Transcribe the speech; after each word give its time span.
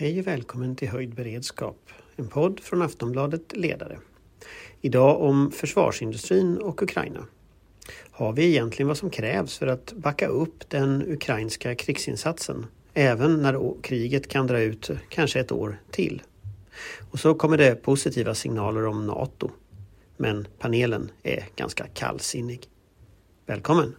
Hej 0.00 0.20
och 0.20 0.26
välkommen 0.26 0.76
till 0.76 0.88
Höjd 0.88 1.14
beredskap, 1.14 1.90
en 2.16 2.28
podd 2.28 2.60
från 2.60 2.82
Aftonbladet 2.82 3.56
Ledare. 3.56 3.98
Idag 4.80 5.22
om 5.22 5.50
försvarsindustrin 5.50 6.58
och 6.58 6.82
Ukraina. 6.82 7.26
Har 8.10 8.32
vi 8.32 8.44
egentligen 8.44 8.88
vad 8.88 8.96
som 8.96 9.10
krävs 9.10 9.58
för 9.58 9.66
att 9.66 9.92
backa 9.92 10.26
upp 10.26 10.70
den 10.70 11.12
ukrainska 11.12 11.74
krigsinsatsen? 11.74 12.66
Även 12.94 13.42
när 13.42 13.82
kriget 13.82 14.28
kan 14.28 14.46
dra 14.46 14.60
ut 14.60 14.90
kanske 15.08 15.40
ett 15.40 15.52
år 15.52 15.80
till. 15.90 16.22
Och 17.10 17.18
så 17.18 17.34
kommer 17.34 17.56
det 17.56 17.74
positiva 17.74 18.34
signaler 18.34 18.86
om 18.86 19.06
Nato. 19.06 19.50
Men 20.16 20.48
panelen 20.58 21.10
är 21.22 21.44
ganska 21.56 21.86
kallsinnig. 21.86 22.68
Välkommen! 23.46 23.94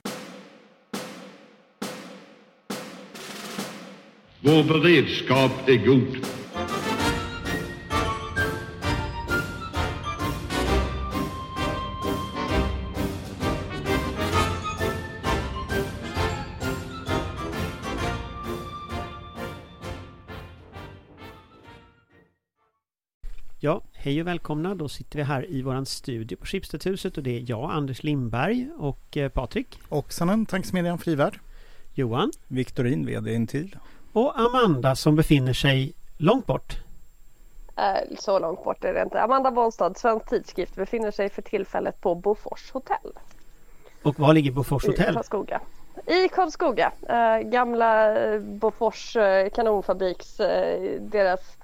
Vår 4.42 4.64
beredskap 4.64 5.52
är 5.68 5.86
god. 5.86 6.26
Ja, 23.60 23.84
hej 23.94 24.22
och 24.22 24.28
välkomna. 24.28 24.76
Då 24.76 24.90
sitter 24.90 25.18
vi 25.18 25.24
här 25.24 25.52
i 25.52 25.62
våran 25.62 25.86
studio 25.86 26.36
på 26.36 26.46
Schibstedhuset 26.46 27.18
och 27.18 27.24
det 27.24 27.38
är 27.38 27.46
jag, 27.48 27.72
Anders 27.72 28.04
Lindberg 28.04 28.70
och 28.78 29.18
eh, 29.18 29.30
Patrik. 29.30 29.80
Oxanen, 29.90 30.46
Tanksmedjan 30.46 30.98
Frivärd. 30.98 31.40
Johan. 31.94 32.32
Viktorin, 32.48 33.06
VD 33.06 33.34
Intil. 33.34 33.76
Och 34.14 34.40
Amanda 34.40 34.96
som 34.96 35.16
befinner 35.16 35.54
sig 35.54 35.94
långt 36.18 36.46
bort. 36.46 36.78
Äh, 37.76 38.18
så 38.20 38.40
långt 38.40 38.64
bort 38.64 38.84
är 38.84 38.94
det 38.94 39.02
inte. 39.02 39.22
Amanda 39.22 39.52
Bonstad, 39.52 39.98
Svensk 39.98 40.30
Tidskrift, 40.30 40.76
befinner 40.76 41.12
sig 41.12 41.30
för 41.30 41.42
tillfället 41.42 42.02
på 42.02 42.16
Bofors 42.16 42.72
hotell. 42.72 43.14
Och 44.04 44.20
var 44.20 44.34
ligger 44.34 44.52
Bofors 44.52 44.86
hotell? 44.86 45.12
I 45.12 45.14
Karlskoga. 45.14 45.62
I 46.06 46.28
Karlskoga. 46.28 46.92
Äh, 47.10 47.40
gamla 47.50 48.16
Bofors 48.40 49.16
äh, 49.16 49.50
kanonfabriks, 49.50 50.38
deras 51.00 51.58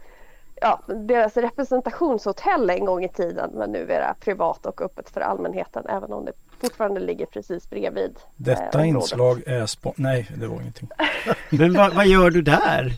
ja, 0.61 0.79
deras 0.87 1.37
representationshotell 1.37 2.69
en 2.69 2.85
gång 2.85 3.03
i 3.03 3.09
tiden 3.09 3.51
men 3.53 3.71
nu 3.71 3.79
är 3.79 3.99
det 3.99 4.15
privat 4.19 4.65
och 4.65 4.81
öppet 4.81 5.09
för 5.09 5.21
allmänheten 5.21 5.85
även 5.89 6.13
om 6.13 6.25
det 6.25 6.31
fortfarande 6.61 6.99
ligger 6.99 7.25
precis 7.25 7.69
bredvid. 7.69 8.19
Detta 8.35 8.79
eh, 8.79 8.87
inslag 8.87 9.43
är 9.47 9.65
spo- 9.65 9.93
Nej, 9.95 10.27
det 10.37 10.47
var 10.47 10.61
ingenting. 10.61 10.89
men 11.49 11.73
vad, 11.73 11.93
vad, 11.93 12.07
gör 12.07 12.29
du 12.29 12.41
där? 12.41 12.91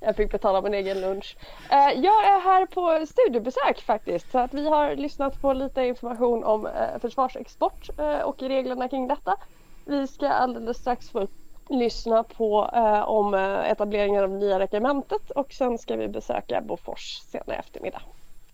Jag 0.00 0.16
fick 0.16 0.32
betala 0.32 0.62
min 0.62 0.74
egen 0.74 1.00
lunch. 1.00 1.36
Eh, 1.70 2.00
jag 2.00 2.26
är 2.26 2.40
här 2.40 2.66
på 2.66 3.06
studiebesök 3.06 3.82
faktiskt 3.86 4.30
så 4.30 4.38
att 4.38 4.54
vi 4.54 4.68
har 4.68 4.96
lyssnat 4.96 5.40
på 5.40 5.52
lite 5.52 5.82
information 5.82 6.44
om 6.44 6.66
eh, 6.66 6.98
försvarsexport 7.00 7.88
eh, 7.98 8.18
och 8.20 8.42
reglerna 8.42 8.88
kring 8.88 9.08
detta. 9.08 9.36
Vi 9.84 10.06
ska 10.06 10.28
alldeles 10.28 10.76
strax 10.76 11.10
få 11.10 11.26
lyssna 11.68 12.22
på 12.22 12.70
eh, 12.74 13.08
om 13.08 13.34
eh, 13.34 13.70
etableringen 13.70 14.24
av 14.24 14.30
nya 14.30 14.58
regementet 14.58 15.30
och 15.30 15.52
sen 15.52 15.78
ska 15.78 15.96
vi 15.96 16.08
besöka 16.08 16.60
Bofors 16.60 17.20
senare 17.30 17.58
eftermiddag. 17.58 18.02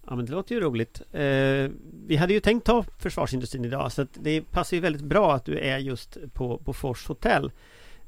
Ja 0.07 0.17
men 0.17 0.27
det 0.27 0.33
låter 0.33 0.55
ju 0.55 0.61
roligt. 0.61 1.03
Eh, 1.13 1.71
vi 2.07 2.17
hade 2.17 2.33
ju 2.33 2.41
tänkt 2.41 2.67
ta 2.67 2.85
försvarsindustrin 2.99 3.65
idag 3.65 3.93
så 3.93 4.07
det 4.13 4.41
passar 4.41 4.77
ju 4.77 4.81
väldigt 4.81 5.03
bra 5.03 5.35
att 5.35 5.45
du 5.45 5.59
är 5.59 5.79
just 5.79 6.19
på 6.33 6.61
Bofors 6.65 7.07
hotell. 7.07 7.45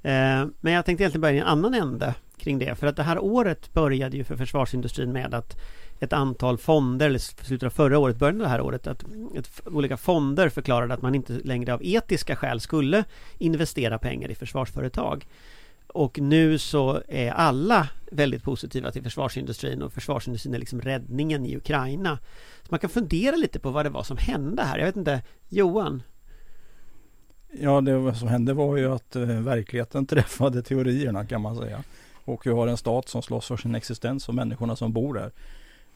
Eh, 0.03 0.47
men 0.61 0.73
jag 0.73 0.85
tänkte 0.85 1.03
egentligen 1.03 1.21
börja 1.21 1.35
i 1.35 1.39
en 1.39 1.47
annan 1.47 1.75
ände 1.75 2.15
kring 2.37 2.59
det. 2.59 2.75
För 2.75 2.87
att 2.87 2.97
det 2.97 3.03
här 3.03 3.19
året 3.19 3.73
började 3.73 4.17
ju 4.17 4.25
för 4.25 4.37
försvarsindustrin 4.37 5.13
med 5.13 5.35
att 5.35 5.57
ett 6.01 6.13
antal 6.13 6.59
fonder, 6.59 7.07
eller 7.07 7.19
slutet 7.19 7.67
av 7.67 7.71
förra 7.71 7.99
året, 7.99 8.17
början 8.17 8.41
av 8.41 8.43
det 8.43 8.49
här 8.49 8.61
året, 8.61 8.87
att 8.87 9.05
ett, 9.37 9.63
olika 9.65 9.97
fonder 9.97 10.49
förklarade 10.49 10.95
att 10.95 11.03
man 11.03 11.15
inte 11.15 11.33
längre 11.33 11.75
av 11.75 11.81
etiska 11.85 12.37
skäl 12.37 12.61
skulle 12.61 13.05
investera 13.39 13.99
pengar 13.99 14.31
i 14.31 14.35
försvarsföretag. 14.35 15.27
Och 15.87 16.19
nu 16.19 16.59
så 16.59 17.03
är 17.09 17.31
alla 17.31 17.89
väldigt 18.11 18.43
positiva 18.43 18.91
till 18.91 19.03
försvarsindustrin 19.03 19.83
och 19.83 19.93
försvarsindustrin 19.93 20.55
är 20.55 20.59
liksom 20.59 20.81
räddningen 20.81 21.47
i 21.47 21.57
Ukraina. 21.57 22.19
Så 22.63 22.69
man 22.71 22.81
kan 22.81 22.91
fundera 22.91 23.37
lite 23.37 23.59
på 23.59 23.71
vad 23.71 23.87
det 23.87 23.91
var 23.91 24.03
som 24.03 24.17
hände 24.17 24.63
här. 24.63 24.79
Jag 24.79 24.87
vet 24.87 24.97
inte, 24.97 25.23
Johan? 25.49 26.03
Ja, 27.61 27.81
det 27.81 28.15
som 28.15 28.29
hände 28.29 28.53
var 28.53 28.77
ju 28.77 28.93
att 28.93 29.17
eh, 29.17 29.27
verkligheten 29.27 30.07
träffade 30.07 30.63
teorierna 30.63 31.27
kan 31.27 31.41
man 31.41 31.57
säga. 31.57 31.83
Och 32.25 32.47
vi 32.47 32.51
har 32.51 32.67
en 32.67 32.77
stat 32.77 33.09
som 33.09 33.23
slåss 33.23 33.47
för 33.47 33.57
sin 33.57 33.75
existens 33.75 34.29
och 34.29 34.35
människorna 34.35 34.77
som 34.77 34.93
bor 34.93 35.15
där 35.15 35.33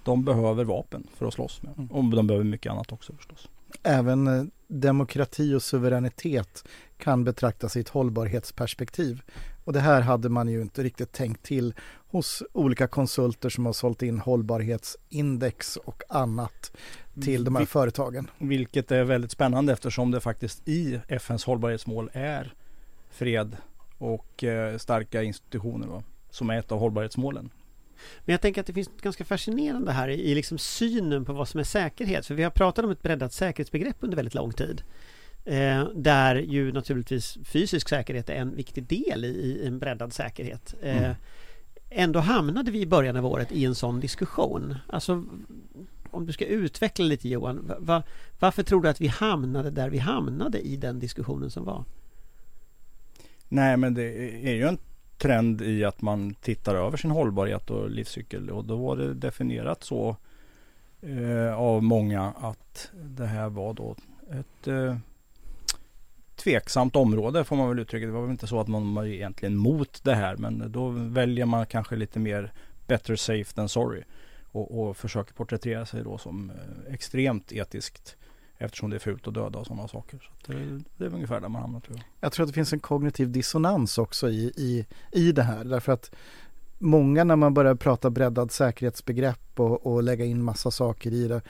de 0.04 0.24
behöver 0.24 0.64
vapen 0.64 1.06
för 1.16 1.26
att 1.26 1.34
slåss 1.34 1.62
med. 1.62 1.78
Mm. 1.78 1.90
Och 1.90 2.16
de 2.16 2.26
behöver 2.26 2.44
mycket 2.44 2.72
annat 2.72 2.92
också 2.92 3.12
förstås. 3.12 3.48
Även 3.82 4.26
eh, 4.26 4.44
demokrati 4.66 5.54
och 5.54 5.62
suveränitet 5.62 6.64
kan 6.98 7.24
betraktas 7.24 7.76
i 7.76 7.80
ett 7.80 7.88
hållbarhetsperspektiv. 7.88 9.22
Och 9.68 9.74
det 9.74 9.80
här 9.80 10.00
hade 10.00 10.28
man 10.28 10.48
ju 10.48 10.62
inte 10.62 10.82
riktigt 10.82 11.12
tänkt 11.12 11.42
till 11.42 11.74
hos 12.10 12.42
olika 12.52 12.86
konsulter 12.86 13.48
som 13.48 13.66
har 13.66 13.72
sålt 13.72 14.02
in 14.02 14.18
hållbarhetsindex 14.18 15.76
och 15.76 16.02
annat 16.08 16.76
till 17.22 17.44
de 17.44 17.54
här 17.54 17.60
Vil 17.60 17.68
företagen. 17.68 18.30
Vilket 18.38 18.92
är 18.92 19.04
väldigt 19.04 19.30
spännande 19.30 19.72
eftersom 19.72 20.10
det 20.10 20.20
faktiskt 20.20 20.68
i 20.68 21.00
FNs 21.08 21.44
hållbarhetsmål 21.44 22.10
är 22.12 22.54
fred 23.10 23.56
och 23.98 24.44
eh, 24.44 24.78
starka 24.78 25.22
institutioner 25.22 25.86
va? 25.86 26.02
som 26.30 26.50
är 26.50 26.58
ett 26.58 26.72
av 26.72 26.78
hållbarhetsmålen. 26.78 27.50
Men 28.24 28.32
jag 28.32 28.40
tänker 28.40 28.60
att 28.60 28.66
det 28.66 28.72
finns 28.72 28.88
något 28.88 29.02
ganska 29.02 29.24
fascinerande 29.24 29.92
här 29.92 30.08
i, 30.08 30.34
liksom 30.34 30.58
synen 30.58 31.24
på 31.24 31.32
vad 31.32 31.48
som 31.48 31.60
är 31.60 31.64
säkerhet. 31.64 32.26
För 32.26 32.34
vi 32.34 32.42
har 32.42 32.50
pratat 32.50 32.84
om 32.84 32.90
ett 32.90 33.02
breddat 33.02 33.32
säkerhetsbegrepp 33.32 33.96
under 34.00 34.16
väldigt 34.16 34.34
lång 34.34 34.52
tid. 34.52 34.82
Eh, 35.48 35.84
där 35.94 36.34
ju 36.34 36.72
naturligtvis 36.72 37.38
fysisk 37.44 37.88
säkerhet 37.88 38.30
är 38.30 38.34
en 38.34 38.56
viktig 38.56 38.84
del 38.84 39.24
i, 39.24 39.28
i 39.28 39.66
en 39.66 39.78
breddad 39.78 40.12
säkerhet. 40.12 40.74
Eh, 40.82 40.96
mm. 41.04 41.14
Ändå 41.90 42.20
hamnade 42.20 42.70
vi 42.70 42.80
i 42.80 42.86
början 42.86 43.16
av 43.16 43.26
året 43.26 43.52
i 43.52 43.64
en 43.64 43.74
sån 43.74 44.00
diskussion. 44.00 44.74
Alltså 44.86 45.24
om 46.10 46.26
du 46.26 46.32
ska 46.32 46.44
utveckla 46.44 47.04
lite 47.04 47.28
Johan. 47.28 47.72
Va, 47.78 48.02
varför 48.38 48.62
tror 48.62 48.82
du 48.82 48.88
att 48.88 49.00
vi 49.00 49.06
hamnade 49.06 49.70
där 49.70 49.90
vi 49.90 49.98
hamnade 49.98 50.60
i 50.60 50.76
den 50.76 50.98
diskussionen 50.98 51.50
som 51.50 51.64
var? 51.64 51.84
Nej 53.48 53.76
men 53.76 53.94
det 53.94 54.04
är 54.48 54.54
ju 54.54 54.62
en 54.62 54.78
trend 55.18 55.62
i 55.62 55.84
att 55.84 56.02
man 56.02 56.34
tittar 56.34 56.74
över 56.74 56.96
sin 56.96 57.10
hållbarhet 57.10 57.70
och 57.70 57.90
livscykel 57.90 58.50
och 58.50 58.64
då 58.64 58.76
var 58.76 58.96
det 58.96 59.14
definierat 59.14 59.84
så 59.84 60.16
eh, 61.02 61.58
av 61.58 61.82
många 61.82 62.32
att 62.40 62.90
det 62.94 63.26
här 63.26 63.48
var 63.48 63.74
då 63.74 63.96
ett 64.30 64.68
eh, 64.68 64.96
tveksamt 66.38 66.96
område 66.96 67.44
får 67.44 67.56
man 67.56 67.68
väl 67.68 67.78
uttrycka. 67.78 68.06
Det 68.06 68.12
var 68.12 68.22
väl 68.22 68.30
inte 68.30 68.46
så 68.46 68.60
att 68.60 68.68
man 68.68 68.94
var 68.94 69.04
egentligen 69.04 69.56
mot 69.56 70.04
det 70.04 70.14
här 70.14 70.36
men 70.36 70.72
då 70.72 70.88
väljer 70.88 71.46
man 71.46 71.66
kanske 71.66 71.96
lite 71.96 72.18
mer 72.18 72.52
better 72.86 73.16
safe 73.16 73.54
than 73.54 73.68
sorry 73.68 74.02
och, 74.44 74.80
och 74.80 74.96
försöker 74.96 75.34
porträttera 75.34 75.86
sig 75.86 76.04
då 76.04 76.18
som 76.18 76.50
eh, 76.50 76.94
extremt 76.94 77.52
etiskt 77.52 78.16
Eftersom 78.60 78.90
det 78.90 78.96
är 78.96 79.00
fult 79.00 79.28
att 79.28 79.34
döda 79.34 79.58
och 79.58 79.66
sådana 79.66 79.88
saker. 79.88 80.30
Så 80.46 80.52
det, 80.52 80.58
eh, 80.58 80.78
det, 80.96 81.04
är 81.04 81.14
ungefär 81.14 81.40
där 81.40 81.48
man 81.48 81.62
hamnar 81.62 81.80
tror 81.80 81.96
jag. 81.96 82.04
Jag 82.20 82.32
tror 82.32 82.44
att 82.44 82.48
det 82.48 82.54
finns 82.54 82.72
en 82.72 82.80
kognitiv 82.80 83.30
dissonans 83.30 83.98
också 83.98 84.28
i, 84.28 84.52
i, 84.56 84.86
i 85.12 85.32
det 85.32 85.42
här. 85.42 85.64
Därför 85.64 85.92
att 85.92 86.10
många 86.78 87.24
när 87.24 87.36
man 87.36 87.54
börjar 87.54 87.74
prata 87.74 88.10
breddad 88.10 88.52
säkerhetsbegrepp 88.52 89.60
och, 89.60 89.86
och 89.86 90.02
lägga 90.02 90.24
in 90.24 90.42
massa 90.42 90.70
saker 90.70 91.12
i 91.12 91.28
det 91.28 91.42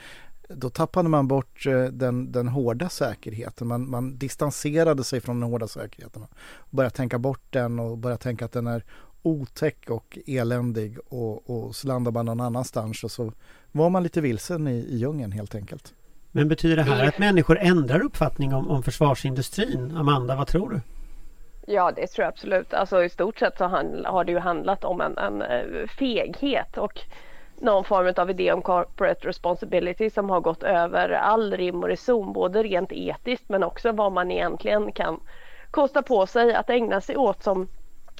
då 0.48 0.70
tappade 0.70 1.08
man 1.08 1.28
bort 1.28 1.66
eh, 1.66 1.84
den, 1.84 2.32
den 2.32 2.48
hårda 2.48 2.88
säkerheten. 2.88 3.68
Man, 3.68 3.90
man 3.90 4.18
distanserade 4.18 5.04
sig 5.04 5.20
från 5.20 5.40
den 5.40 5.50
hårda 5.50 5.68
säkerheten. 5.68 6.26
Började 6.70 6.96
tänka 6.96 7.18
bort 7.18 7.42
den 7.50 7.78
och 7.78 7.98
började 7.98 8.22
tänka 8.22 8.44
att 8.44 8.52
den 8.52 8.66
är 8.66 8.84
otäck 9.22 9.90
och 9.90 10.18
eländig 10.26 10.98
och, 11.08 11.50
och 11.50 11.76
så 11.76 11.88
landar 11.88 12.12
man 12.12 12.26
någon 12.26 12.40
annanstans 12.40 13.04
och 13.04 13.10
så 13.10 13.32
var 13.72 13.90
man 13.90 14.02
lite 14.02 14.20
vilsen 14.20 14.68
i, 14.68 14.76
i 14.76 14.96
djungeln 14.96 15.32
helt 15.32 15.54
enkelt. 15.54 15.94
Men 16.32 16.48
betyder 16.48 16.76
det 16.76 16.82
här 16.82 17.08
att 17.08 17.18
människor 17.18 17.58
ändrar 17.58 18.00
uppfattning 18.00 18.54
om, 18.54 18.68
om 18.68 18.82
försvarsindustrin? 18.82 19.96
Amanda, 19.96 20.36
vad 20.36 20.46
tror 20.46 20.70
du? 20.70 20.80
Ja, 21.72 21.92
det 21.96 22.06
tror 22.06 22.24
jag 22.24 22.32
absolut. 22.32 22.74
Alltså 22.74 23.04
i 23.04 23.08
stort 23.08 23.38
sett 23.38 23.58
så 23.58 23.64
har 24.04 24.24
det 24.24 24.32
ju 24.32 24.38
handlat 24.38 24.84
om 24.84 25.00
en, 25.00 25.18
en 25.18 25.42
eh, 25.42 25.86
feghet 25.98 26.78
och 26.78 27.00
någon 27.60 27.84
form 27.84 28.14
av 28.16 28.30
idé 28.30 28.52
om 28.52 28.62
corporate 28.62 29.28
responsibility 29.28 30.10
som 30.10 30.30
har 30.30 30.40
gått 30.40 30.62
över 30.62 31.10
all 31.10 31.56
rim 31.56 31.82
och 31.82 31.88
reson, 31.88 32.32
både 32.32 32.62
rent 32.62 32.92
etiskt 32.92 33.48
men 33.48 33.62
också 33.62 33.92
vad 33.92 34.12
man 34.12 34.30
egentligen 34.30 34.92
kan 34.92 35.20
kosta 35.70 36.02
på 36.02 36.26
sig 36.26 36.54
att 36.54 36.70
ägna 36.70 37.00
sig 37.00 37.16
åt 37.16 37.42
som 37.42 37.68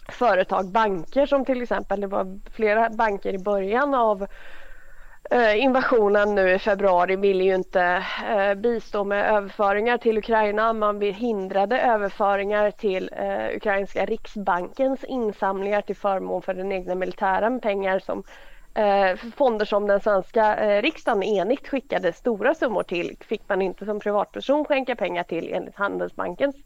företag, 0.09 0.67
banker 0.73 1.27
som 1.27 1.45
till 1.45 1.63
exempel, 1.63 2.01
det 2.01 2.07
var 2.07 2.39
flera 2.51 2.91
banker 2.91 3.35
i 3.35 3.39
början 3.39 3.95
av 3.95 4.27
eh, 5.31 5.63
invasionen 5.63 6.35
nu 6.35 6.51
i 6.51 6.59
februari 6.59 7.17
ville 7.17 7.45
ju 7.45 7.55
inte 7.55 8.05
eh, 8.31 8.55
bistå 8.55 9.05
med 9.05 9.31
överföringar 9.31 9.99
till 9.99 10.19
Ukraina. 10.19 10.73
Man 10.73 11.01
hindrade 11.01 11.81
överföringar 11.81 12.71
till 12.71 13.11
eh, 13.13 13.57
ukrainska 13.57 14.05
riksbankens 14.05 15.05
insamlingar 15.05 15.83
till 15.83 15.97
förmån 15.97 16.43
för 16.43 16.55
den 16.55 16.73
egna 16.73 16.95
militären. 16.95 17.61
Pengar 17.61 17.99
som 17.99 18.23
Eh, 18.79 19.17
fonder 19.37 19.65
som 19.65 19.87
den 19.87 20.01
svenska 20.01 20.57
eh, 20.57 20.83
riksdagen 20.83 21.23
enigt 21.23 21.69
skickade 21.69 22.13
stora 22.13 22.55
summor 22.55 22.83
till 22.83 23.17
fick 23.21 23.49
man 23.49 23.63
inte 23.63 23.85
som 23.85 24.01
privatperson 24.01 24.65
skänka 24.65 24.97
pengar 24.97 25.23
till 25.23 25.53
enligt 25.53 25.77
Handelsbankens 25.77 26.57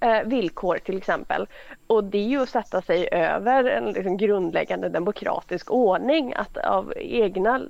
eh, 0.00 0.22
villkor 0.24 0.78
till 0.78 0.96
exempel. 0.96 1.46
Och 1.86 2.04
det 2.04 2.18
är 2.18 2.28
ju 2.28 2.42
att 2.42 2.48
sätta 2.48 2.82
sig 2.82 3.08
över 3.12 3.64
en 3.64 3.92
liksom, 3.92 4.16
grundläggande 4.16 4.88
demokratisk 4.88 5.70
ordning 5.70 6.34
att 6.36 6.56
av 6.56 6.92
egna 6.96 7.62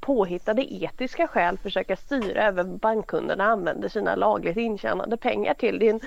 påhittade 0.00 0.74
etiska 0.74 1.28
skäl 1.28 1.58
försöka 1.58 1.96
styra 1.96 2.46
över 2.46 2.62
vad 2.62 2.78
bankkunderna 2.78 3.44
använder 3.44 3.88
sina 3.88 4.14
lagligt 4.14 4.56
intjänade 4.56 5.16
pengar 5.16 5.54
till. 5.54 5.78
Det 5.78 5.88
är 5.88 5.94
en 5.94 6.00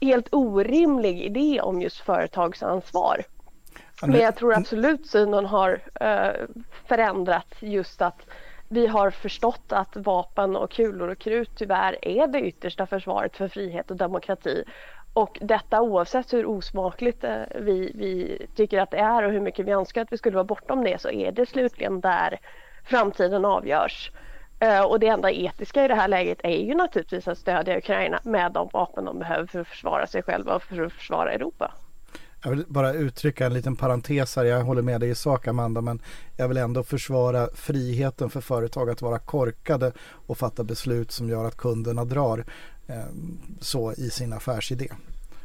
helt 0.00 0.28
orimlig 0.34 1.22
idé 1.22 1.60
om 1.60 1.82
just 1.82 2.00
företagsansvar. 2.00 3.24
Men 4.02 4.20
jag 4.20 4.36
tror 4.36 4.54
absolut 4.54 5.06
synen 5.06 5.46
har 5.46 5.80
eh, 6.00 6.30
förändrats 6.88 7.62
just 7.62 8.02
att 8.02 8.26
vi 8.68 8.86
har 8.86 9.10
förstått 9.10 9.72
att 9.72 9.96
vapen 9.96 10.56
och 10.56 10.70
kulor 10.70 11.08
och 11.08 11.18
krut 11.18 11.50
tyvärr 11.56 11.98
är 12.02 12.26
det 12.26 12.40
yttersta 12.40 12.86
försvaret 12.86 13.36
för 13.36 13.48
frihet 13.48 13.90
och 13.90 13.96
demokrati. 13.96 14.64
Och 15.12 15.38
detta 15.40 15.80
oavsett 15.80 16.32
hur 16.32 16.46
osmakligt 16.46 17.24
eh, 17.24 17.42
vi, 17.54 17.92
vi 17.94 18.46
tycker 18.54 18.80
att 18.80 18.90
det 18.90 18.98
är 18.98 19.22
och 19.22 19.32
hur 19.32 19.40
mycket 19.40 19.66
vi 19.66 19.72
önskar 19.72 20.02
att 20.02 20.12
vi 20.12 20.18
skulle 20.18 20.34
vara 20.34 20.44
bortom 20.44 20.84
det 20.84 21.00
så 21.00 21.10
är 21.10 21.32
det 21.32 21.46
slutligen 21.46 22.00
där 22.00 22.38
framtiden 22.84 23.44
avgörs. 23.44 24.10
Eh, 24.60 24.84
och 24.84 25.00
det 25.00 25.08
enda 25.08 25.30
etiska 25.30 25.84
i 25.84 25.88
det 25.88 25.94
här 25.94 26.08
läget 26.08 26.40
är 26.42 26.64
ju 26.64 26.74
naturligtvis 26.74 27.28
att 27.28 27.38
stödja 27.38 27.78
Ukraina 27.78 28.20
med 28.24 28.52
de 28.52 28.68
vapen 28.72 29.04
de 29.04 29.18
behöver 29.18 29.46
för 29.46 29.60
att 29.60 29.68
försvara 29.68 30.06
sig 30.06 30.22
själva 30.22 30.54
och 30.54 30.62
för 30.62 30.84
att 30.84 30.92
försvara 30.92 31.32
Europa. 31.32 31.72
Jag 32.46 32.50
vill 32.50 32.64
bara 32.68 32.92
uttrycka 32.92 33.46
en 33.46 33.54
liten 33.54 33.76
parentes 33.76 34.36
här. 34.36 34.44
Jag 34.44 34.64
håller 34.64 34.82
med 34.82 35.00
dig 35.00 35.10
i 35.10 35.14
sak 35.14 35.48
Amanda 35.48 35.80
men 35.80 36.02
jag 36.36 36.48
vill 36.48 36.56
ändå 36.56 36.82
försvara 36.82 37.48
friheten 37.54 38.30
för 38.30 38.40
företag 38.40 38.90
att 38.90 39.02
vara 39.02 39.18
korkade 39.18 39.92
och 40.26 40.38
fatta 40.38 40.64
beslut 40.64 41.12
som 41.12 41.28
gör 41.28 41.44
att 41.44 41.56
kunderna 41.56 42.04
drar 42.04 42.44
eh, 42.88 42.94
så 43.60 43.92
i 43.92 44.10
sin 44.10 44.32
affärsidé. 44.32 44.88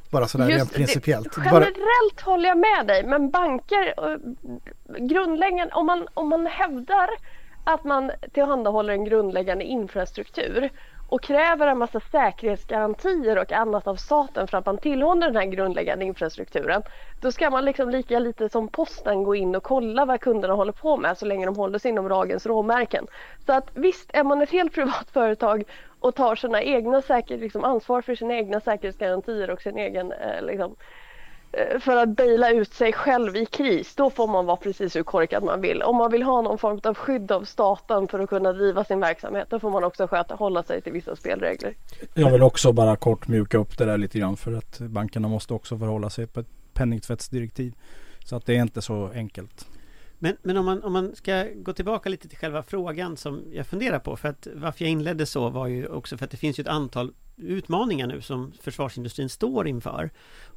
Bara 0.09 0.27
sådär 0.27 0.49
Just 0.49 0.59
rent 0.59 0.73
principiellt. 0.73 1.35
Det, 1.35 1.41
Bara, 1.41 1.63
generellt 1.63 2.21
håller 2.21 2.49
jag 2.49 2.57
med 2.57 2.87
dig 2.87 3.03
men 3.05 3.31
banker, 3.31 3.93
eh, 3.97 4.17
grundläggande, 5.05 5.73
om 5.73 5.85
man, 5.85 6.07
om 6.13 6.29
man 6.29 6.45
hävdar 6.45 7.09
att 7.63 7.83
man 7.83 8.11
tillhandahåller 8.33 8.93
en 8.93 9.05
grundläggande 9.05 9.63
infrastruktur 9.63 10.69
och 11.11 11.21
kräver 11.21 11.67
en 11.67 11.77
massa 11.77 11.99
säkerhetsgarantier 11.99 13.37
och 13.37 13.51
annat 13.51 13.87
av 13.87 13.95
staten 13.95 14.47
för 14.47 14.57
att 14.57 14.65
man 14.65 14.77
tillhåller 14.77 15.27
den 15.27 15.35
här 15.35 15.45
grundläggande 15.45 16.05
infrastrukturen. 16.05 16.83
Då 17.21 17.31
ska 17.31 17.49
man 17.49 17.65
liksom 17.65 17.89
lika 17.89 18.19
lite 18.19 18.49
som 18.49 18.67
posten 18.67 19.23
gå 19.23 19.35
in 19.35 19.55
och 19.55 19.63
kolla 19.63 20.05
vad 20.05 20.19
kunderna 20.19 20.53
håller 20.53 20.71
på 20.71 20.97
med 20.97 21.17
så 21.17 21.25
länge 21.25 21.45
de 21.45 21.55
håller 21.55 21.79
sig 21.79 21.91
inom 21.91 22.07
lagens 22.07 22.45
råmärken. 22.45 23.07
Så 23.45 23.53
att 23.53 23.69
visst, 23.73 24.09
är 24.13 24.23
man 24.23 24.41
ett 24.41 24.49
helt 24.49 24.73
privat 24.75 25.09
företag 25.13 25.63
och 25.99 26.15
tar 26.15 26.35
sina 26.35 26.61
egna 26.61 27.01
säker, 27.01 27.37
liksom 27.37 27.63
ansvar 27.63 28.01
för 28.01 28.15
sina 28.15 28.33
egna 28.33 28.59
säkerhetsgarantier 28.59 29.49
och 29.49 29.61
sin 29.61 29.77
egen 29.77 30.11
eh, 30.11 30.41
liksom, 30.41 30.75
Eh, 31.53 31.79
för 31.79 31.95
att 31.95 32.09
baila 32.09 32.51
ut 32.51 32.73
sig 32.73 32.93
själv 32.93 33.35
i 33.35 33.45
kris, 33.45 33.95
då 33.95 34.09
får 34.09 34.27
man 34.27 34.45
vara 34.45 34.57
precis 34.57 34.95
hur 34.95 35.03
korkad 35.03 35.43
man 35.43 35.61
vill. 35.61 35.81
Om 35.81 35.95
man 35.95 36.11
vill 36.11 36.23
ha 36.23 36.41
någon 36.41 36.57
form 36.57 36.79
av 36.83 36.93
skydd 36.93 37.31
av 37.31 37.43
staten 37.43 38.07
för 38.07 38.19
att 38.19 38.29
kunna 38.29 38.53
driva 38.53 38.83
sin 38.83 38.99
verksamhet, 38.99 39.47
då 39.49 39.59
får 39.59 39.69
man 39.69 39.83
också 39.83 40.07
sköta, 40.07 40.35
hålla 40.35 40.63
sig 40.63 40.81
till 40.81 40.93
vissa 40.93 41.15
spelregler. 41.15 41.73
Jag 42.13 42.31
vill 42.31 42.43
också 42.43 42.71
bara 42.71 42.95
kort 42.95 43.27
mjuka 43.27 43.57
upp 43.57 43.77
det 43.77 43.85
där 43.85 43.97
lite 43.97 44.19
grann 44.19 44.37
för 44.37 44.53
att 44.53 44.79
bankerna 44.79 45.27
måste 45.27 45.53
också 45.53 45.77
förhålla 45.77 46.09
sig 46.09 46.27
på 46.27 46.39
ett 46.39 46.73
penningtvättsdirektiv. 46.73 47.73
Så 48.25 48.35
att 48.35 48.45
det 48.45 48.55
är 48.55 48.61
inte 48.61 48.81
så 48.81 49.09
enkelt. 49.13 49.65
Men, 50.23 50.37
men 50.41 50.57
om, 50.57 50.65
man, 50.65 50.83
om 50.83 50.93
man 50.93 51.15
ska 51.15 51.47
gå 51.55 51.73
tillbaka 51.73 52.09
lite 52.09 52.27
till 52.27 52.37
själva 52.37 52.63
frågan 52.63 53.17
som 53.17 53.43
jag 53.51 53.67
funderar 53.67 53.99
på. 53.99 54.17
För 54.17 54.29
att 54.29 54.47
varför 54.55 54.85
jag 54.85 54.91
inledde 54.91 55.25
så 55.25 55.49
var 55.49 55.67
ju 55.67 55.87
också 55.87 56.17
för 56.17 56.25
att 56.25 56.31
det 56.31 56.37
finns 56.37 56.59
ju 56.59 56.61
ett 56.61 56.67
antal 56.67 57.13
utmaningar 57.37 58.07
nu 58.07 58.21
som 58.21 58.51
försvarsindustrin 58.61 59.29
står 59.29 59.67
inför. 59.67 60.09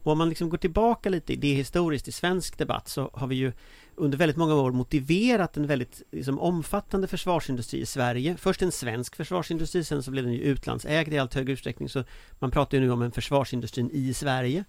Och 0.02 0.12
om 0.12 0.18
man 0.18 0.28
liksom 0.28 0.48
går 0.48 0.58
tillbaka 0.58 1.08
lite 1.08 1.32
i 1.32 1.36
det 1.36 1.54
historiskt 1.54 2.08
i 2.08 2.12
svensk 2.12 2.58
debatt 2.58 2.88
så 2.88 3.10
har 3.12 3.26
vi 3.26 3.34
ju 3.34 3.52
under 3.96 4.18
väldigt 4.18 4.36
många 4.36 4.54
år 4.54 4.72
motiverat 4.72 5.56
en 5.56 5.66
väldigt 5.66 6.02
liksom, 6.10 6.38
omfattande 6.38 7.06
försvarsindustri 7.06 7.80
i 7.80 7.86
Sverige. 7.86 8.36
Först 8.36 8.62
en 8.62 8.72
svensk 8.72 9.16
försvarsindustri, 9.16 9.84
sen 9.84 10.02
så 10.02 10.10
blev 10.10 10.24
den 10.24 10.32
ju 10.32 10.40
utlandsägd 10.40 11.12
i 11.12 11.18
allt 11.18 11.34
högre 11.34 11.52
utsträckning 11.52 11.88
så 11.88 12.04
man 12.38 12.50
pratar 12.50 12.78
ju 12.78 12.84
nu 12.84 12.90
om 12.90 13.02
en 13.02 13.12
försvarsindustrin 13.12 13.90
i 13.92 14.14
Sverige. 14.14 14.64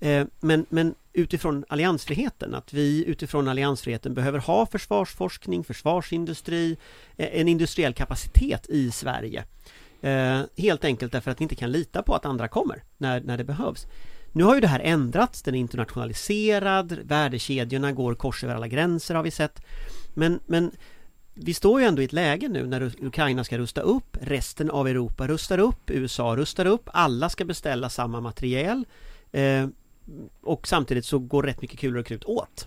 Eh, 0.00 0.26
men, 0.40 0.66
men 0.68 0.94
utifrån 1.12 1.64
alliansfriheten, 1.68 2.54
att 2.54 2.72
vi 2.72 3.04
utifrån 3.06 3.48
alliansfriheten 3.48 4.14
behöver 4.14 4.38
ha 4.38 4.66
försvarsforskning, 4.66 5.64
försvarsindustri, 5.64 6.76
eh, 7.16 7.40
en 7.40 7.48
industriell 7.48 7.94
kapacitet 7.94 8.66
i 8.68 8.90
Sverige. 8.90 9.44
Eh, 10.02 10.40
helt 10.56 10.84
enkelt 10.84 11.12
därför 11.12 11.30
att 11.30 11.40
vi 11.40 11.42
inte 11.42 11.54
kan 11.54 11.72
lita 11.72 12.02
på 12.02 12.14
att 12.14 12.26
andra 12.26 12.48
kommer 12.48 12.82
när, 12.98 13.20
när 13.20 13.38
det 13.38 13.44
behövs. 13.44 13.86
Nu 14.32 14.44
har 14.44 14.54
ju 14.54 14.60
det 14.60 14.66
här 14.66 14.80
ändrats, 14.80 15.42
den 15.42 15.54
är 15.54 15.58
internationaliserad, 15.58 16.98
värdekedjorna 17.04 17.92
går 17.92 18.14
kors 18.14 18.44
över 18.44 18.54
alla 18.54 18.68
gränser 18.68 19.14
har 19.14 19.22
vi 19.22 19.30
sett. 19.30 19.62
Men, 20.14 20.40
men 20.46 20.70
vi 21.34 21.54
står 21.54 21.80
ju 21.80 21.86
ändå 21.86 22.02
i 22.02 22.04
ett 22.04 22.12
läge 22.12 22.48
nu 22.48 22.66
när 22.66 22.92
Ukraina 23.06 23.44
ska 23.44 23.58
rusta 23.58 23.80
upp, 23.80 24.16
resten 24.20 24.70
av 24.70 24.88
Europa 24.88 25.28
rustar 25.28 25.58
upp, 25.58 25.90
USA 25.90 26.36
rustar 26.36 26.66
upp, 26.66 26.88
alla 26.92 27.28
ska 27.28 27.44
beställa 27.44 27.90
samma 27.90 28.20
materiel. 28.20 28.84
Eh, 29.32 29.66
och 30.40 30.68
samtidigt 30.68 31.04
så 31.04 31.18
går 31.18 31.42
rätt 31.42 31.62
mycket 31.62 31.80
kulor 31.80 32.00
och 32.00 32.06
krut 32.06 32.24
åt. 32.24 32.66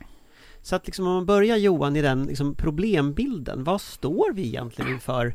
Så 0.62 0.76
att 0.76 0.86
liksom 0.86 1.08
om 1.08 1.14
man 1.14 1.26
börjar 1.26 1.58
Johan 1.58 1.96
i 1.96 2.02
den 2.02 2.24
liksom 2.24 2.56
problembilden, 2.56 3.64
vad 3.64 3.82
står 3.82 4.34
vi 4.34 4.48
egentligen 4.48 4.92
inför 4.92 5.34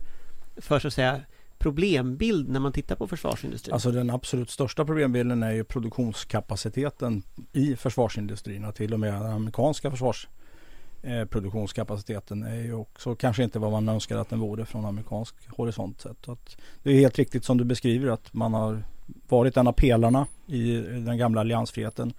för 0.56 0.78
så 0.78 0.88
att 0.88 0.94
säga 0.94 1.20
problembild 1.58 2.48
när 2.48 2.60
man 2.60 2.72
tittar 2.72 2.96
på 2.96 3.06
försvarsindustrin? 3.06 3.72
Alltså 3.72 3.90
den 3.90 4.10
absolut 4.10 4.50
största 4.50 4.84
problembilden 4.84 5.42
är 5.42 5.52
ju 5.52 5.64
produktionskapaciteten 5.64 7.22
i 7.52 7.76
försvarsindustrin 7.76 8.64
och 8.64 8.74
till 8.74 8.94
och 8.94 9.00
med 9.00 9.14
den 9.14 9.32
amerikanska 9.32 9.90
försvarsproduktionskapaciteten 9.90 12.42
eh, 12.42 12.52
är 12.52 12.62
ju 12.62 12.74
också 12.74 13.14
kanske 13.14 13.42
inte 13.42 13.58
vad 13.58 13.72
man 13.72 13.88
önskar 13.88 14.16
att 14.16 14.30
den 14.30 14.40
vore 14.40 14.64
från 14.64 14.84
amerikansk 14.84 15.34
horisont 15.48 16.00
sett. 16.00 16.28
Att 16.28 16.56
det 16.82 16.90
är 16.90 16.94
helt 16.94 17.18
riktigt 17.18 17.44
som 17.44 17.58
du 17.58 17.64
beskriver 17.64 18.10
att 18.10 18.34
man 18.34 18.54
har 18.54 18.82
varit 19.28 19.56
en 19.56 19.66
av 19.66 19.72
pelarna 19.72 20.26
i 20.46 20.76
den 20.76 21.18
gamla 21.18 21.40
alliansfriheten. 21.40 22.12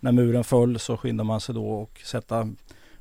När 0.00 0.12
muren 0.12 0.44
föll 0.44 0.78
så 0.78 0.96
skyndade 0.96 1.26
man 1.26 1.40
sig 1.40 1.54
då 1.54 1.70
och 1.70 2.00
sätta 2.04 2.48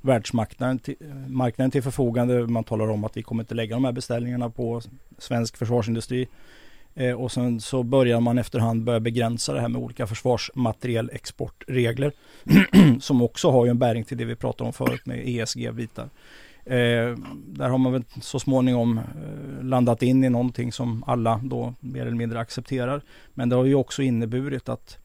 världsmarknaden 0.02 0.80
till, 0.80 0.96
marknaden 1.28 1.72
till 1.72 1.84
förfogande. 1.84 2.48
Man 2.48 2.64
talar 2.64 2.90
om 2.90 3.04
att 3.04 3.18
vi 3.18 3.24
kommer 3.24 3.44
inte 3.44 3.56
lägga 3.56 3.76
de 3.76 3.86
här 3.86 3.92
beställningarna 3.92 4.50
på 4.50 4.82
svensk 5.18 5.58
försvarsindustri. 5.58 6.28
Eh, 6.96 7.14
och 7.14 7.32
sen 7.32 7.62
så 7.62 7.84
börjar 7.84 8.20
man 8.20 8.38
efterhand 8.38 8.84
börja 8.84 9.00
begränsa 9.00 9.54
det 9.54 9.62
här 9.62 9.70
med 9.70 9.82
olika 9.82 10.08
försvarsmaterielexportregler. 10.08 12.12
som 13.00 13.22
också 13.22 13.52
har 13.52 13.66
ju 13.66 13.72
en 13.72 13.80
bäring 13.80 14.04
till 14.04 14.18
det 14.18 14.26
vi 14.26 14.36
pratade 14.36 14.68
om 14.68 14.74
förut 14.74 15.06
med 15.06 15.28
ESG-bitar. 15.28 16.10
Eh, 16.66 17.18
där 17.48 17.70
har 17.70 17.78
man 17.78 17.92
väl 17.92 18.04
så 18.22 18.40
småningom 18.40 18.98
eh, 18.98 19.04
landat 19.64 20.04
in 20.04 20.24
i 20.24 20.30
någonting 20.30 20.72
som 20.72 21.04
alla 21.08 21.42
då 21.44 21.74
mer 21.80 22.02
eller 22.02 22.18
mindre 22.18 22.40
accepterar. 22.40 23.02
Men 23.34 23.50
det 23.50 23.56
har 23.56 23.66
ju 23.66 23.76
också 23.76 24.02
inneburit 24.02 24.70
att 24.70 24.98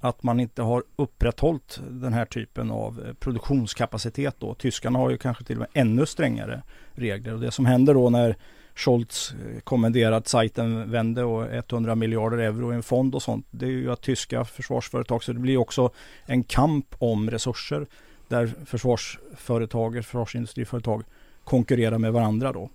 att 0.00 0.22
man 0.22 0.40
inte 0.40 0.62
har 0.62 0.82
upprätthållit 0.96 1.80
den 1.90 2.12
här 2.12 2.24
typen 2.24 2.70
av 2.70 3.04
eh, 3.06 3.14
produktionskapacitet 3.14 4.36
då. 4.38 4.54
Tyskarna 4.54 4.98
har 4.98 5.10
ju 5.10 5.18
kanske 5.18 5.44
till 5.44 5.56
och 5.56 5.60
med 5.60 5.68
ännu 5.72 6.06
strängare 6.06 6.62
regler 6.94 7.34
och 7.34 7.40
det 7.40 7.50
som 7.50 7.66
händer 7.66 7.94
då 7.94 8.10
när 8.10 8.36
Scholz 8.74 9.32
eh, 9.32 9.60
kommenderat 9.60 10.28
sajten 10.28 10.90
vände 10.90 11.24
och 11.24 11.54
100 11.54 11.94
miljarder 11.94 12.38
euro 12.38 12.72
i 12.72 12.76
en 12.76 12.82
fond 12.82 13.14
och 13.14 13.22
sånt. 13.22 13.46
Det 13.50 13.66
är 13.66 13.70
ju 13.70 13.92
att 13.92 14.02
tyska 14.02 14.44
försvarsföretag, 14.44 15.24
så 15.24 15.32
det 15.32 15.40
blir 15.40 15.56
också 15.56 15.90
en 16.26 16.44
kamp 16.44 16.86
om 16.98 17.30
resurser 17.30 17.86
där 18.28 18.52
försvarsföretag, 18.66 20.04
försvarsindustriföretag 20.04 21.02
konkurrerar 21.44 21.98
med 21.98 22.12
varandra 22.12 22.52
då. 22.52 22.70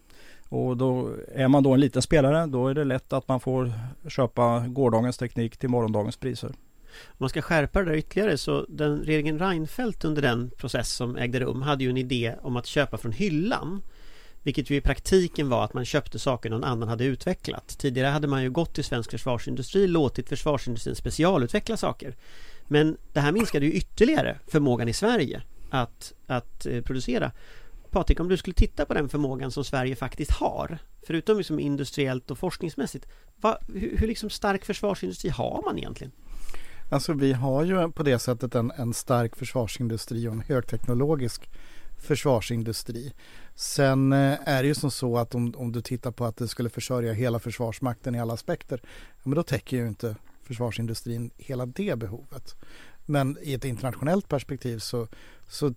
Och 0.49 0.77
då 0.77 1.09
är 1.35 1.47
man 1.47 1.63
då 1.63 1.73
en 1.73 1.79
liten 1.79 2.01
spelare, 2.01 2.45
då 2.45 2.67
är 2.67 2.73
det 2.73 2.83
lätt 2.83 3.13
att 3.13 3.27
man 3.27 3.39
får 3.39 3.71
köpa 4.09 4.65
gårdagens 4.67 5.17
teknik 5.17 5.57
till 5.57 5.69
morgondagens 5.69 6.17
priser. 6.17 6.51
Om 7.07 7.15
man 7.17 7.29
ska 7.29 7.41
skärpa 7.41 7.79
det 7.79 7.86
där 7.86 7.98
ytterligare 7.98 8.38
så 8.38 8.65
den 8.69 9.03
regeringen 9.03 9.39
Reinfeldt 9.39 10.05
under 10.05 10.21
den 10.21 10.51
process 10.57 10.91
som 10.91 11.15
ägde 11.15 11.39
rum 11.39 11.62
hade 11.62 11.83
ju 11.83 11.89
en 11.89 11.98
idé 11.98 12.36
om 12.41 12.57
att 12.57 12.65
köpa 12.65 12.98
från 12.98 13.12
hyllan. 13.12 13.81
Vilket 14.43 14.69
ju 14.69 14.75
i 14.75 14.81
praktiken 14.81 15.50
var 15.50 15.65
att 15.65 15.74
man 15.74 15.86
köpte 15.86 16.19
saker 16.19 16.50
någon 16.50 16.63
annan 16.63 16.89
hade 16.89 17.03
utvecklat. 17.03 17.67
Tidigare 17.79 18.07
hade 18.07 18.27
man 18.27 18.43
ju 18.43 18.50
gått 18.50 18.74
till 18.74 18.83
svensk 18.83 19.12
försvarsindustri, 19.12 19.88
låtit 19.88 20.29
försvarsindustrin 20.29 20.95
specialutveckla 20.95 21.77
saker. 21.77 22.15
Men 22.67 22.98
det 23.13 23.19
här 23.19 23.31
minskade 23.31 23.65
ju 23.65 23.71
ytterligare 23.71 24.39
förmågan 24.48 24.88
i 24.88 24.93
Sverige 24.93 25.41
att, 25.69 26.13
att 26.27 26.65
eh, 26.65 26.81
producera. 26.81 27.31
Patrik, 27.89 28.19
om 28.19 28.29
du 28.29 28.38
skulle 28.38 28.53
titta 28.53 28.86
på 28.86 28.93
den 28.93 29.10
förmågan 29.10 29.51
som 29.51 29.63
Sverige 29.63 29.95
faktiskt 29.95 30.31
har, 30.31 30.77
förutom 31.07 31.38
liksom 31.38 31.60
industriellt 31.60 32.31
och 32.31 32.38
forskningsmässigt, 32.38 33.07
vad, 33.36 33.57
hur, 33.74 33.98
hur 33.98 34.07
liksom 34.07 34.29
stark 34.29 34.65
försvarsindustri 34.65 35.29
har 35.29 35.62
man 35.65 35.77
egentligen? 35.77 36.12
Alltså 36.91 37.13
vi 37.13 37.33
har 37.33 37.63
ju 37.63 37.91
på 37.91 38.03
det 38.03 38.19
sättet 38.19 38.55
en, 38.55 38.71
en 38.71 38.93
stark 38.93 39.36
försvarsindustri 39.36 40.27
och 40.27 40.33
en 40.33 40.41
högteknologisk 40.41 41.50
försvarsindustri. 41.98 43.13
Sen 43.55 44.13
eh, 44.13 44.38
är 44.45 44.63
det 44.63 44.67
ju 44.67 44.75
som 44.75 44.91
så 44.91 45.17
att 45.17 45.36
om, 45.36 45.53
om 45.57 45.71
du 45.71 45.81
tittar 45.81 46.12
på 46.12 46.25
att 46.25 46.38
det 46.38 46.48
skulle 46.48 46.69
försörja 46.69 47.13
hela 47.13 47.39
försvarsmakten 47.39 48.15
i 48.15 48.19
alla 48.19 48.33
aspekter, 48.33 48.81
men 49.24 49.36
då 49.36 49.43
täcker 49.43 49.77
ju 49.77 49.88
inte 49.88 50.15
försvarsindustrin 50.43 51.31
hela 51.38 51.65
det 51.65 52.00
behovet. 52.00 52.55
Men 53.05 53.38
i 53.41 53.53
ett 53.53 53.65
internationellt 53.65 54.27
perspektiv 54.27 54.79
så, 54.79 55.07
så 55.48 55.74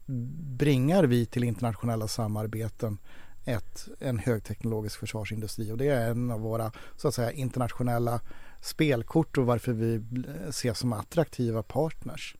bringar 0.58 1.04
vi 1.04 1.26
till 1.26 1.44
internationella 1.44 2.08
samarbeten 2.08 2.98
ett, 3.44 3.88
en 4.00 4.18
högteknologisk 4.18 4.98
försvarsindustri 4.98 5.72
och 5.72 5.78
det 5.78 5.88
är 5.88 6.10
en 6.10 6.30
av 6.30 6.40
våra 6.40 6.72
så 6.96 7.08
att 7.08 7.14
säga 7.14 7.32
internationella 7.32 8.20
spelkort 8.64 9.38
och 9.38 9.46
varför 9.46 9.72
vi 9.72 10.02
ses 10.48 10.78
som 10.78 10.92
attraktiva 10.92 11.62
partners. 11.62 12.36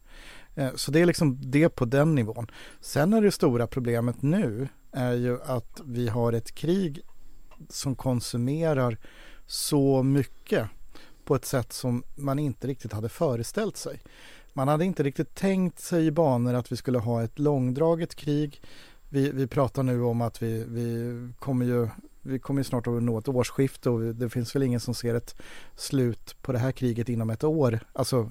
Eh, 0.54 0.74
så 0.74 0.90
det 0.90 1.00
är 1.00 1.06
liksom 1.06 1.50
det 1.50 1.68
på 1.68 1.84
den 1.84 2.14
nivån. 2.14 2.46
Sen 2.80 3.12
är 3.12 3.22
det 3.22 3.30
stora 3.30 3.66
problemet 3.66 4.22
nu 4.22 4.68
är 4.92 5.12
ju 5.12 5.42
att 5.42 5.80
vi 5.84 6.08
har 6.08 6.32
ett 6.32 6.54
krig 6.54 7.00
som 7.68 7.96
konsumerar 7.96 8.98
så 9.46 10.02
mycket 10.02 10.68
på 11.24 11.34
ett 11.34 11.44
sätt 11.44 11.72
som 11.72 12.04
man 12.14 12.38
inte 12.38 12.66
riktigt 12.66 12.92
hade 12.92 13.08
föreställt 13.08 13.76
sig. 13.76 14.00
Man 14.52 14.68
hade 14.68 14.84
inte 14.84 15.02
riktigt 15.02 15.34
tänkt 15.34 15.78
sig 15.78 16.06
i 16.06 16.10
banor 16.10 16.54
att 16.54 16.72
vi 16.72 16.76
skulle 16.76 16.98
ha 16.98 17.22
ett 17.22 17.38
långdraget 17.38 18.14
krig. 18.14 18.62
Vi, 19.08 19.30
vi 19.30 19.46
pratar 19.46 19.82
nu 19.82 20.02
om 20.02 20.20
att 20.20 20.42
vi, 20.42 20.64
vi 20.68 21.12
kommer 21.38 21.66
ju 21.66 21.88
vi 22.24 22.38
kommer 22.38 22.62
snart 22.62 22.86
att 22.86 23.02
nå 23.02 23.18
ett 23.18 23.28
årsskifte 23.28 23.90
och 23.90 24.00
det 24.00 24.30
finns 24.30 24.56
väl 24.56 24.62
ingen 24.62 24.80
som 24.80 24.94
ser 24.94 25.14
ett 25.14 25.36
slut 25.76 26.36
på 26.42 26.52
det 26.52 26.58
här 26.58 26.72
kriget 26.72 27.08
inom 27.08 27.30
ett 27.30 27.44
år. 27.44 27.80
Alltså 27.92 28.30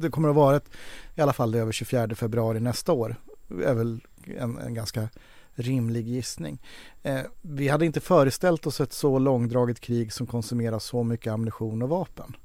det 0.00 0.10
kommer 0.10 0.28
att 0.28 0.34
vara 0.34 0.56
ett, 0.56 0.70
i 1.14 1.20
alla 1.20 1.32
fall 1.32 1.52
det 1.52 1.58
över 1.58 1.72
24 1.72 2.14
februari 2.14 2.60
nästa 2.60 2.92
år. 2.92 3.16
Det 3.48 3.64
är 3.64 3.74
väl 3.74 4.00
en, 4.38 4.58
en 4.58 4.74
ganska 4.74 5.08
rimlig 5.54 6.08
gissning. 6.08 6.62
Eh, 7.02 7.20
vi 7.42 7.68
hade 7.68 7.86
inte 7.86 8.00
föreställt 8.00 8.66
oss 8.66 8.80
ett 8.80 8.92
så 8.92 9.18
långdraget 9.18 9.80
krig 9.80 10.12
som 10.12 10.26
konsumerar 10.26 10.78
så 10.78 11.02
mycket 11.02 11.32
ammunition 11.32 11.82
och 11.82 11.88
vapen. 11.88 12.36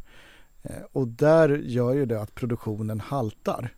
Eh, 0.63 0.81
och 0.91 1.07
där 1.07 1.49
gör 1.49 1.93
ju 1.93 2.05
det 2.05 2.21
att 2.21 2.35
produktionen 2.35 2.99
haltar. 2.99 3.73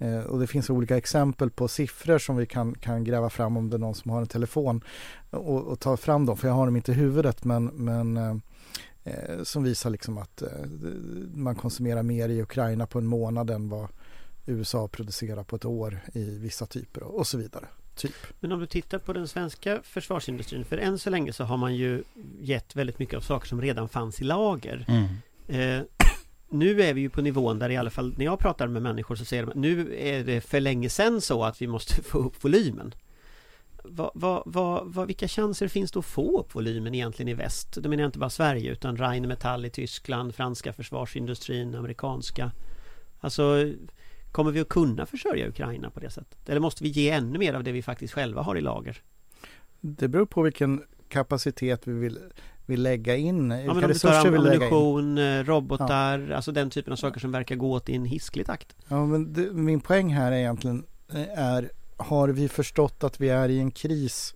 Eh, 0.00 0.20
och 0.20 0.40
det 0.40 0.46
finns 0.46 0.70
olika 0.70 0.96
exempel 0.96 1.50
på 1.50 1.68
siffror 1.68 2.18
som 2.18 2.36
vi 2.36 2.46
kan, 2.46 2.74
kan 2.74 3.04
gräva 3.04 3.30
fram 3.30 3.56
om 3.56 3.70
det 3.70 3.76
är 3.76 3.78
någon 3.78 3.94
som 3.94 4.10
har 4.10 4.20
en 4.20 4.26
telefon 4.26 4.84
och, 5.30 5.62
och 5.62 5.80
ta 5.80 5.96
fram 5.96 6.26
dem, 6.26 6.36
för 6.36 6.48
jag 6.48 6.54
har 6.54 6.66
dem 6.66 6.76
inte 6.76 6.92
i 6.92 6.94
huvudet 6.94 7.44
men, 7.44 7.64
men 7.64 8.16
eh, 8.16 8.36
eh 9.04 9.42
som 9.42 9.62
visar 9.62 9.90
liksom 9.90 10.18
att 10.18 10.42
eh, 10.42 10.48
man 11.34 11.54
konsumerar 11.54 12.02
mer 12.02 12.28
i 12.28 12.42
Ukraina 12.42 12.86
på 12.86 12.98
en 12.98 13.06
månad 13.06 13.50
än 13.50 13.68
vad 13.68 13.88
USA 14.46 14.88
producerar 14.88 15.44
på 15.44 15.56
ett 15.56 15.64
år 15.64 16.00
i 16.12 16.38
vissa 16.38 16.66
typer 16.66 17.02
och 17.02 17.26
så 17.26 17.38
vidare. 17.38 17.64
Typ. 17.94 18.14
Men 18.40 18.52
om 18.52 18.60
du 18.60 18.66
tittar 18.66 18.98
på 18.98 19.12
den 19.12 19.28
svenska 19.28 19.80
försvarsindustrin, 19.82 20.64
för 20.64 20.78
än 20.78 20.98
så 20.98 21.10
länge 21.10 21.32
så 21.32 21.44
har 21.44 21.56
man 21.56 21.74
ju 21.74 22.02
gett 22.40 22.76
väldigt 22.76 22.98
mycket 22.98 23.16
av 23.16 23.20
saker 23.20 23.48
som 23.48 23.60
redan 23.60 23.88
fanns 23.88 24.20
i 24.20 24.24
lager. 24.24 24.84
Mm. 24.88 25.78
Eh, 25.78 25.84
nu 26.50 26.82
är 26.82 26.94
vi 26.94 27.00
ju 27.00 27.10
på 27.10 27.22
nivån 27.22 27.58
där 27.58 27.70
i 27.70 27.76
alla 27.76 27.90
fall 27.90 28.14
när 28.16 28.24
jag 28.24 28.38
pratar 28.38 28.68
med 28.68 28.82
människor 28.82 29.14
så 29.14 29.24
säger 29.24 29.42
de 29.42 29.50
att 29.50 29.56
nu 29.56 29.96
är 29.98 30.24
det 30.24 30.40
för 30.40 30.60
länge 30.60 30.88
sedan 30.88 31.20
så 31.20 31.44
att 31.44 31.62
vi 31.62 31.66
måste 31.66 32.02
få 32.02 32.18
upp 32.18 32.44
volymen. 32.44 32.94
Va, 33.84 34.12
va, 34.14 34.82
va, 34.86 35.04
vilka 35.04 35.28
chanser 35.28 35.68
finns 35.68 35.92
det 35.92 35.98
att 35.98 36.04
få 36.04 36.40
upp 36.40 36.54
volymen 36.54 36.94
egentligen 36.94 37.28
i 37.28 37.34
väst? 37.34 37.76
Då 37.76 37.88
menar 37.88 38.02
jag 38.02 38.08
inte 38.08 38.18
bara 38.18 38.30
Sverige 38.30 38.72
utan 38.72 38.96
Rheinmetall 38.96 39.64
i 39.64 39.70
Tyskland, 39.70 40.34
franska 40.34 40.72
försvarsindustrin, 40.72 41.74
amerikanska. 41.74 42.52
Alltså 43.20 43.72
Kommer 44.32 44.50
vi 44.50 44.60
att 44.60 44.68
kunna 44.68 45.06
försörja 45.06 45.48
Ukraina 45.48 45.90
på 45.90 46.00
det 46.00 46.10
sättet? 46.10 46.48
Eller 46.48 46.60
måste 46.60 46.82
vi 46.82 46.88
ge 46.88 47.10
ännu 47.10 47.38
mer 47.38 47.54
av 47.54 47.64
det 47.64 47.72
vi 47.72 47.82
faktiskt 47.82 48.14
själva 48.14 48.42
har 48.42 48.56
i 48.56 48.60
lager? 48.60 49.02
Det 49.80 50.08
beror 50.08 50.26
på 50.26 50.42
vilken 50.42 50.82
kapacitet 51.08 51.88
vi 51.88 51.92
vill, 51.92 52.18
vill 52.70 52.82
lägga 52.82 53.16
in. 53.16 53.50
Ja, 53.50 53.70
om 53.70 53.80
resurser 53.80 54.30
vi 54.30 54.38
lägga 54.38 54.66
in. 54.66 55.18
Eh, 55.18 55.44
robotar, 55.44 56.18
ja. 56.18 56.36
alltså 56.36 56.52
den 56.52 56.70
typen 56.70 56.92
av 56.92 56.96
saker 56.96 57.20
som 57.20 57.32
verkar 57.32 57.56
gå 57.56 57.72
åt 57.72 57.88
i 57.88 57.94
en 57.94 58.04
hisklig 58.04 58.46
takt. 58.46 58.76
Ja, 58.88 59.06
men 59.06 59.32
det, 59.32 59.52
min 59.52 59.80
poäng 59.80 60.14
här 60.14 60.32
är 60.32 60.36
egentligen 60.36 60.84
eh, 61.12 61.38
är 61.38 61.70
har 61.96 62.28
vi 62.28 62.48
förstått 62.48 63.04
att 63.04 63.20
vi 63.20 63.28
är 63.28 63.48
i 63.48 63.58
en 63.58 63.70
kris 63.70 64.34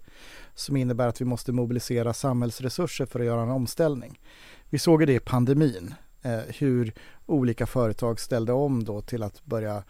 som 0.55 0.77
innebär 0.77 1.09
att 1.09 1.21
vi 1.21 1.25
måste 1.25 1.53
mobilisera 1.53 2.13
samhällsresurser 2.13 3.07
för 3.07 3.21
att 3.21 3.27
göra 3.27 3.43
en 3.43 3.51
omställning. 3.51 4.21
Vi 4.71 4.79
såg 4.79 5.07
det 5.07 5.15
i 5.15 5.21
pandemin, 5.21 5.95
eh, 6.23 6.41
hur 6.59 6.93
olika 7.27 7.67
företag 7.67 8.21
ställde 8.21 8.53
om 8.53 8.85
då 8.85 9.01
till 9.01 9.23
att 9.23 9.45
börja 9.45 9.83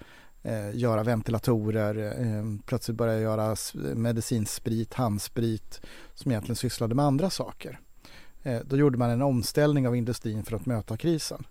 eh, 0.42 0.76
göra 0.76 1.02
ventilatorer, 1.02 2.22
eh, 2.22 2.44
plötsligt 2.66 2.96
börja 2.96 3.20
göra 3.20 3.56
medicinsprit, 3.94 4.94
handsprit 4.94 5.80
som 6.14 6.30
egentligen 6.30 6.56
sysslade 6.56 6.94
med 6.94 7.04
andra 7.04 7.30
saker. 7.30 7.80
Eh, 8.44 8.60
då 8.64 8.76
gjorde 8.76 8.98
man 8.98 9.10
en 9.10 9.22
omställning 9.22 9.88
av 9.88 9.96
industrin 9.96 10.44
för 10.44 10.56
att 10.56 10.66
möta 10.66 10.96
krisen. 10.96 11.46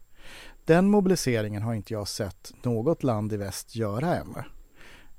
Den 0.65 0.89
mobiliseringen 0.89 1.62
har 1.62 1.73
inte 1.73 1.93
jag 1.93 2.07
sett 2.07 2.53
något 2.62 3.03
land 3.03 3.33
i 3.33 3.38
väst 3.38 3.75
göra 3.75 4.15
ännu. 4.15 4.43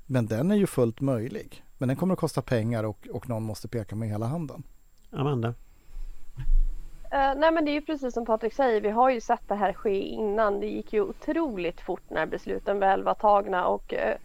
Men 0.05 0.25
den 0.25 0.51
är 0.51 0.55
ju 0.55 0.67
fullt 0.67 1.01
möjlig. 1.01 1.63
Men 1.77 1.87
den 1.87 1.97
kommer 1.97 2.13
att 2.13 2.19
kosta 2.19 2.41
pengar 2.41 2.83
och, 2.83 3.07
och 3.11 3.29
någon 3.29 3.43
måste 3.43 3.67
peka 3.67 3.95
med 3.95 4.09
hela 4.09 4.25
handen. 4.25 4.63
Amanda? 5.11 5.47
Uh, 5.47 7.33
nej 7.37 7.51
men 7.51 7.65
det 7.65 7.71
är 7.71 7.73
ju 7.73 7.81
precis 7.81 8.13
som 8.13 8.25
Patrik 8.25 8.53
säger, 8.53 8.81
vi 8.81 8.89
har 8.89 9.09
ju 9.09 9.21
sett 9.21 9.47
det 9.47 9.55
här 9.55 9.73
ske 9.73 10.01
innan. 10.01 10.59
Det 10.59 10.67
gick 10.67 10.93
ju 10.93 11.01
otroligt 11.01 11.81
fort 11.81 12.09
när 12.09 12.25
besluten 12.25 12.79
väl 12.79 13.03
var 13.03 13.13
tagna 13.13 13.67
och 13.67 13.93
uh, 13.93 14.15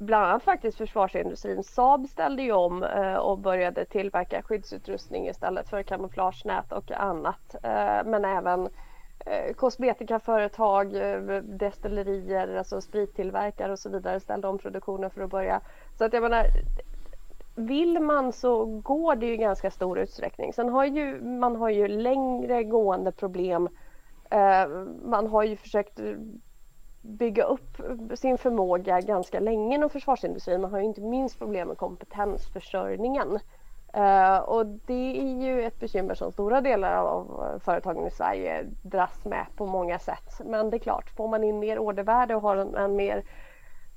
bland 0.00 0.24
annat 0.24 0.42
faktiskt 0.42 0.78
försvarsindustrin. 0.78 1.62
Saab 1.62 2.08
ställde 2.08 2.42
ju 2.42 2.52
om 2.52 2.82
eh, 2.82 3.14
och 3.14 3.38
började 3.38 3.84
tillverka 3.84 4.42
skyddsutrustning 4.42 5.28
istället 5.28 5.68
för 5.68 5.82
kamouflagenät 5.82 6.72
och 6.72 6.90
annat. 6.90 7.54
Eh, 7.62 8.04
men 8.04 8.24
även 8.24 8.68
eh, 9.26 9.54
kosmetikaföretag, 9.54 10.92
destillerier, 11.42 12.56
alltså 12.56 12.80
sprittillverkare 12.80 13.72
och 13.72 13.78
så 13.78 13.88
vidare 13.90 14.20
ställde 14.20 14.48
om 14.48 14.58
produktionen 14.58 15.10
för 15.10 15.22
att 15.22 15.30
börja. 15.30 15.60
Så 15.98 16.04
att 16.04 16.12
jag 16.12 16.22
menar, 16.22 16.46
vill 17.54 18.00
man 18.00 18.32
så 18.32 18.64
går 18.64 19.16
det 19.16 19.26
ju 19.26 19.32
i 19.32 19.36
ganska 19.36 19.70
stor 19.70 19.98
utsträckning. 19.98 20.52
Sen 20.52 20.68
har 20.68 20.84
ju 20.84 21.20
man 21.22 21.56
har 21.56 21.70
ju 21.70 21.88
längre 21.88 22.64
gående 22.64 23.12
problem. 23.12 23.68
Eh, 24.30 24.68
man 25.04 25.26
har 25.26 25.42
ju 25.42 25.56
försökt 25.56 26.00
bygga 27.02 27.44
upp 27.44 27.80
sin 28.14 28.38
förmåga 28.38 29.00
ganska 29.00 29.40
länge 29.40 29.74
inom 29.74 29.90
försvarsindustrin. 29.90 30.60
Man 30.60 30.70
har 30.70 30.78
ju 30.78 30.84
inte 30.84 31.00
minst 31.00 31.38
problem 31.38 31.68
med 31.68 31.76
kompetensförsörjningen. 31.76 33.38
Uh, 33.96 34.38
och 34.38 34.66
det 34.66 35.20
är 35.20 35.42
ju 35.42 35.62
ett 35.62 35.80
bekymmer 35.80 36.14
som 36.14 36.32
stora 36.32 36.60
delar 36.60 36.92
av 36.96 37.60
företagen 37.64 38.06
i 38.06 38.10
Sverige 38.10 38.66
dras 38.82 39.24
med 39.24 39.46
på 39.56 39.66
många 39.66 39.98
sätt. 39.98 40.40
Men 40.44 40.70
det 40.70 40.76
är 40.76 40.78
klart, 40.78 41.10
får 41.16 41.28
man 41.28 41.44
in 41.44 41.58
mer 41.58 41.78
ordervärde 41.78 42.34
och 42.34 42.42
har 42.42 42.56
en, 42.56 42.74
en 42.74 42.96
mer 42.96 43.24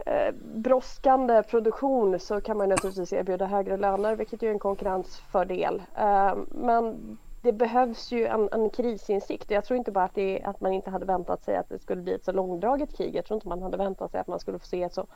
uh, 0.07 0.35
brådskande 0.55 1.43
produktion 1.43 2.19
så 2.19 2.41
kan 2.41 2.57
man 2.57 2.69
naturligtvis 2.69 3.13
erbjuda 3.13 3.45
högre 3.45 3.77
löner 3.77 4.15
vilket 4.15 4.41
ju 4.41 4.47
är 4.47 4.51
en 4.51 4.59
konkurrensfördel. 4.59 5.83
Uh, 5.99 6.35
men 6.51 7.17
det 7.43 7.53
behövs 7.53 8.11
ju 8.11 8.25
en, 8.25 8.49
en 8.51 8.69
krisinsikt. 8.69 9.51
Jag 9.51 9.65
tror 9.65 9.77
inte 9.77 9.91
bara 9.91 10.05
att, 10.05 10.15
det, 10.15 10.41
att 10.43 10.61
man 10.61 10.73
inte 10.73 10.89
hade 10.89 11.05
väntat 11.05 11.43
sig 11.43 11.57
att 11.57 11.69
det 11.69 11.79
skulle 11.79 12.01
bli 12.01 12.13
ett 12.13 12.25
så 12.25 12.31
långdraget 12.31 12.97
krig. 12.97 13.15
Jag 13.15 13.25
tror 13.25 13.35
inte 13.35 13.47
man 13.47 13.61
hade 13.61 13.77
väntat 13.77 14.11
sig 14.11 14.19
att 14.19 14.27
man 14.27 14.39
skulle 14.39 14.59
få 14.59 14.65
se 14.65 14.83
ett 14.83 14.93
så 14.93 15.07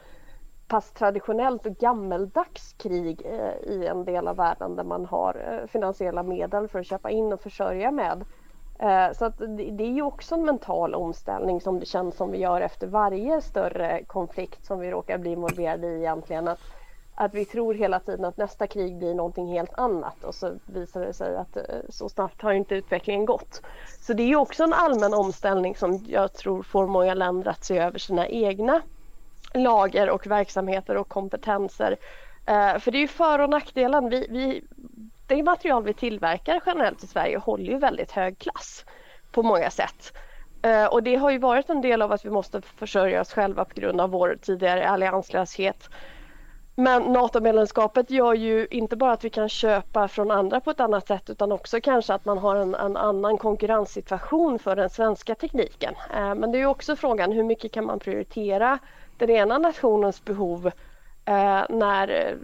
pass 0.67 0.91
traditionellt 0.91 1.65
och 1.65 1.75
gammeldags 1.77 2.73
krig 2.73 3.21
eh, 3.25 3.71
i 3.71 3.87
en 3.87 4.05
del 4.05 4.27
av 4.27 4.35
världen 4.35 4.75
där 4.75 4.83
man 4.83 5.05
har 5.05 5.59
eh, 5.61 5.67
finansiella 5.67 6.23
medel 6.23 6.67
för 6.67 6.79
att 6.79 6.85
köpa 6.85 7.09
in 7.09 7.33
och 7.33 7.41
försörja 7.41 7.91
med. 7.91 8.25
Eh, 8.79 9.11
så 9.13 9.25
att 9.25 9.37
det 9.37 9.83
är 9.83 9.93
ju 9.93 10.01
också 10.01 10.35
en 10.35 10.45
mental 10.45 10.95
omställning 10.95 11.61
som 11.61 11.79
det 11.79 11.85
känns 11.85 12.15
som 12.15 12.31
vi 12.31 12.37
gör 12.37 12.61
efter 12.61 12.87
varje 12.87 13.41
större 13.41 14.03
konflikt 14.03 14.65
som 14.65 14.79
vi 14.79 14.91
råkar 14.91 15.17
bli 15.17 15.31
involverade 15.31 15.87
i 15.87 15.97
egentligen. 15.97 16.47
Att, 16.47 16.59
att 17.19 17.33
vi 17.33 17.45
tror 17.45 17.73
hela 17.73 17.99
tiden 17.99 18.25
att 18.25 18.37
nästa 18.37 18.67
krig 18.67 18.97
blir 18.97 19.13
någonting 19.13 19.47
helt 19.47 19.73
annat 19.73 20.23
och 20.23 20.35
så 20.35 20.53
visar 20.65 21.01
det 21.01 21.13
sig 21.13 21.35
att 21.35 21.57
eh, 21.57 21.63
så 21.89 22.09
snabbt 22.09 22.41
har 22.41 22.51
inte 22.51 22.75
utvecklingen 22.75 23.25
gått. 23.25 23.61
Så 24.01 24.13
det 24.13 24.23
är 24.23 24.35
också 24.35 24.63
en 24.63 24.73
allmän 24.73 25.13
omställning 25.13 25.75
som 25.75 26.05
jag 26.07 26.33
tror 26.33 26.63
får 26.63 26.87
många 26.87 27.13
länder 27.13 27.51
att 27.51 27.65
se 27.65 27.77
över 27.77 27.99
sina 27.99 28.27
egna 28.27 28.81
lager 29.53 30.09
och 30.09 30.27
verksamheter 30.27 30.97
och 30.97 31.07
kompetenser. 31.07 31.97
Eh, 32.45 32.79
för 32.79 32.91
det 32.91 32.97
är 32.97 33.01
ju 33.01 33.07
för 33.07 33.39
och 33.39 33.49
nackdelen. 33.49 34.09
Vi, 34.09 34.27
vi 34.29 34.63
det 35.27 35.43
material 35.43 35.83
vi 35.83 35.93
tillverkar 35.93 36.61
generellt 36.65 37.03
i 37.03 37.07
Sverige 37.07 37.37
håller 37.37 37.65
ju 37.65 37.77
väldigt 37.77 38.11
hög 38.11 38.39
klass 38.39 38.85
på 39.31 39.43
många 39.43 39.69
sätt. 39.69 40.13
Eh, 40.61 40.85
och 40.85 41.03
det 41.03 41.15
har 41.15 41.31
ju 41.31 41.37
varit 41.37 41.69
en 41.69 41.81
del 41.81 42.01
av 42.01 42.11
att 42.11 42.25
vi 42.25 42.29
måste 42.29 42.61
försörja 42.61 43.21
oss 43.21 43.33
själva 43.33 43.65
på 43.65 43.73
grund 43.73 44.01
av 44.01 44.09
vår 44.09 44.37
tidigare 44.41 44.89
allianslöshet. 44.89 45.89
Men 46.79 47.03
NATO-medlemskapet 47.03 48.09
gör 48.09 48.33
ju 48.33 48.67
inte 48.71 48.95
bara 48.95 49.11
att 49.11 49.23
vi 49.23 49.29
kan 49.29 49.49
köpa 49.49 50.07
från 50.07 50.31
andra 50.31 50.59
på 50.59 50.71
ett 50.71 50.79
annat 50.79 51.07
sätt 51.07 51.29
utan 51.29 51.51
också 51.51 51.81
kanske 51.81 52.13
att 52.13 52.25
man 52.25 52.37
har 52.37 52.55
en, 52.55 52.75
en 52.75 52.97
annan 52.97 53.37
konkurrenssituation 53.37 54.59
för 54.59 54.75
den 54.75 54.89
svenska 54.89 55.35
tekniken. 55.35 55.93
Eh, 56.13 56.35
men 56.35 56.51
det 56.51 56.61
är 56.61 56.65
också 56.65 56.95
frågan 56.95 57.31
hur 57.31 57.43
mycket 57.43 57.71
kan 57.71 57.85
man 57.85 57.99
prioritera 57.99 58.79
den 59.17 59.29
ena 59.29 59.57
nationens 59.57 60.25
behov 60.25 60.67
eh, 61.25 61.63
när 61.69 62.09
eh, 62.09 62.37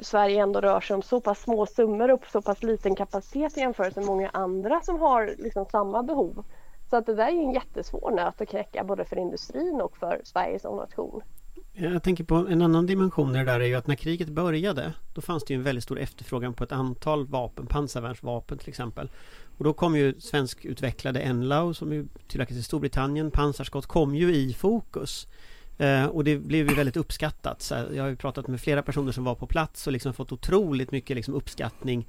Sverige 0.00 0.42
ändå 0.42 0.60
rör 0.60 0.80
sig 0.80 0.94
om 0.94 1.02
så 1.02 1.20
pass 1.20 1.42
små 1.42 1.66
summor 1.66 2.10
och 2.10 2.26
så 2.26 2.42
pass 2.42 2.62
liten 2.62 2.96
kapacitet 2.96 3.56
i 3.56 3.60
jämförelse 3.60 4.00
med 4.00 4.06
många 4.06 4.30
andra 4.32 4.80
som 4.80 5.00
har 5.00 5.34
liksom 5.38 5.66
samma 5.66 6.02
behov. 6.02 6.44
Så 6.90 6.96
att 6.96 7.06
det 7.06 7.14
där 7.14 7.26
är 7.28 7.32
en 7.32 7.52
jättesvår 7.52 8.10
nöt 8.10 8.40
att 8.40 8.48
knäcka 8.48 8.84
både 8.84 9.04
för 9.04 9.18
industrin 9.18 9.80
och 9.80 9.96
för 9.96 10.20
Sverige 10.24 10.58
som 10.58 10.76
nation. 10.76 11.22
Jag 11.72 12.02
tänker 12.02 12.24
på 12.24 12.34
en 12.34 12.62
annan 12.62 12.86
dimension 12.86 13.36
i 13.36 13.38
det 13.38 13.44
där 13.44 13.60
är 13.60 13.64
ju 13.64 13.74
att 13.74 13.86
när 13.86 13.94
kriget 13.94 14.28
började 14.28 14.92
Då 15.14 15.20
fanns 15.20 15.44
det 15.44 15.54
ju 15.54 15.58
en 15.58 15.62
väldigt 15.62 15.84
stor 15.84 15.98
efterfrågan 15.98 16.54
på 16.54 16.64
ett 16.64 16.72
antal 16.72 17.26
vapen, 17.26 17.66
pansarvärnsvapen 17.66 18.58
till 18.58 18.68
exempel. 18.68 19.10
Och 19.58 19.64
då 19.64 19.72
kom 19.72 19.96
ju 19.96 20.20
svenskutvecklade 20.20 21.20
Enlau 21.20 21.74
som 21.74 21.92
ju 21.92 22.06
tillverkas 22.28 22.56
i 22.56 22.62
Storbritannien 22.62 23.30
Pansarskott 23.30 23.86
kom 23.86 24.14
ju 24.14 24.34
i 24.34 24.54
fokus. 24.54 25.26
Eh, 25.78 26.04
Och 26.04 26.24
det 26.24 26.38
blev 26.38 26.68
ju 26.68 26.74
väldigt 26.74 26.96
uppskattat. 26.96 27.62
Så 27.62 27.74
Jag 27.74 28.02
har 28.02 28.10
ju 28.10 28.16
pratat 28.16 28.48
med 28.48 28.60
flera 28.60 28.82
personer 28.82 29.12
som 29.12 29.24
var 29.24 29.34
på 29.34 29.46
plats 29.46 29.86
och 29.86 29.92
liksom 29.92 30.14
fått 30.14 30.32
otroligt 30.32 30.90
mycket 30.90 31.16
liksom 31.16 31.34
uppskattning 31.34 32.08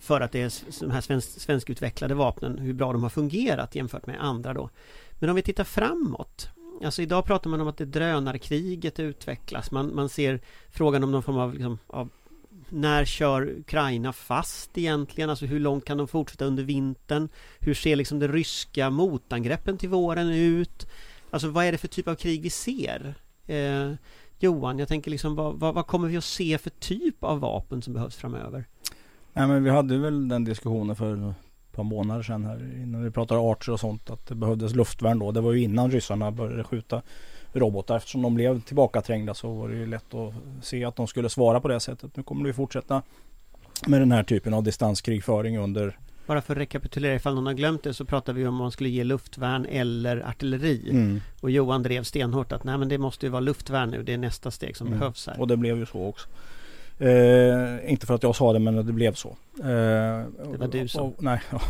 För 0.00 0.20
att 0.20 0.32
det 0.32 0.42
är 0.42 0.52
de 0.80 0.90
här 0.90 1.00
svensk, 1.00 1.40
svenskutvecklade 1.40 2.14
vapnen 2.14 2.58
Hur 2.58 2.72
bra 2.72 2.92
de 2.92 3.02
har 3.02 3.10
fungerat 3.10 3.74
jämfört 3.74 4.06
med 4.06 4.16
andra 4.20 4.54
då. 4.54 4.70
Men 5.18 5.30
om 5.30 5.36
vi 5.36 5.42
tittar 5.42 5.64
framåt 5.64 6.50
Alltså 6.84 7.02
idag 7.02 7.24
pratar 7.24 7.50
man 7.50 7.60
om 7.60 7.68
att 7.68 7.76
det 7.76 7.84
drönarkriget 7.84 9.00
utvecklas. 9.00 9.70
Man, 9.70 9.94
man 9.94 10.08
ser 10.08 10.40
frågan 10.70 11.04
om 11.04 11.12
någon 11.12 11.22
form 11.22 11.38
av, 11.38 11.54
liksom, 11.54 11.78
av 11.86 12.08
när 12.68 13.04
kör 13.04 13.48
Ukraina 13.58 14.12
fast 14.12 14.78
egentligen? 14.78 15.30
Alltså 15.30 15.46
hur 15.46 15.60
långt 15.60 15.84
kan 15.84 15.98
de 15.98 16.08
fortsätta 16.08 16.44
under 16.44 16.62
vintern? 16.62 17.28
Hur 17.58 17.74
ser 17.74 17.96
liksom 17.96 18.18
det 18.18 18.28
ryska 18.28 18.90
motangreppen 18.90 19.78
till 19.78 19.88
våren 19.88 20.30
ut? 20.30 20.86
Alltså 21.30 21.48
vad 21.48 21.64
är 21.64 21.72
det 21.72 21.78
för 21.78 21.88
typ 21.88 22.08
av 22.08 22.14
krig 22.14 22.42
vi 22.42 22.50
ser? 22.50 23.14
Eh, 23.46 23.92
Johan, 24.38 24.78
jag 24.78 24.88
tänker 24.88 25.10
liksom 25.10 25.34
vad, 25.34 25.60
vad, 25.60 25.74
vad, 25.74 25.86
kommer 25.86 26.08
vi 26.08 26.16
att 26.16 26.24
se 26.24 26.58
för 26.58 26.70
typ 26.70 27.24
av 27.24 27.40
vapen 27.40 27.82
som 27.82 27.94
behövs 27.94 28.16
framöver? 28.16 28.64
Nej 29.32 29.46
men 29.46 29.64
vi 29.64 29.70
hade 29.70 29.98
väl 29.98 30.28
den 30.28 30.44
diskussionen 30.44 30.96
för 30.96 31.34
par 31.78 31.84
månader 31.84 32.22
sedan 32.22 32.44
här 32.44 32.82
innan 32.82 33.04
vi 33.04 33.10
pratade 33.10 33.40
archer 33.40 33.72
och 33.72 33.80
sånt 33.80 34.10
att 34.10 34.26
det 34.26 34.34
behövdes 34.34 34.74
luftvärn 34.74 35.18
då. 35.18 35.32
Det 35.32 35.40
var 35.40 35.52
ju 35.52 35.62
innan 35.62 35.90
ryssarna 35.90 36.30
började 36.30 36.64
skjuta 36.64 37.02
robotar. 37.52 37.96
Eftersom 37.96 38.22
de 38.22 38.34
blev 38.34 38.60
tillbakaträngda 38.60 39.34
så 39.34 39.54
var 39.54 39.68
det 39.68 39.76
ju 39.76 39.86
lätt 39.86 40.14
att 40.14 40.34
se 40.62 40.84
att 40.84 40.96
de 40.96 41.06
skulle 41.06 41.28
svara 41.28 41.60
på 41.60 41.68
det 41.68 41.80
sättet. 41.80 42.16
Nu 42.16 42.22
kommer 42.22 42.46
det 42.46 42.54
fortsätta 42.54 43.02
med 43.86 44.00
den 44.00 44.12
här 44.12 44.22
typen 44.22 44.54
av 44.54 44.62
distanskrigföring 44.62 45.58
under 45.58 45.98
bara 46.28 46.40
för 46.40 46.52
att 46.52 46.58
rekapitulera 46.58 47.14
ifall 47.14 47.34
någon 47.34 47.46
har 47.46 47.54
glömt 47.54 47.82
det 47.82 47.94
så 47.94 48.04
pratar 48.04 48.32
vi 48.32 48.46
om 48.46 48.54
man 48.54 48.70
skulle 48.70 48.88
ge 48.88 49.04
luftvärn 49.04 49.66
eller 49.66 50.28
artilleri. 50.28 50.90
Mm. 50.90 51.20
Och 51.40 51.50
Johan 51.50 51.82
drev 51.82 52.02
stenhårt 52.02 52.52
att 52.52 52.64
nej 52.64 52.78
men 52.78 52.88
det 52.88 52.98
måste 52.98 53.26
ju 53.26 53.30
vara 53.30 53.40
luftvärn 53.40 53.90
nu. 53.90 54.02
Det 54.02 54.12
är 54.12 54.18
nästa 54.18 54.50
steg 54.50 54.76
som 54.76 54.86
mm. 54.86 54.98
behövs 54.98 55.26
här. 55.26 55.40
Och 55.40 55.46
det 55.48 55.56
blev 55.56 55.78
ju 55.78 55.86
så 55.86 56.06
också. 56.06 56.28
Eh, 56.98 57.90
inte 57.90 58.06
för 58.06 58.14
att 58.14 58.22
jag 58.22 58.36
sa 58.36 58.52
det 58.52 58.58
men 58.58 58.86
det 58.86 58.92
blev 58.92 59.14
så. 59.14 59.28
Eh, 59.60 59.64
det 59.64 60.56
var 60.58 60.68
du 60.68 60.88
som. 60.88 61.14
nej. 61.18 61.40
Ja. 61.52 61.60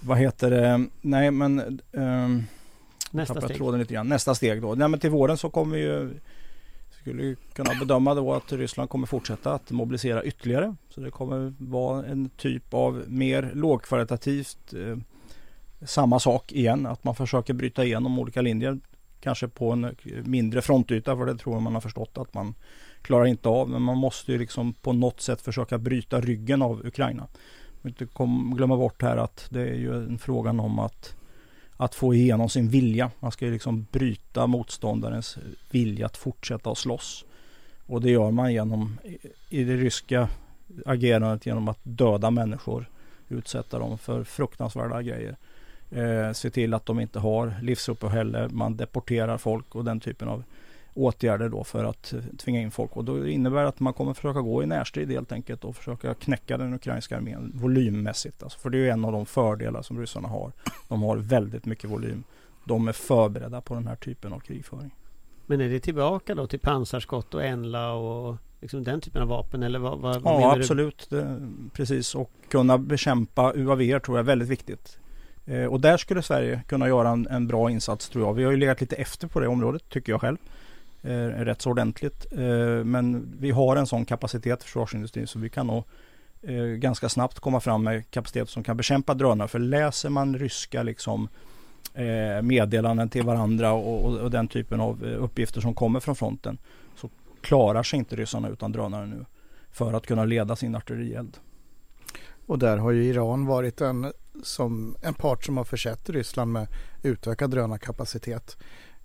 Vad 0.00 0.18
heter 0.18 0.50
det? 0.50 0.86
Nej 1.00 1.30
men. 1.30 1.80
Eh, 1.92 2.28
Nästa 3.10 3.40
steg. 3.40 3.56
Tråden 3.56 3.80
lite 3.80 3.94
grann. 3.94 4.08
Nästa 4.08 4.34
steg 4.34 4.62
då. 4.62 4.74
Nej 4.74 4.88
men 4.88 5.00
till 5.00 5.10
våren 5.10 5.36
så 5.36 5.50
kommer 5.50 5.76
vi 5.76 5.82
ju. 5.82 6.10
Skulle 7.00 7.36
kunna 7.52 7.70
bedöma 7.80 8.14
då 8.14 8.34
att 8.34 8.52
Ryssland 8.52 8.90
kommer 8.90 9.06
fortsätta 9.06 9.52
att 9.52 9.70
mobilisera 9.70 10.24
ytterligare. 10.24 10.74
Så 10.88 11.00
det 11.00 11.10
kommer 11.10 11.54
vara 11.58 12.06
en 12.06 12.28
typ 12.28 12.74
av 12.74 13.04
mer 13.06 13.50
lågkvalitativt 13.54 14.74
eh, 14.74 14.96
samma 15.86 16.20
sak 16.20 16.52
igen. 16.52 16.86
Att 16.86 17.04
man 17.04 17.14
försöker 17.14 17.54
bryta 17.54 17.84
igenom 17.84 18.18
olika 18.18 18.42
linjer. 18.42 18.78
Kanske 19.20 19.48
på 19.48 19.70
en 19.70 19.96
mindre 20.24 20.62
frontyta 20.62 21.16
för 21.16 21.26
det 21.26 21.36
tror 21.36 21.54
jag 21.54 21.62
man 21.62 21.74
har 21.74 21.80
förstått 21.80 22.18
att 22.18 22.34
man 22.34 22.54
klarar 23.06 23.26
inte 23.26 23.48
av. 23.48 23.68
Men 23.68 23.82
man 23.82 23.98
måste 23.98 24.32
ju 24.32 24.38
liksom 24.38 24.72
på 24.72 24.92
något 24.92 25.20
sätt 25.20 25.40
försöka 25.40 25.78
bryta 25.78 26.20
ryggen 26.20 26.62
av 26.62 26.86
Ukraina. 26.86 27.26
Inte 27.84 28.06
kom, 28.06 28.54
glömma 28.56 28.76
bort 28.76 29.02
här 29.02 29.16
att 29.16 29.46
det 29.50 29.60
är 29.60 29.74
ju 29.74 29.94
en 29.94 30.18
frågan 30.18 30.60
om 30.60 30.78
att, 30.78 31.16
att 31.76 31.94
få 31.94 32.14
igenom 32.14 32.48
sin 32.48 32.68
vilja. 32.68 33.10
Man 33.20 33.32
ska 33.32 33.46
ju 33.46 33.52
liksom 33.52 33.86
bryta 33.92 34.46
motståndarens 34.46 35.38
vilja 35.70 36.06
att 36.06 36.16
fortsätta 36.16 36.70
att 36.70 36.78
slåss. 36.78 37.24
Och 37.86 38.00
det 38.00 38.10
gör 38.10 38.30
man 38.30 38.52
genom 38.52 38.98
i 39.50 39.64
det 39.64 39.76
ryska 39.76 40.28
agerandet 40.86 41.46
genom 41.46 41.68
att 41.68 41.78
döda 41.82 42.30
människor. 42.30 42.90
Utsätta 43.28 43.78
dem 43.78 43.98
för 43.98 44.24
fruktansvärda 44.24 45.02
grejer. 45.02 45.36
Eh, 45.90 46.32
se 46.32 46.50
till 46.50 46.74
att 46.74 46.86
de 46.86 47.00
inte 47.00 47.18
har 47.18 47.54
livsuppehälle. 47.62 48.48
Man 48.48 48.76
deporterar 48.76 49.38
folk 49.38 49.74
och 49.74 49.84
den 49.84 50.00
typen 50.00 50.28
av 50.28 50.44
åtgärder 50.96 51.48
då 51.48 51.64
för 51.64 51.84
att 51.84 52.14
tvinga 52.38 52.60
in 52.60 52.70
folk. 52.70 52.96
Och 52.96 53.04
då 53.04 53.28
innebär 53.28 53.62
det 53.62 53.68
att 53.68 53.80
man 53.80 53.92
kommer 53.92 54.14
försöka 54.14 54.40
gå 54.40 54.62
i 54.62 54.66
närstrid 54.66 55.10
helt 55.10 55.32
enkelt 55.32 55.64
och 55.64 55.76
försöka 55.76 56.14
knäcka 56.14 56.58
den 56.58 56.74
ukrainska 56.74 57.16
armén 57.16 57.52
volymmässigt. 57.54 58.42
Alltså, 58.42 58.58
för 58.58 58.70
det 58.70 58.78
är 58.78 58.80
ju 58.80 58.88
en 58.88 59.04
av 59.04 59.12
de 59.12 59.26
fördelar 59.26 59.82
som 59.82 60.00
ryssarna 60.00 60.28
har. 60.28 60.52
De 60.88 61.02
har 61.02 61.16
väldigt 61.16 61.66
mycket 61.66 61.90
volym. 61.90 62.24
De 62.64 62.88
är 62.88 62.92
förberedda 62.92 63.60
på 63.60 63.74
den 63.74 63.86
här 63.86 63.96
typen 63.96 64.32
av 64.32 64.40
krigföring. 64.40 64.90
Men 65.46 65.60
är 65.60 65.68
det 65.68 65.80
tillbaka 65.80 66.34
då 66.34 66.46
till 66.46 66.60
pansarskott 66.60 67.34
och 67.34 67.44
Enla 67.44 67.92
och 67.92 68.36
liksom 68.60 68.84
den 68.84 69.00
typen 69.00 69.22
av 69.22 69.28
vapen? 69.28 69.62
Eller 69.62 69.78
vad, 69.78 69.98
vad 69.98 70.16
ja 70.24 70.56
absolut, 70.56 71.06
det, 71.10 71.48
precis. 71.72 72.14
Och 72.14 72.30
kunna 72.48 72.78
bekämpa 72.78 73.52
UAV 73.54 74.00
tror 74.00 74.16
jag 74.16 74.18
är 74.18 74.22
väldigt 74.22 74.48
viktigt. 74.48 74.98
Eh, 75.46 75.64
och 75.64 75.80
där 75.80 75.96
skulle 75.96 76.22
Sverige 76.22 76.62
kunna 76.68 76.88
göra 76.88 77.08
en, 77.08 77.26
en, 77.26 77.46
bra 77.46 77.70
insats 77.70 78.08
tror 78.08 78.24
jag. 78.24 78.34
Vi 78.34 78.44
har 78.44 78.50
ju 78.50 78.56
legat 78.56 78.80
lite 78.80 78.96
efter 78.96 79.28
på 79.28 79.40
det 79.40 79.48
området 79.48 79.88
tycker 79.88 80.12
jag 80.12 80.20
själv. 80.20 80.36
Eh, 81.06 81.44
rätt 81.44 81.62
så 81.62 81.70
ordentligt. 81.70 82.26
Eh, 82.32 82.84
men 82.84 83.36
vi 83.38 83.50
har 83.50 83.76
en 83.76 83.86
sån 83.86 84.04
kapacitet 84.04 84.60
i 84.60 84.64
försvarsindustrin 84.64 85.26
så 85.26 85.38
vi 85.38 85.48
kan 85.48 85.66
nog 85.66 85.84
eh, 86.42 86.64
ganska 86.64 87.08
snabbt 87.08 87.40
komma 87.40 87.60
fram 87.60 87.82
med 87.82 88.10
kapacitet 88.10 88.48
som 88.48 88.64
kan 88.64 88.76
bekämpa 88.76 89.14
drönare. 89.14 89.48
För 89.48 89.58
läser 89.58 90.10
man 90.10 90.38
ryska 90.38 90.82
liksom 90.82 91.28
eh, 91.94 92.42
meddelanden 92.42 93.08
till 93.08 93.22
varandra 93.22 93.72
och, 93.72 94.04
och, 94.04 94.18
och, 94.18 94.30
den 94.30 94.48
typen 94.48 94.80
av 94.80 95.04
eh, 95.04 95.22
uppgifter 95.24 95.60
som 95.60 95.74
kommer 95.74 96.00
från 96.00 96.16
fronten 96.16 96.58
så 96.96 97.10
klarar 97.40 97.82
sig 97.82 97.98
inte 97.98 98.16
ryssarna 98.16 98.48
utan 98.48 98.72
drönare 98.72 99.06
nu 99.06 99.24
för 99.70 99.92
att 99.92 100.06
kunna 100.06 100.24
leda 100.24 100.56
sin 100.56 100.74
artillerield. 100.74 101.36
Och 102.46 102.58
där 102.58 102.76
har 102.76 102.90
ju 102.90 103.04
Iran 103.04 103.46
varit 103.46 103.80
en, 103.80 104.12
som 104.42 104.96
en 105.02 105.14
part 105.14 105.44
som 105.44 105.56
har 105.56 105.64
försett 105.64 106.10
Ryssland 106.10 106.52
med 106.52 106.66
utökad 107.02 107.50
drönarkapacitet. 107.50 108.56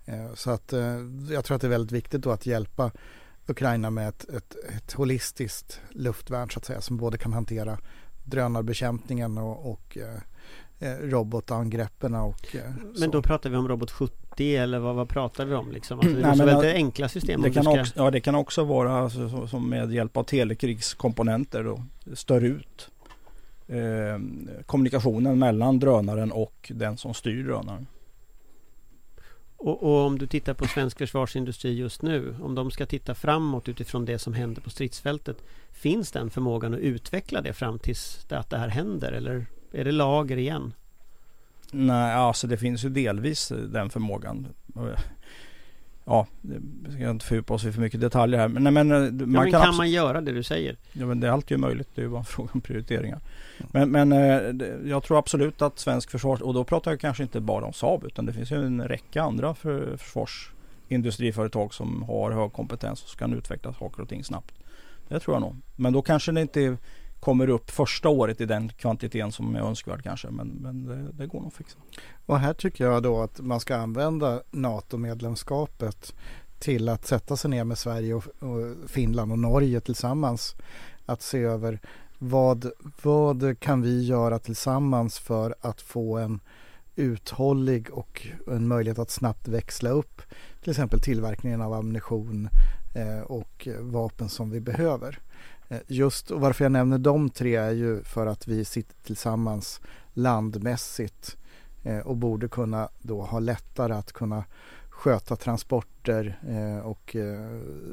Eh, 0.06 0.34
så 0.34 0.50
att 0.50 0.72
eh, 0.72 0.96
jag 1.30 1.44
tror 1.44 1.54
att 1.54 1.60
det 1.60 1.66
är 1.66 1.70
väldigt 1.70 1.92
viktigt 1.92 2.20
då 2.20 2.30
att 2.30 2.46
hjälpa 2.46 2.90
Ukraina 3.46 3.90
med 3.90 4.08
ett, 4.08 4.28
ett, 4.28 4.56
ett 4.76 4.92
holistiskt 4.92 5.80
luftvärn 5.90 6.50
så 6.50 6.58
att 6.58 6.64
säga 6.64 6.80
som 6.80 6.96
både 6.96 7.18
kan 7.18 7.32
hantera 7.32 7.78
drönarbekämpningen 8.24 9.38
och, 9.38 9.70
och 9.72 9.98
eh, 9.98 10.88
eh 10.88 10.98
robotangreppen 10.98 12.14
och 12.14 12.56
Men 12.98 13.10
då 13.10 13.22
pratar 13.22 13.50
vi 13.50 13.56
om 13.56 13.68
robot 13.68 13.90
70 13.90 14.56
eller 14.56 14.78
vad, 14.78 14.94
vad 14.94 15.08
pratar 15.08 15.44
vi 15.44 15.54
om 15.54 15.72
liksom? 15.72 15.98
Alltså, 15.98 16.14
det 16.14 16.26
måste 16.26 16.44
vara 16.44 16.54
väldigt 16.54 16.74
enkla 16.74 17.08
system? 17.08 17.42
Det 17.42 17.50
kan, 17.50 17.64
ska... 17.64 17.80
också, 17.80 17.92
ja, 17.96 18.10
det 18.10 18.20
kan 18.20 18.34
också 18.34 18.64
vara 18.64 18.98
alltså, 18.98 19.46
som 19.46 19.68
med 19.68 19.92
hjälp 19.92 20.16
av 20.16 20.24
telekrigskomponenter 20.24 21.64
då, 21.64 21.84
stör 22.14 22.44
ut 22.44 22.90
eh, 23.66 24.18
kommunikationen 24.66 25.38
mellan 25.38 25.78
drönaren 25.78 26.32
och 26.32 26.72
den 26.74 26.96
som 26.96 27.14
styr 27.14 27.44
drönaren. 27.44 27.86
Och, 29.64 29.82
och, 29.82 30.06
om 30.06 30.18
du 30.18 30.26
tittar 30.26 30.54
på 30.54 30.66
svensk 30.66 30.98
försvarsindustri 30.98 31.74
just 31.74 32.02
nu, 32.02 32.36
om 32.42 32.54
de 32.54 32.70
ska 32.70 32.86
titta 32.86 33.14
framåt 33.14 33.68
utifrån 33.68 34.04
det 34.04 34.18
som 34.18 34.34
händer 34.34 34.62
på 34.62 34.70
stridsfältet, 34.70 35.36
finns 35.72 36.12
den 36.12 36.30
förmågan 36.30 36.74
att 36.74 36.80
utveckla 36.80 37.40
det 37.40 37.52
fram 37.52 37.78
tills 37.78 38.24
det 38.28 38.38
att 38.38 38.50
det 38.50 38.58
här 38.58 38.68
händer 38.68 39.12
eller 39.12 39.46
är 39.72 39.84
det 39.84 39.92
lager 39.92 40.36
igen? 40.36 40.72
Nej, 41.70 42.14
alltså 42.14 42.46
det 42.46 42.56
finns 42.56 42.84
ju 42.84 42.88
delvis 42.88 43.52
den 43.68 43.90
förmågan 43.90 44.46
ja, 46.04 46.26
det 46.40 46.92
ska 46.92 47.02
jag 47.02 47.10
inte 47.10 47.26
fördjupa 47.26 47.54
oss 47.54 47.64
i 47.64 47.72
för 47.72 47.80
mycket 47.80 48.00
detaljer 48.00 48.40
här. 48.40 48.48
Men, 48.48 48.74
men, 48.74 48.92
eh, 48.92 48.98
man 48.98 49.18
ja, 49.18 49.26
men 49.26 49.50
kan, 49.50 49.62
kan 49.62 49.76
man 49.76 49.90
göra 49.90 50.20
det 50.20 50.32
du 50.32 50.42
säger? 50.42 50.76
Ja, 50.92 51.06
men 51.06 51.20
det 51.20 51.26
är 51.26 51.30
alltid 51.30 51.58
möjligt. 51.58 51.88
Det 51.94 52.00
är 52.00 52.04
ju 52.04 52.10
bara 52.10 52.18
en 52.18 52.24
fråga 52.24 52.50
om 52.52 52.60
prioriteringar. 52.60 53.20
Men, 53.72 53.90
men 53.90 54.12
eh, 54.12 54.68
jag 54.90 55.02
tror 55.02 55.18
absolut 55.18 55.62
att 55.62 55.78
svensk 55.78 56.10
försvars... 56.10 56.40
Och 56.40 56.54
då 56.54 56.64
pratar 56.64 56.90
jag 56.90 57.00
kanske 57.00 57.22
inte 57.22 57.40
bara 57.40 57.64
om 57.64 57.72
Saab 57.72 58.04
utan 58.04 58.26
det 58.26 58.32
finns 58.32 58.52
ju 58.52 58.56
en 58.56 58.88
räcka 58.88 59.22
andra 59.22 59.54
för 59.54 59.96
försvarsindustriföretag 59.96 61.74
som 61.74 62.02
har 62.02 62.30
hög 62.30 62.52
kompetens 62.52 63.02
och 63.02 63.18
kan 63.18 63.34
utveckla 63.34 63.72
saker 63.72 64.02
och 64.02 64.08
ting 64.08 64.24
snabbt. 64.24 64.54
Det 65.08 65.20
tror 65.20 65.34
jag 65.34 65.40
nog. 65.40 65.56
Men 65.76 65.92
då 65.92 66.02
kanske 66.02 66.32
det 66.32 66.40
inte 66.40 66.76
kommer 67.22 67.48
upp 67.48 67.70
första 67.70 68.08
året 68.08 68.40
i 68.40 68.46
den 68.46 68.68
kvantiteten 68.68 69.32
som 69.32 69.56
är 69.56 69.60
önskvärd 69.60 70.02
kanske. 70.02 70.30
Men, 70.30 70.48
men 70.48 70.84
det, 70.84 71.12
det 71.12 71.26
går 71.26 71.40
nog 71.40 71.48
att 71.48 71.54
fixa. 71.54 71.78
Och 72.26 72.38
här 72.38 72.54
tycker 72.54 72.84
jag 72.84 73.02
då 73.02 73.22
att 73.22 73.40
man 73.40 73.60
ska 73.60 73.76
använda 73.76 74.42
NATO-medlemskapet 74.50 76.14
till 76.58 76.88
att 76.88 77.06
sätta 77.06 77.36
sig 77.36 77.50
ner 77.50 77.64
med 77.64 77.78
Sverige 77.78 78.14
och, 78.14 78.24
och 78.38 78.90
Finland 78.90 79.32
och 79.32 79.38
Norge 79.38 79.80
tillsammans 79.80 80.54
att 81.06 81.22
se 81.22 81.38
över 81.38 81.80
vad, 82.18 82.70
vad 83.02 83.60
kan 83.60 83.82
vi 83.82 84.04
göra 84.04 84.38
tillsammans 84.38 85.18
för 85.18 85.54
att 85.60 85.80
få 85.80 86.18
en 86.18 86.40
uthållig 86.96 87.90
och 87.90 88.26
en 88.46 88.68
möjlighet 88.68 88.98
att 88.98 89.10
snabbt 89.10 89.48
växla 89.48 89.90
upp 89.90 90.22
till 90.62 90.70
exempel 90.70 91.00
tillverkningen 91.00 91.60
av 91.60 91.72
ammunition 91.72 92.48
eh, 92.94 93.20
och 93.20 93.68
vapen 93.80 94.28
som 94.28 94.50
vi 94.50 94.60
behöver. 94.60 95.18
Eh, 95.72 95.78
just 95.86 96.30
och 96.30 96.40
varför 96.40 96.64
jag 96.64 96.72
nämner 96.72 96.98
de 96.98 97.30
tre 97.30 97.56
är 97.56 97.70
ju 97.70 98.02
för 98.02 98.26
att 98.26 98.48
vi 98.48 98.64
sitter 98.64 98.94
tillsammans 99.02 99.80
landmässigt 100.12 101.36
eh, 101.82 101.98
och 101.98 102.16
borde 102.16 102.48
kunna 102.48 102.88
då 103.02 103.22
ha 103.22 103.38
lättare 103.38 103.92
att 103.92 104.12
kunna 104.12 104.44
sköta 104.88 105.36
transporter 105.36 106.38
eh, 106.48 106.86
och 106.86 107.16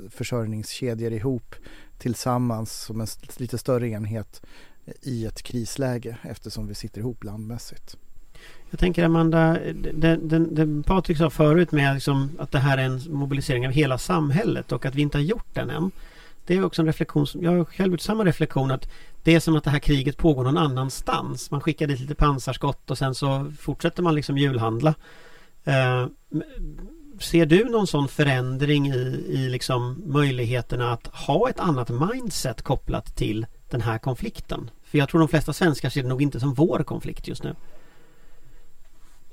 försörjningskedjor 0.09 1.13
ihop 1.13 1.55
tillsammans 1.97 2.71
som 2.73 3.01
en 3.01 3.07
lite 3.37 3.57
större 3.57 3.89
enhet 3.89 4.41
i 5.01 5.25
ett 5.25 5.41
krisläge 5.41 6.17
eftersom 6.21 6.67
vi 6.67 6.75
sitter 6.75 6.99
ihop 6.99 7.23
landmässigt. 7.23 7.97
Jag 8.69 8.79
tänker 8.79 9.03
Amanda, 9.03 9.57
det, 9.93 10.15
det, 10.15 10.39
det 10.39 10.83
Patrik 10.83 11.17
sa 11.17 11.29
förut 11.29 11.71
med 11.71 11.93
liksom 11.93 12.31
att 12.39 12.51
det 12.51 12.59
här 12.59 12.77
är 12.77 12.83
en 12.83 13.01
mobilisering 13.09 13.67
av 13.67 13.73
hela 13.73 13.97
samhället 13.97 14.71
och 14.71 14.85
att 14.85 14.95
vi 14.95 15.01
inte 15.01 15.17
har 15.17 15.23
gjort 15.23 15.53
den 15.53 15.69
än. 15.69 15.91
Det 16.49 16.55
är 16.55 16.65
också 16.65 16.81
en 16.81 16.85
reflektion 16.85 17.27
som, 17.27 17.43
jag 17.43 17.51
har 17.51 17.65
själv 17.65 17.91
gjort 17.91 18.01
samma 18.01 18.25
reflektion 18.25 18.71
att 18.71 18.89
det 19.23 19.35
är 19.35 19.39
som 19.39 19.55
att 19.55 19.63
det 19.63 19.69
här 19.69 19.79
kriget 19.79 20.17
pågår 20.17 20.43
någon 20.43 20.57
annanstans. 20.57 21.51
Man 21.51 21.61
skickar 21.61 21.87
dit 21.87 21.99
lite 21.99 22.15
pansarskott 22.15 22.91
och 22.91 22.97
sen 22.97 23.15
så 23.15 23.51
fortsätter 23.59 24.03
man 24.03 24.15
liksom 24.15 24.37
julhandla. 24.37 24.95
Eh, 25.63 26.07
ser 27.19 27.45
du 27.45 27.65
någon 27.65 27.87
sån 27.87 28.07
förändring 28.07 28.87
i, 28.87 29.25
i 29.27 29.49
liksom 29.49 30.03
möjligheterna 30.05 30.91
att 30.91 31.07
ha 31.07 31.49
ett 31.49 31.59
annat 31.59 31.89
mindset 31.89 32.61
kopplat 32.61 33.15
till 33.15 33.45
den 33.69 33.81
här 33.81 33.97
konflikten? 33.97 34.69
För 34.83 34.97
jag 34.97 35.09
tror 35.09 35.19
de 35.19 35.27
flesta 35.27 35.53
svenskar 35.53 35.89
ser 35.89 36.03
det 36.03 36.09
nog 36.09 36.21
inte 36.21 36.39
som 36.39 36.53
vår 36.53 36.83
konflikt 36.83 37.27
just 37.27 37.43
nu. 37.43 37.55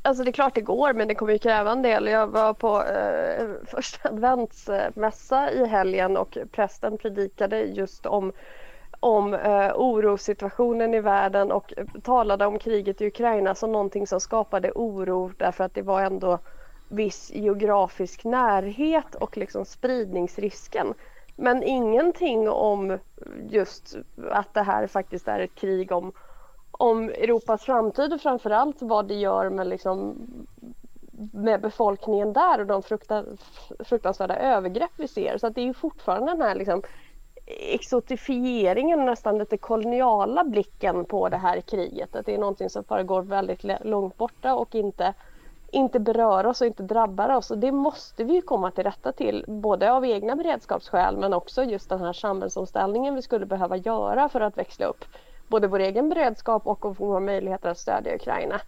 Alltså 0.06 0.24
det 0.24 0.30
är 0.30 0.32
klart 0.32 0.54
det 0.54 0.60
går 0.60 0.92
men 0.92 1.08
det 1.08 1.14
kommer 1.14 1.32
ju 1.32 1.38
kräva 1.38 1.72
en 1.72 1.82
del. 1.82 2.06
Jag 2.06 2.26
var 2.26 2.54
på 2.54 2.82
eh, 2.82 3.46
första 3.66 4.08
adventsmässa 4.08 5.50
i 5.50 5.66
helgen 5.66 6.16
och 6.16 6.38
prästen 6.52 6.98
predikade 6.98 7.60
just 7.60 8.06
om 8.06 8.32
om 9.00 9.34
eh, 9.34 9.72
orosituationen 9.74 10.94
i 10.94 11.00
världen 11.00 11.52
och 11.52 11.72
talade 12.02 12.46
om 12.46 12.58
kriget 12.58 13.00
i 13.00 13.06
Ukraina 13.06 13.54
som 13.54 13.72
någonting 13.72 14.06
som 14.06 14.20
skapade 14.20 14.72
oro 14.74 15.32
därför 15.36 15.64
att 15.64 15.74
det 15.74 15.82
var 15.82 16.02
ändå 16.02 16.38
viss 16.88 17.30
geografisk 17.34 18.24
närhet 18.24 19.14
och 19.14 19.36
liksom 19.36 19.64
spridningsrisken. 19.64 20.94
Men 21.36 21.62
ingenting 21.62 22.48
om 22.48 22.98
just 23.48 23.96
att 24.30 24.54
det 24.54 24.62
här 24.62 24.86
faktiskt 24.86 25.28
är 25.28 25.40
ett 25.40 25.54
krig 25.54 25.92
om, 25.92 26.12
om 26.78 27.08
Europas 27.08 27.62
framtid 27.62 28.12
och 28.12 28.20
framförallt 28.20 28.82
vad 28.82 29.08
det 29.08 29.14
gör 29.14 29.50
med, 29.50 29.66
liksom, 29.66 30.16
med 31.32 31.60
befolkningen 31.60 32.32
där 32.32 32.60
och 32.60 32.66
de 32.66 32.82
fruktansvärda 33.84 34.36
övergrepp 34.36 34.90
vi 34.96 35.08
ser. 35.08 35.38
Så 35.38 35.46
att 35.46 35.54
det 35.54 35.60
är 35.60 35.66
ju 35.66 35.74
fortfarande 35.74 36.32
den 36.32 36.42
här 36.42 36.54
liksom, 36.54 36.82
exotifieringen, 37.46 39.04
nästan 39.04 39.38
lite 39.38 39.56
koloniala 39.56 40.44
blicken 40.44 41.04
på 41.04 41.28
det 41.28 41.36
här 41.36 41.60
kriget. 41.60 42.16
Att 42.16 42.26
det 42.26 42.34
är 42.34 42.38
någonting 42.38 42.70
som 42.70 42.84
föregår 42.84 43.22
väldigt 43.22 43.64
långt 43.84 44.16
borta 44.16 44.54
och 44.54 44.74
inte 44.74 45.14
inte 45.70 46.00
berör 46.00 46.46
oss 46.46 46.60
och 46.60 46.66
inte 46.66 46.82
drabbar 46.82 47.36
oss. 47.36 47.50
Och 47.50 47.58
det 47.58 47.72
måste 47.72 48.24
vi 48.24 48.40
komma 48.40 48.70
till 48.70 48.84
rätta 48.84 49.12
till, 49.12 49.44
både 49.48 49.92
av 49.92 50.04
egna 50.04 50.36
beredskapsskäl 50.36 51.16
men 51.16 51.32
också 51.32 51.64
just 51.64 51.88
den 51.88 52.00
här 52.00 52.12
samhällsomställningen 52.12 53.14
vi 53.14 53.22
skulle 53.22 53.46
behöva 53.46 53.76
göra 53.76 54.28
för 54.28 54.40
att 54.40 54.58
växla 54.58 54.86
upp 54.86 55.04
både 55.48 55.68
vår 55.68 55.78
egen 55.78 56.09
beredskap 56.09 56.66
och 56.66 56.96
våra 56.98 57.20
möjligheter 57.20 57.70
att 57.70 57.78
stödja 57.78 58.14
Ukraina. 58.14 58.61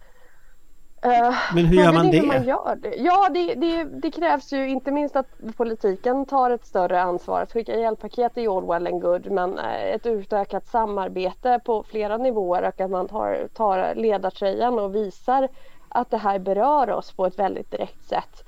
Uh, 1.05 1.35
men 1.53 1.65
hur 1.65 1.83
gör 1.83 1.93
man 1.93 2.11
det? 2.11 2.21
Man 2.21 2.43
gör 2.43 2.75
det? 2.75 2.95
Ja, 2.95 3.29
det, 3.33 3.55
det, 3.55 3.83
det, 3.83 4.11
krävs 4.11 4.53
ju 4.53 4.69
inte 4.69 4.91
minst 4.91 5.15
att 5.15 5.27
politiken 5.57 6.25
tar 6.25 6.51
ett 6.51 6.65
större 6.65 7.01
ansvar. 7.01 7.41
Att 7.41 7.53
skicka 7.53 7.75
hjälppaket 7.75 8.37
är 8.37 8.57
all 8.57 8.67
well 8.67 8.87
and 8.87 9.01
good, 9.01 9.31
men 9.31 9.59
eh, 9.59 9.93
ett 9.95 10.05
utökat 10.05 10.67
samarbete 10.67 11.59
på 11.65 11.83
flera 11.83 12.17
nivåer 12.17 12.61
och 12.61 12.81
att 12.81 12.91
man 12.91 13.07
tar, 13.07 13.47
tar 13.53 13.95
ledartröjan 13.95 14.79
och 14.79 14.95
visar 14.95 15.47
att 15.89 16.09
det 16.09 16.17
här 16.17 16.39
berör 16.39 16.89
oss 16.89 17.11
på 17.11 17.25
ett 17.25 17.39
väldigt 17.39 17.71
direkt 17.71 18.09
sätt. 18.09 18.43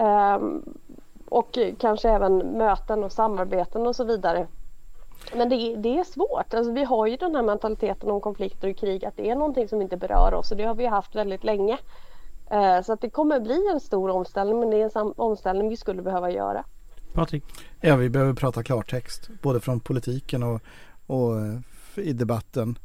Um, 0.00 0.76
och 1.28 1.58
kanske 1.78 2.10
även 2.10 2.38
möten 2.38 3.04
och 3.04 3.12
samarbeten 3.12 3.86
och 3.86 3.96
så 3.96 4.04
vidare. 4.04 4.46
Men 5.36 5.48
det, 5.48 5.76
det, 5.76 5.98
är 5.98 6.04
svårt. 6.04 6.54
Alltså, 6.54 6.72
vi 6.72 6.84
har 6.84 7.06
ju 7.06 7.16
den 7.16 7.34
här 7.34 7.42
mentaliteten 7.42 8.10
om 8.10 8.20
konflikter 8.20 8.70
och 8.70 8.76
krig 8.76 9.04
att 9.04 9.16
det 9.16 9.30
är 9.30 9.34
någonting 9.34 9.68
som 9.68 9.82
inte 9.82 9.96
berör 9.96 10.34
oss 10.34 10.50
och 10.50 10.56
det 10.56 10.64
har 10.64 10.74
vi 10.74 10.86
haft 10.86 11.14
väldigt 11.14 11.44
länge. 11.44 11.78
Uh, 12.52 12.82
så 12.82 12.92
att 12.92 13.00
det 13.00 13.10
kommer 13.10 13.40
bli 13.40 13.68
en 13.72 13.80
stor 13.80 14.10
omställning 14.10 14.60
men 14.60 14.70
det 14.70 14.76
är 14.82 14.98
en 14.98 15.12
omställning 15.16 15.68
vi 15.68 15.76
skulle 15.76 16.02
behöva 16.02 16.30
göra. 16.30 16.64
Patrik? 17.12 17.44
Ja, 17.80 17.96
vi 17.96 18.08
behöver 18.08 18.32
prata 18.32 18.62
klartext 18.62 19.30
både 19.42 19.60
från 19.60 19.80
politiken 19.80 20.42
och, 20.42 20.60
och 21.06 21.40
eh, 21.40 21.58
i 21.96 22.12
debatten. 22.12 22.78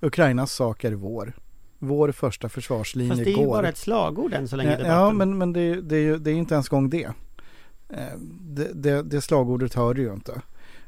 Ukrainas 0.00 0.52
sak 0.52 0.84
är 0.84 0.92
vår 0.92 1.32
vår 1.78 2.12
första 2.12 2.48
försvarslinje 2.48 3.08
går. 3.08 3.16
Fast 3.16 3.24
det 3.24 3.32
är 3.32 3.44
ju 3.44 3.46
bara 3.46 3.68
ett 3.68 3.76
slagord 3.76 4.32
än 4.32 4.48
så 4.48 4.56
länge 4.56 4.78
ja, 4.80 4.86
Ja, 4.86 5.12
men, 5.12 5.38
men 5.38 5.52
det, 5.52 5.80
det, 5.80 5.96
är 5.96 6.00
ju, 6.00 6.18
det 6.18 6.30
är 6.30 6.34
inte 6.34 6.54
ens 6.54 6.68
gång 6.68 6.90
det. 6.90 7.04
Eh, 7.88 8.18
det, 8.40 8.70
det. 8.74 9.02
Det 9.02 9.20
slagordet 9.20 9.74
hör 9.74 9.94
du 9.94 10.02
ju 10.02 10.12
inte. 10.12 10.42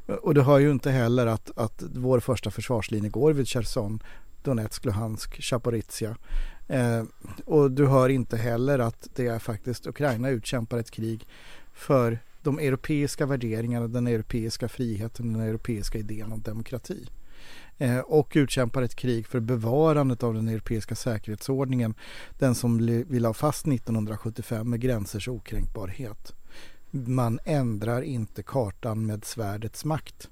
Och 0.07 0.35
du 0.35 0.43
hör 0.43 0.59
ju 0.59 0.71
inte 0.71 0.91
heller 0.91 1.27
att, 1.27 1.59
att 1.59 1.83
vår 1.95 2.21
första 2.21 2.51
försvarslinje 2.51 3.11
går 3.11 3.33
vid 3.33 3.49
Cherson, 3.49 4.03
Donetsk, 4.43 4.85
Luhansk, 4.85 5.43
Chaporizia. 5.43 6.17
Eh, 6.69 7.05
och 7.45 7.71
du 7.71 7.87
hör 7.87 8.09
inte 8.09 8.37
heller 8.37 8.79
att 8.79 9.09
det 9.15 9.27
är 9.27 9.39
faktiskt 9.39 9.87
Ukraina 9.87 10.31
utkämpar 10.31 10.79
ett 10.79 10.91
krig 10.91 11.27
för 11.73 12.19
de 12.43 12.59
europeiska 12.59 13.27
värderingarna, 13.27 13.89
den 13.89 14.07
europeiska 14.07 14.69
friheten, 14.69 15.33
den 15.33 15.43
europeiska 15.43 15.99
idén 15.99 16.33
om 16.33 16.43
demokrati. 16.43 17.09
Eh, 17.79 17.99
och 17.99 18.33
utkämpar 18.35 18.83
ett 18.83 18.95
krig 18.95 19.27
för 19.27 19.41
bevarandet 19.41 20.23
av 20.23 20.35
den 20.35 20.49
europeiska 20.49 20.95
säkerhetsordningen. 20.95 21.95
Den 22.39 22.55
som 22.55 22.87
vi 23.09 23.21
la 23.21 23.35
fast 23.35 23.67
1975 23.67 24.71
med 24.71 24.81
gränsers 24.81 25.29
okränkbarhet. 25.29 26.35
Man 27.05 27.39
ändrar 27.45 28.03
inte 28.03 28.43
kartan 28.43 29.07
med 29.07 29.25
svärdets 29.25 29.85
makt. 29.85 30.29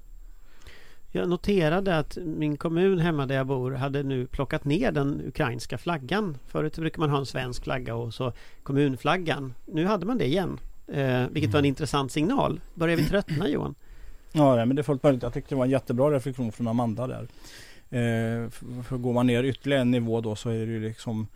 Jag 1.11 1.29
noterade 1.29 1.97
att 1.97 2.17
min 2.17 2.57
kommun 2.57 2.99
hemma 2.99 3.25
där 3.25 3.35
jag 3.35 3.47
bor 3.47 3.71
hade 3.71 4.03
nu 4.03 4.27
plockat 4.27 4.65
ner 4.65 4.91
den 4.91 5.21
ukrainska 5.27 5.77
flaggan. 5.77 6.37
Förut 6.47 6.75
brukar 6.75 6.99
man 6.99 7.09
ha 7.09 7.17
en 7.17 7.25
svensk 7.25 7.63
flagga 7.63 7.95
och 7.95 8.13
så 8.13 8.33
kommunflaggan. 8.63 9.53
Nu 9.65 9.85
hade 9.85 10.05
man 10.05 10.17
det 10.17 10.25
igen. 10.25 10.59
Eh, 10.87 11.27
vilket 11.31 11.51
var 11.51 11.59
en 11.59 11.65
mm. 11.65 11.65
intressant 11.65 12.11
signal. 12.11 12.61
Börjar 12.73 12.97
vi 12.97 13.05
tröttna 13.05 13.47
Johan? 13.49 13.75
Ja, 14.31 14.55
nej, 14.55 14.65
men 14.65 14.75
det 14.75 14.81
är 14.81 14.83
fullt 14.83 15.03
möjligt. 15.03 15.23
Jag 15.23 15.33
tyckte 15.33 15.55
det 15.55 15.57
var 15.57 15.65
en 15.65 15.71
jättebra 15.71 16.11
reflektion 16.11 16.51
från 16.51 16.67
Amanda 16.67 17.07
där. 17.07 17.27
Eh, 17.89 18.49
för, 18.49 18.83
för 18.83 18.97
går 18.97 19.13
man 19.13 19.27
ner 19.27 19.43
ytterligare 19.43 19.81
en 19.81 19.91
nivå 19.91 20.21
då 20.21 20.35
så 20.35 20.49
är 20.49 20.65
det 20.65 20.71
ju 20.71 20.79
liksom 20.79 21.27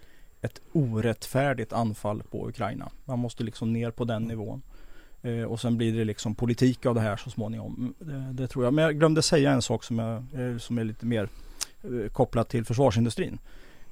ett 0.41 0.61
orättfärdigt 0.71 1.73
anfall 1.73 2.23
på 2.31 2.49
Ukraina. 2.49 2.91
Man 3.05 3.19
måste 3.19 3.43
liksom 3.43 3.73
ner 3.73 3.91
på 3.91 4.05
den 4.05 4.23
nivån. 4.23 4.61
Eh, 5.21 5.43
och 5.43 5.60
sen 5.60 5.77
blir 5.77 5.97
det 5.97 6.05
liksom 6.05 6.36
politik 6.36 6.86
av 6.86 6.95
det 6.95 7.01
här 7.01 7.17
så 7.17 7.29
småningom. 7.29 7.75
Mm, 7.77 7.93
det, 7.99 8.43
det 8.43 8.47
tror 8.47 8.63
jag. 8.65 8.73
Men 8.73 8.86
jag 8.86 8.99
glömde 8.99 9.21
säga 9.21 9.51
en 9.51 9.62
sak 9.62 9.84
som, 9.84 9.99
jag, 9.99 10.15
eh, 10.17 10.58
som 10.58 10.77
är 10.77 10.84
lite 10.84 11.05
mer 11.05 11.29
eh, 11.84 12.12
kopplat 12.12 12.49
till 12.49 12.65
försvarsindustrin. 12.65 13.39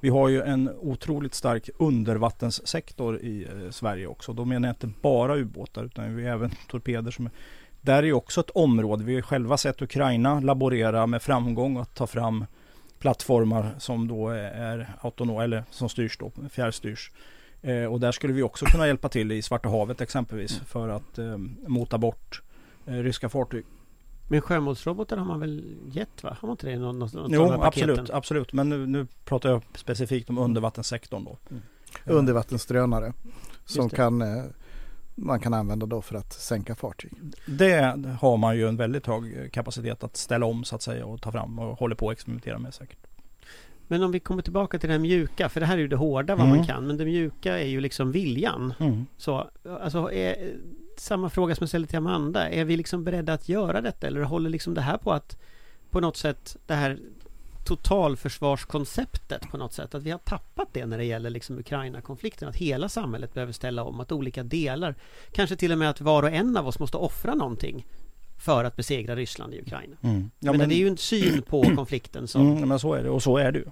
Vi 0.00 0.08
har 0.08 0.28
ju 0.28 0.42
en 0.42 0.70
otroligt 0.80 1.34
stark 1.34 1.70
undervattenssektor 1.78 3.20
i 3.20 3.44
eh, 3.44 3.70
Sverige 3.70 4.06
också. 4.06 4.32
Då 4.32 4.44
menar 4.44 4.68
jag 4.68 4.72
inte 4.72 4.90
bara 5.02 5.36
ubåtar 5.36 5.84
utan 5.84 6.16
vi 6.16 6.24
har 6.24 6.32
även 6.34 6.50
torpeder 6.68 7.10
som 7.10 7.26
är 7.26 7.32
där 7.80 8.02
är 8.02 8.12
också 8.12 8.40
ett 8.40 8.50
område, 8.50 9.04
vi 9.04 9.14
har 9.14 9.22
själva 9.22 9.56
sett 9.56 9.82
Ukraina 9.82 10.40
laborera 10.40 11.06
med 11.06 11.22
framgång 11.22 11.76
att 11.76 11.94
ta 11.94 12.06
fram 12.06 12.44
plattformar 12.98 13.70
som 13.78 14.08
då 14.08 14.28
är 14.28 14.88
autonoma 15.00 15.44
eller 15.44 15.64
som 15.70 15.88
styrs 15.88 16.18
då, 16.18 16.32
fjärrstyrs. 16.50 17.10
Eh, 17.62 17.84
och 17.84 18.00
där 18.00 18.12
skulle 18.12 18.32
vi 18.32 18.42
också 18.42 18.66
kunna 18.66 18.86
hjälpa 18.86 19.08
till 19.08 19.32
i 19.32 19.42
Svarta 19.42 19.68
havet 19.68 20.00
exempelvis 20.00 20.52
mm. 20.52 20.64
för 20.64 20.88
att 20.88 21.18
eh, 21.18 21.38
mota 21.66 21.98
bort 21.98 22.42
eh, 22.86 22.92
ryska 22.92 23.28
fartyg. 23.28 23.64
Men 24.28 24.40
sjömålsrobotar 24.40 25.16
har 25.16 25.24
man 25.24 25.40
väl 25.40 25.64
gett 25.90 26.22
va? 26.22 26.36
Har 26.40 26.46
man 26.48 26.50
inte 26.54 26.66
det 26.66 26.72
i 26.72 26.78
någon, 26.78 26.98
någon 26.98 27.30
Jo 27.30 27.62
absolut, 27.62 28.10
absolut. 28.10 28.52
Men 28.52 28.68
nu, 28.68 28.86
nu 28.86 29.06
pratar 29.24 29.50
jag 29.50 29.62
specifikt 29.74 30.30
om 30.30 30.38
undervattenssektorn 30.38 31.24
då. 31.24 31.38
Mm. 31.50 31.62
Undervattensdrönare 32.04 33.12
som 33.64 33.90
kan 33.90 34.22
eh, 34.22 34.44
man 35.14 35.40
kan 35.40 35.54
använda 35.54 35.86
då 35.86 36.02
för 36.02 36.16
att 36.16 36.32
sänka 36.32 36.74
fartyg. 36.74 37.12
Det 37.46 38.04
har 38.20 38.36
man 38.36 38.56
ju 38.56 38.68
en 38.68 38.76
väldigt 38.76 39.06
hög 39.06 39.52
kapacitet 39.52 40.04
att 40.04 40.16
ställa 40.16 40.46
om 40.46 40.64
så 40.64 40.76
att 40.76 40.82
säga 40.82 41.06
och 41.06 41.22
ta 41.22 41.32
fram 41.32 41.58
och 41.58 41.78
håller 41.78 41.94
på 41.94 42.08
att 42.08 42.12
experimentera 42.12 42.58
med 42.58 42.74
säkert. 42.74 43.07
Men 43.88 44.02
om 44.02 44.12
vi 44.12 44.20
kommer 44.20 44.42
tillbaka 44.42 44.78
till 44.78 44.88
det 44.88 44.98
mjuka, 44.98 45.48
för 45.48 45.60
det 45.60 45.66
här 45.66 45.74
är 45.74 45.80
ju 45.80 45.88
det 45.88 45.96
hårda 45.96 46.34
vad 46.34 46.46
mm. 46.46 46.56
man 46.56 46.66
kan, 46.66 46.86
men 46.86 46.96
det 46.96 47.04
mjuka 47.04 47.58
är 47.58 47.66
ju 47.66 47.80
liksom 47.80 48.12
viljan. 48.12 48.74
Mm. 48.78 49.06
Så, 49.16 49.50
alltså, 49.80 50.12
är, 50.12 50.54
samma 50.96 51.30
fråga 51.30 51.54
som 51.54 51.62
jag 51.62 51.68
ställde 51.68 51.88
till 51.88 51.98
Amanda. 51.98 52.48
Är 52.48 52.64
vi 52.64 52.76
liksom 52.76 53.04
beredda 53.04 53.32
att 53.32 53.48
göra 53.48 53.80
detta 53.80 54.06
eller 54.06 54.20
håller 54.20 54.50
liksom 54.50 54.74
det 54.74 54.80
här 54.80 54.98
på 54.98 55.12
att 55.12 55.38
på 55.90 56.00
något 56.00 56.16
sätt 56.16 56.56
det 56.66 56.74
här 56.74 56.98
totalförsvarskonceptet 57.68 59.50
på 59.50 59.56
något 59.56 59.72
sätt. 59.72 59.94
Att 59.94 60.02
vi 60.02 60.10
har 60.10 60.18
tappat 60.18 60.68
det 60.72 60.86
när 60.86 60.98
det 60.98 61.04
gäller 61.04 61.30
liksom 61.30 61.58
Ukraina-konflikten. 61.58 62.48
Att 62.48 62.56
hela 62.56 62.88
samhället 62.88 63.34
behöver 63.34 63.52
ställa 63.52 63.84
om. 63.84 64.00
Att 64.00 64.12
olika 64.12 64.42
delar, 64.42 64.94
kanske 65.32 65.56
till 65.56 65.72
och 65.72 65.78
med 65.78 65.90
att 65.90 66.00
var 66.00 66.22
och 66.22 66.30
en 66.30 66.56
av 66.56 66.68
oss 66.68 66.78
måste 66.78 66.96
offra 66.96 67.34
någonting 67.34 67.86
för 68.38 68.64
att 68.64 68.76
besegra 68.76 69.16
Ryssland 69.16 69.54
i 69.54 69.60
Ukraina. 69.60 69.96
Mm. 70.02 70.30
Ja, 70.38 70.52
men, 70.52 70.58
men, 70.58 70.68
det 70.68 70.74
är 70.74 70.78
ju 70.78 70.88
en 70.88 70.96
syn 70.96 71.42
på 71.42 71.62
konflikten 71.76 72.28
som... 72.28 72.50
Mm, 72.50 72.68
men 72.68 72.78
så 72.78 72.94
är 72.94 73.02
det 73.02 73.10
och 73.10 73.22
så 73.22 73.36
är 73.36 73.52
det 73.52 73.58
ju. 73.58 73.64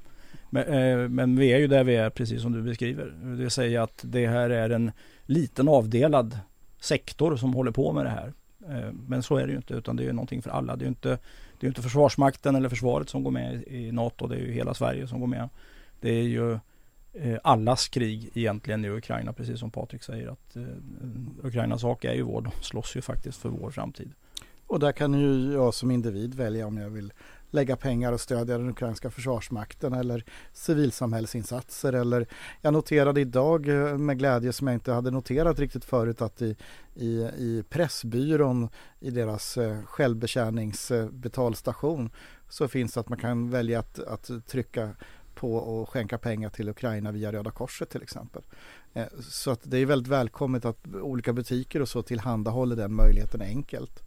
Men, 0.50 0.64
eh, 0.64 1.08
men, 1.08 1.36
vi 1.36 1.52
är 1.52 1.58
ju 1.58 1.66
där 1.66 1.84
vi 1.84 1.96
är 1.96 2.10
precis 2.10 2.42
som 2.42 2.52
du 2.52 2.62
beskriver. 2.62 3.04
Det 3.06 3.36
vill 3.36 3.50
säga 3.50 3.82
att 3.82 4.00
det 4.02 4.26
här 4.26 4.50
är 4.50 4.70
en 4.70 4.92
liten 5.26 5.68
avdelad 5.68 6.38
sektor 6.80 7.36
som 7.36 7.54
håller 7.54 7.70
på 7.70 7.92
med 7.92 8.04
det 8.04 8.10
här. 8.10 8.32
Eh, 8.68 8.92
men 8.92 9.22
så 9.22 9.36
är 9.36 9.46
det 9.46 9.50
ju 9.50 9.56
inte 9.56 9.74
utan 9.74 9.96
det 9.96 10.04
är 10.04 10.12
någonting 10.12 10.42
för 10.42 10.50
alla. 10.50 10.76
Det 10.76 10.84
är 10.84 10.88
inte, 10.88 11.18
det 11.60 11.66
är 11.66 11.68
inte 11.68 11.82
Försvarsmakten 11.82 12.56
eller 12.56 12.68
försvaret 12.68 13.08
som 13.08 13.24
går 13.24 13.30
med 13.30 13.62
i 13.66 13.92
NATO. 13.92 14.26
Det 14.26 14.36
är 14.36 14.40
ju 14.40 14.52
hela 14.52 14.74
Sverige 14.74 15.08
som 15.08 15.20
går 15.20 15.26
med. 15.26 15.48
Det 16.00 16.10
är 16.10 16.22
ju 16.22 16.58
eh, 17.12 17.38
allas 17.42 17.88
krig 17.88 18.30
egentligen 18.34 18.84
i 18.84 18.88
Ukraina 18.88 19.32
precis 19.32 19.60
som 19.60 19.70
Patrik 19.70 20.02
säger 20.02 20.28
att 20.28 20.56
eh, 20.56 20.62
Ukrainas 21.42 21.80
sak 21.80 22.04
är 22.04 22.14
ju 22.14 22.22
vår. 22.22 22.40
De 22.40 22.50
slåss 22.60 22.96
ju 22.96 23.00
faktiskt 23.00 23.38
för 23.38 23.48
vår 23.48 23.70
framtid. 23.70 24.12
Och 24.66 24.78
där 24.78 24.92
kan 24.92 25.14
ju 25.14 25.52
jag 25.52 25.74
som 25.74 25.90
individ 25.90 26.34
välja 26.34 26.66
om 26.66 26.76
jag 26.76 26.90
vill 26.90 27.12
lägga 27.50 27.76
pengar 27.76 28.12
och 28.12 28.20
stödja 28.20 28.58
den 28.58 28.70
ukrainska 28.70 29.10
försvarsmakten 29.10 29.92
eller 29.92 30.24
civilsamhällsinsatser. 30.52 31.92
Eller 31.92 32.26
jag 32.60 32.72
noterade 32.72 33.20
idag 33.20 33.68
eh, 33.68 33.98
med 33.98 34.18
glädje 34.18 34.52
som 34.52 34.66
jag 34.66 34.74
inte 34.74 34.92
hade 34.92 35.10
noterat 35.10 35.58
riktigt 35.58 35.84
förut 35.84 36.22
att 36.22 36.42
i, 36.42 36.56
i, 36.94 37.22
i 37.22 37.64
Pressbyrån 37.68 38.68
i 39.00 39.10
deras 39.10 39.56
eh, 39.56 39.82
självbetjäningsbetalstation 39.82 42.10
så 42.48 42.68
finns 42.68 42.96
att 42.96 43.08
man 43.08 43.18
kan 43.18 43.50
välja 43.50 43.78
att, 43.78 43.98
att 43.98 44.30
trycka 44.46 44.90
på 45.34 45.56
och 45.56 45.88
skänka 45.88 46.18
pengar 46.18 46.50
till 46.50 46.68
Ukraina 46.68 47.12
via 47.12 47.32
Röda 47.32 47.50
Korset 47.50 47.90
till 47.90 48.02
exempel. 48.02 48.42
Eh, 48.94 49.06
så 49.20 49.50
att 49.50 49.60
det 49.62 49.78
är 49.78 49.86
väldigt 49.86 50.12
välkommet 50.12 50.64
att 50.64 50.86
olika 50.94 51.32
butiker 51.32 51.82
och 51.82 51.88
så 51.88 52.02
tillhandahåller 52.02 52.76
den 52.76 52.94
möjligheten 52.94 53.42
enkelt. 53.42 54.02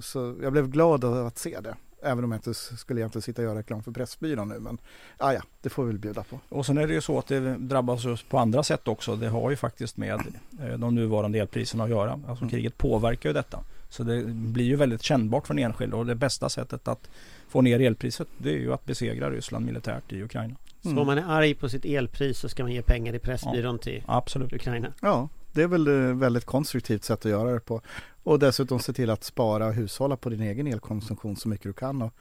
Så 0.00 0.36
jag 0.42 0.52
blev 0.52 0.68
glad 0.68 1.04
att 1.04 1.38
se 1.38 1.60
det. 1.60 1.76
Även 2.04 2.24
om 2.24 2.32
jag 2.32 2.38
inte 2.38 2.54
skulle 2.54 3.00
egentligen 3.00 3.22
sitta 3.22 3.42
och 3.42 3.46
göra 3.46 3.58
reklam 3.58 3.82
för 3.82 3.92
Pressbyrån 3.92 4.48
nu. 4.48 4.58
Men 4.58 4.78
ah, 5.18 5.32
ja, 5.32 5.40
det 5.62 5.68
får 5.68 5.84
vi 5.84 5.90
väl 5.90 5.98
bjuda 5.98 6.22
på. 6.22 6.40
Och 6.48 6.66
sen 6.66 6.78
är 6.78 6.86
det 6.86 6.94
ju 6.94 7.00
så 7.00 7.18
att 7.18 7.26
det 7.26 7.56
drabbas 7.56 8.04
oss 8.04 8.22
på 8.22 8.38
andra 8.38 8.62
sätt 8.62 8.88
också. 8.88 9.16
Det 9.16 9.28
har 9.28 9.50
ju 9.50 9.56
faktiskt 9.56 9.96
med 9.96 10.20
eh, 10.60 10.78
de 10.78 10.94
nuvarande 10.94 11.38
elpriserna 11.38 11.84
att 11.84 11.90
göra. 11.90 12.12
Alltså 12.12 12.44
mm. 12.44 12.50
kriget 12.50 12.78
påverkar 12.78 13.30
ju 13.30 13.32
detta. 13.32 13.64
Så 13.88 14.02
det 14.02 14.24
blir 14.24 14.64
ju 14.64 14.76
väldigt 14.76 15.02
kännbart 15.02 15.46
för 15.46 15.54
den 15.54 15.64
enskilde 15.64 15.96
och 15.96 16.06
det 16.06 16.14
bästa 16.14 16.48
sättet 16.48 16.88
att 16.88 17.10
få 17.48 17.60
ner 17.60 17.80
elpriset 17.80 18.28
det 18.38 18.50
är 18.50 18.58
ju 18.58 18.72
att 18.72 18.84
besegra 18.84 19.30
Ryssland 19.30 19.66
militärt 19.66 20.12
i 20.12 20.22
Ukraina. 20.22 20.54
Mm. 20.84 20.96
Så 20.96 21.00
om 21.00 21.06
man 21.06 21.18
är 21.18 21.24
arg 21.28 21.54
på 21.54 21.68
sitt 21.68 21.84
elpris 21.84 22.38
så 22.38 22.48
ska 22.48 22.62
man 22.62 22.72
ge 22.72 22.82
pengar 22.82 23.14
i 23.14 23.18
Pressbyrån 23.18 23.74
ja, 23.74 23.82
till 23.82 24.02
absolut. 24.06 24.52
Ukraina? 24.52 24.92
Ja, 25.00 25.28
det 25.52 25.62
är 25.62 25.66
väl 25.66 25.88
ett 25.88 26.16
väldigt 26.16 26.44
konstruktivt 26.44 27.04
sätt 27.04 27.26
att 27.26 27.30
göra 27.30 27.52
det 27.52 27.60
på. 27.60 27.80
Och 28.22 28.38
dessutom 28.38 28.78
se 28.78 28.92
till 28.92 29.10
att 29.10 29.24
spara 29.24 29.66
och 29.66 29.74
hushålla 29.74 30.16
på 30.16 30.30
din 30.30 30.40
egen 30.42 30.66
elkonsumtion 30.66 31.36
så 31.36 31.48
mycket 31.48 31.64
du 31.64 31.72
kan. 31.72 32.02
Och, 32.02 32.14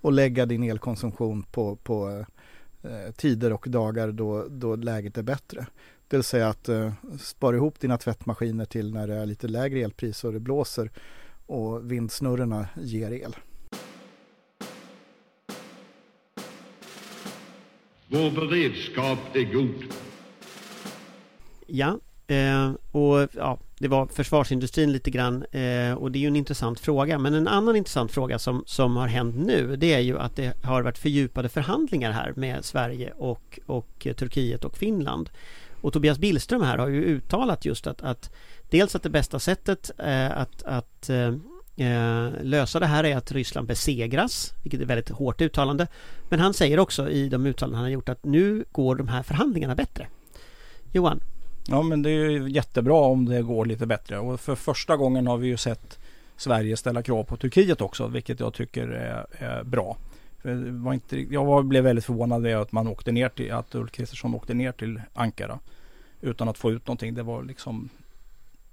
och 0.00 0.12
lägga 0.12 0.46
din 0.46 0.62
elkonsumtion 0.62 1.42
på, 1.42 1.76
på 1.76 2.24
eh, 2.82 3.12
tider 3.16 3.52
och 3.52 3.64
dagar 3.68 4.12
då, 4.12 4.46
då 4.48 4.76
läget 4.76 5.18
är 5.18 5.22
bättre. 5.22 5.66
Det 6.08 6.16
vill 6.16 6.24
säga 6.24 6.48
att 6.48 6.68
eh, 6.68 6.92
spara 7.20 7.56
ihop 7.56 7.80
dina 7.80 7.98
tvättmaskiner 7.98 8.64
till 8.64 8.92
när 8.92 9.06
det 9.06 9.14
är 9.14 9.26
lite 9.26 9.48
lägre 9.48 9.80
elpris 9.80 10.24
och 10.24 10.32
det 10.32 10.40
blåser 10.40 10.90
och 11.46 11.92
vindsnurrorna 11.92 12.68
ger 12.76 13.12
el. 13.12 13.36
Vår 18.08 18.30
beredskap 18.30 19.18
är 19.34 19.52
god. 19.52 19.84
Ja, 21.66 21.98
Eh, 22.26 22.72
och 22.92 23.28
ja, 23.32 23.58
det 23.78 23.88
var 23.88 24.06
försvarsindustrin 24.06 24.92
lite 24.92 25.10
grann 25.10 25.44
eh, 25.52 25.92
och 25.92 26.12
det 26.12 26.18
är 26.18 26.20
ju 26.20 26.26
en 26.26 26.36
intressant 26.36 26.80
fråga. 26.80 27.18
Men 27.18 27.34
en 27.34 27.48
annan 27.48 27.76
intressant 27.76 28.12
fråga 28.12 28.38
som, 28.38 28.64
som 28.66 28.96
har 28.96 29.06
hänt 29.08 29.36
nu 29.36 29.76
det 29.76 29.94
är 29.94 30.00
ju 30.00 30.18
att 30.18 30.36
det 30.36 30.64
har 30.64 30.82
varit 30.82 30.98
fördjupade 30.98 31.48
förhandlingar 31.48 32.12
här 32.12 32.32
med 32.36 32.64
Sverige 32.64 33.12
och, 33.16 33.58
och 33.66 34.06
Turkiet 34.16 34.64
och 34.64 34.76
Finland. 34.76 35.30
Och 35.80 35.92
Tobias 35.92 36.18
Billström 36.18 36.62
här 36.62 36.78
har 36.78 36.88
ju 36.88 37.04
uttalat 37.04 37.64
just 37.64 37.86
att, 37.86 38.02
att 38.02 38.30
dels 38.70 38.94
att 38.94 39.02
det 39.02 39.10
bästa 39.10 39.38
sättet 39.38 39.90
eh, 39.98 40.38
att, 40.38 40.62
att 40.62 41.10
eh, 41.10 41.34
eh 41.76 42.30
lösa 42.42 42.80
det 42.80 42.86
här 42.86 43.04
är 43.04 43.16
att 43.16 43.32
Ryssland 43.32 43.66
besegras, 43.66 44.54
vilket 44.62 44.80
är 44.80 44.84
ett 44.84 44.90
väldigt 44.90 45.08
hårt 45.08 45.40
uttalande. 45.40 45.86
Men 46.28 46.40
han 46.40 46.54
säger 46.54 46.78
också 46.78 47.10
i 47.10 47.28
de 47.28 47.46
uttalanden 47.46 47.76
han 47.76 47.84
har 47.84 47.90
gjort 47.90 48.08
att 48.08 48.24
nu 48.24 48.64
går 48.72 48.96
de 48.96 49.08
här 49.08 49.22
förhandlingarna 49.22 49.74
bättre. 49.74 50.06
Johan, 50.92 51.20
Ja 51.68 51.82
men 51.82 52.02
det 52.02 52.10
är 52.10 52.30
ju 52.30 52.48
jättebra 52.48 52.94
om 52.94 53.24
det 53.24 53.42
går 53.42 53.66
lite 53.66 53.86
bättre 53.86 54.18
och 54.18 54.40
för 54.40 54.54
första 54.54 54.96
gången 54.96 55.26
har 55.26 55.36
vi 55.36 55.46
ju 55.48 55.56
sett 55.56 55.98
Sverige 56.36 56.76
ställa 56.76 57.02
krav 57.02 57.24
på 57.24 57.36
Turkiet 57.36 57.80
också 57.80 58.06
vilket 58.06 58.40
jag 58.40 58.54
tycker 58.54 58.88
är, 58.88 59.26
är 59.38 59.64
bra. 59.64 59.96
var 60.70 60.92
inte, 60.92 61.34
jag 61.34 61.44
var, 61.44 61.62
blev 61.62 61.84
väldigt 61.84 62.04
förvånad 62.04 62.46
över 62.46 62.62
att 62.62 62.72
man 62.72 62.88
åkte 62.88 63.12
ner 63.12 63.28
till, 63.28 63.52
att 63.52 63.74
Ulf 63.74 63.90
Kristersson 63.90 64.34
åkte 64.34 64.54
ner 64.54 64.72
till 64.72 65.00
Ankara 65.14 65.58
utan 66.20 66.48
att 66.48 66.58
få 66.58 66.72
ut 66.72 66.86
någonting. 66.86 67.14
Det 67.14 67.22
var 67.22 67.42
liksom 67.42 67.88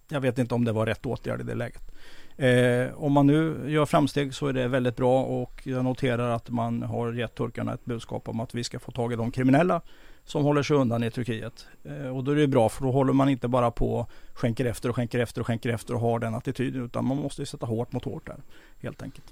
Jag 0.10 0.22
vet 0.22 0.38
inte 0.38 0.56
om 0.56 0.66
det 0.66 0.72
var 0.72 0.86
rätt 0.86 1.06
åtgärd 1.06 1.42
i 1.42 1.44
det 1.44 1.56
läget. 1.56 1.92
Eh, 2.38 3.04
om 3.04 3.12
man 3.12 3.28
nu 3.28 3.56
gör 3.68 3.86
framsteg 3.86 4.34
så 4.34 4.48
är 4.48 4.54
det 4.54 4.68
väldigt 4.68 4.96
bra 4.96 5.24
och 5.24 5.62
jag 5.64 5.84
noterar 5.84 6.30
att 6.30 6.50
man 6.50 6.84
har 6.84 7.14
gett 7.14 7.36
turkarna 7.36 7.74
ett 7.74 7.86
budskap 7.86 8.30
om 8.30 8.40
att 8.40 8.56
vi 8.56 8.64
ska 8.64 8.80
få 8.80 8.92
tag 8.92 9.14
i 9.14 9.16
de 9.16 9.32
kriminella 9.32 9.82
som 10.26 10.44
håller 10.44 10.64
sig 10.64 10.78
undan 10.78 11.04
i 11.04 11.12
Turkiet. 11.12 11.68
Eh, 11.84 12.08
och 12.08 12.24
då 12.24 12.32
är 12.32 12.36
det 12.36 12.48
bra 12.48 12.70
för 12.70 12.84
då 12.84 12.92
håller 12.92 13.14
man 13.14 13.30
inte 13.30 13.48
bara 13.48 13.72
på 13.72 14.08
skänker 14.34 14.66
efter 14.66 14.90
och 14.90 14.96
skänker 14.96 15.20
efter 15.20 15.42
och 15.42 15.48
skänker 15.48 15.70
efter 15.70 15.94
och 15.94 16.00
har 16.00 16.20
den 16.20 16.36
attityden 16.36 16.86
utan 16.86 17.06
man 17.06 17.18
måste 17.18 17.46
sätta 17.46 17.66
hårt 17.66 17.92
mot 17.92 18.06
hårt 18.06 18.26
där 18.28 18.38
helt 18.82 19.02
enkelt. 19.02 19.26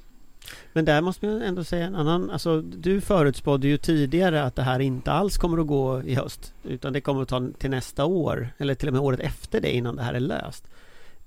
Men 0.74 0.86
där 0.86 1.02
måste 1.02 1.26
man 1.26 1.42
ändå 1.42 1.64
säga 1.64 1.86
en 1.86 1.96
annan, 1.96 2.30
alltså 2.30 2.62
du 2.62 3.02
förutspådde 3.02 3.68
ju 3.68 3.78
tidigare 3.78 4.44
att 4.44 4.56
det 4.56 4.64
här 4.64 4.80
inte 4.80 5.12
alls 5.12 5.38
kommer 5.38 5.58
att 5.58 5.68
gå 5.68 6.04
i 6.04 6.16
höst 6.16 6.54
utan 6.64 6.94
det 6.94 7.02
kommer 7.02 7.22
att 7.22 7.28
ta 7.28 7.48
till 7.60 7.70
nästa 7.70 8.06
år 8.06 8.50
eller 8.58 8.76
till 8.76 8.88
och 8.88 8.94
med 8.94 9.02
året 9.02 9.20
efter 9.20 9.62
det 9.62 9.76
innan 9.76 9.96
det 9.96 10.04
här 10.04 10.14
är 10.14 10.20
löst. 10.20 10.68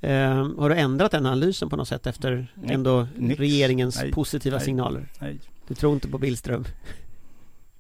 Eh, 0.01 0.49
har 0.59 0.69
du 0.69 0.77
ändrat 0.77 1.13
den 1.13 1.27
analysen 1.27 1.69
på 1.69 1.77
något 1.77 1.89
sätt 1.89 2.07
efter 2.07 2.53
ändå 2.67 3.07
Nix. 3.17 3.41
regeringens 3.41 4.03
Nej. 4.03 4.13
positiva 4.13 4.57
Nej. 4.57 4.65
signaler? 4.65 5.09
Nej. 5.19 5.39
Du 5.69 5.75
tror 5.75 5.95
inte 5.95 6.09
på 6.09 6.19
Billström? 6.19 6.65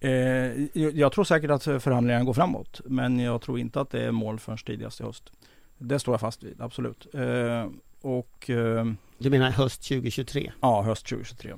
Eh, 0.05 0.67
jag 0.75 1.13
tror 1.13 1.25
säkert 1.25 1.51
att 1.51 1.63
förhandlingarna 1.65 2.25
går 2.25 2.35
framåt. 2.35 2.81
Men 2.85 3.19
jag 3.19 3.43
tror 3.43 3.59
inte 3.59 3.81
att 3.81 3.91
det 3.91 4.05
är 4.05 4.11
mål 4.11 4.39
förrän 4.39 4.59
tidigast 4.59 5.01
i 5.01 5.05
höst. 5.05 5.33
Det 5.79 5.99
står 5.99 6.13
jag 6.13 6.21
fast 6.21 6.43
vid, 6.43 6.61
absolut. 6.61 7.15
Eh, 7.15 7.67
och, 8.01 8.51
eh, 8.51 8.85
du 9.19 9.31
menar 9.31 9.51
höst 9.51 9.83
2023? 9.83 10.53
Ja, 10.61 10.83
höst 10.83 11.07
2023. 11.07 11.53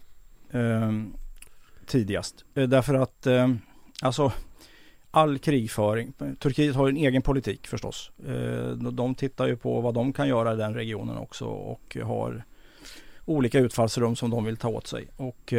Eh, 0.51 0.93
tidigast. 1.87 2.45
Därför 2.55 2.95
att 2.95 3.27
alltså 4.03 4.33
all 5.11 5.39
krigföring. 5.39 6.13
Turkiet 6.39 6.75
har 6.75 6.89
en 6.89 6.97
egen 6.97 7.23
politik 7.23 7.67
förstås. 7.67 8.11
De 8.93 9.15
tittar 9.15 9.47
ju 9.47 9.57
på 9.57 9.81
vad 9.81 9.95
de 9.95 10.13
kan 10.13 10.29
göra 10.29 10.53
i 10.53 10.57
den 10.57 10.75
regionen 10.75 11.17
också 11.17 11.45
och 11.45 11.97
har 12.05 12.45
olika 13.25 13.59
utfallsrum 13.59 14.17
som 14.17 14.31
de 14.31 14.45
vill 14.45 14.57
ta 14.57 14.69
åt 14.69 14.87
sig. 14.87 15.09
Och 15.17 15.55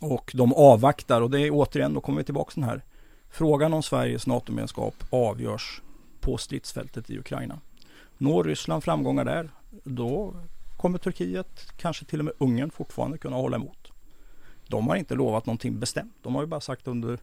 och 0.00 0.30
de 0.34 0.54
avvaktar 0.54 1.20
och 1.20 1.30
det 1.30 1.40
är 1.40 1.50
återigen, 1.50 1.94
då 1.94 2.00
kommer 2.00 2.18
vi 2.18 2.24
tillbaka 2.24 2.52
till 2.52 2.60
den 2.60 2.70
här 2.70 2.82
frågan 3.30 3.72
om 3.72 3.82
Sveriges 3.82 4.26
NATO-medlemskap 4.26 4.94
avgörs 5.10 5.82
på 6.20 6.36
stridsfältet 6.36 7.10
i 7.10 7.18
Ukraina. 7.18 7.58
Når 8.18 8.44
Ryssland 8.44 8.84
framgångar 8.84 9.24
där, 9.24 9.50
då 9.84 10.34
kommer 10.76 10.98
Turkiet, 10.98 11.72
kanske 11.76 12.04
till 12.04 12.18
och 12.18 12.24
med 12.24 12.34
Ungern 12.38 12.70
fortfarande 12.70 13.18
kunna 13.18 13.36
hålla 13.36 13.56
emot. 13.56 13.92
De 14.68 14.88
har 14.88 14.96
inte 14.96 15.14
lovat 15.14 15.46
någonting 15.46 15.80
bestämt. 15.80 16.14
De 16.22 16.34
har 16.34 16.42
ju 16.42 16.46
bara 16.46 16.60
sagt 16.60 16.88
under 16.88 17.18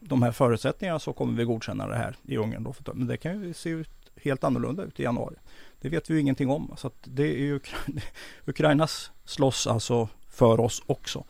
de 0.00 0.22
här 0.22 0.32
förutsättningarna 0.32 0.98
så 0.98 1.12
kommer 1.12 1.38
vi 1.38 1.44
godkänna 1.44 1.86
det 1.86 1.96
här 1.96 2.16
i 2.22 2.36
Ungern. 2.36 2.62
Då. 2.62 2.94
Men 2.94 3.06
det 3.06 3.16
kan 3.16 3.42
ju 3.42 3.54
se 3.54 3.70
ut 3.70 3.90
helt 4.16 4.44
annorlunda 4.44 4.82
ut 4.82 5.00
i 5.00 5.02
januari. 5.02 5.36
Det 5.80 5.88
vet 5.88 6.10
vi 6.10 6.14
ju 6.14 6.20
ingenting 6.20 6.50
om. 6.50 6.74
Så 6.76 6.90
det 7.04 7.22
är 7.22 7.38
ju 7.38 7.60
Ukrainas 8.44 9.10
slåss 9.24 9.66
alltså 9.66 10.08
för 10.28 10.60
oss 10.60 10.82
också. 10.86 11.24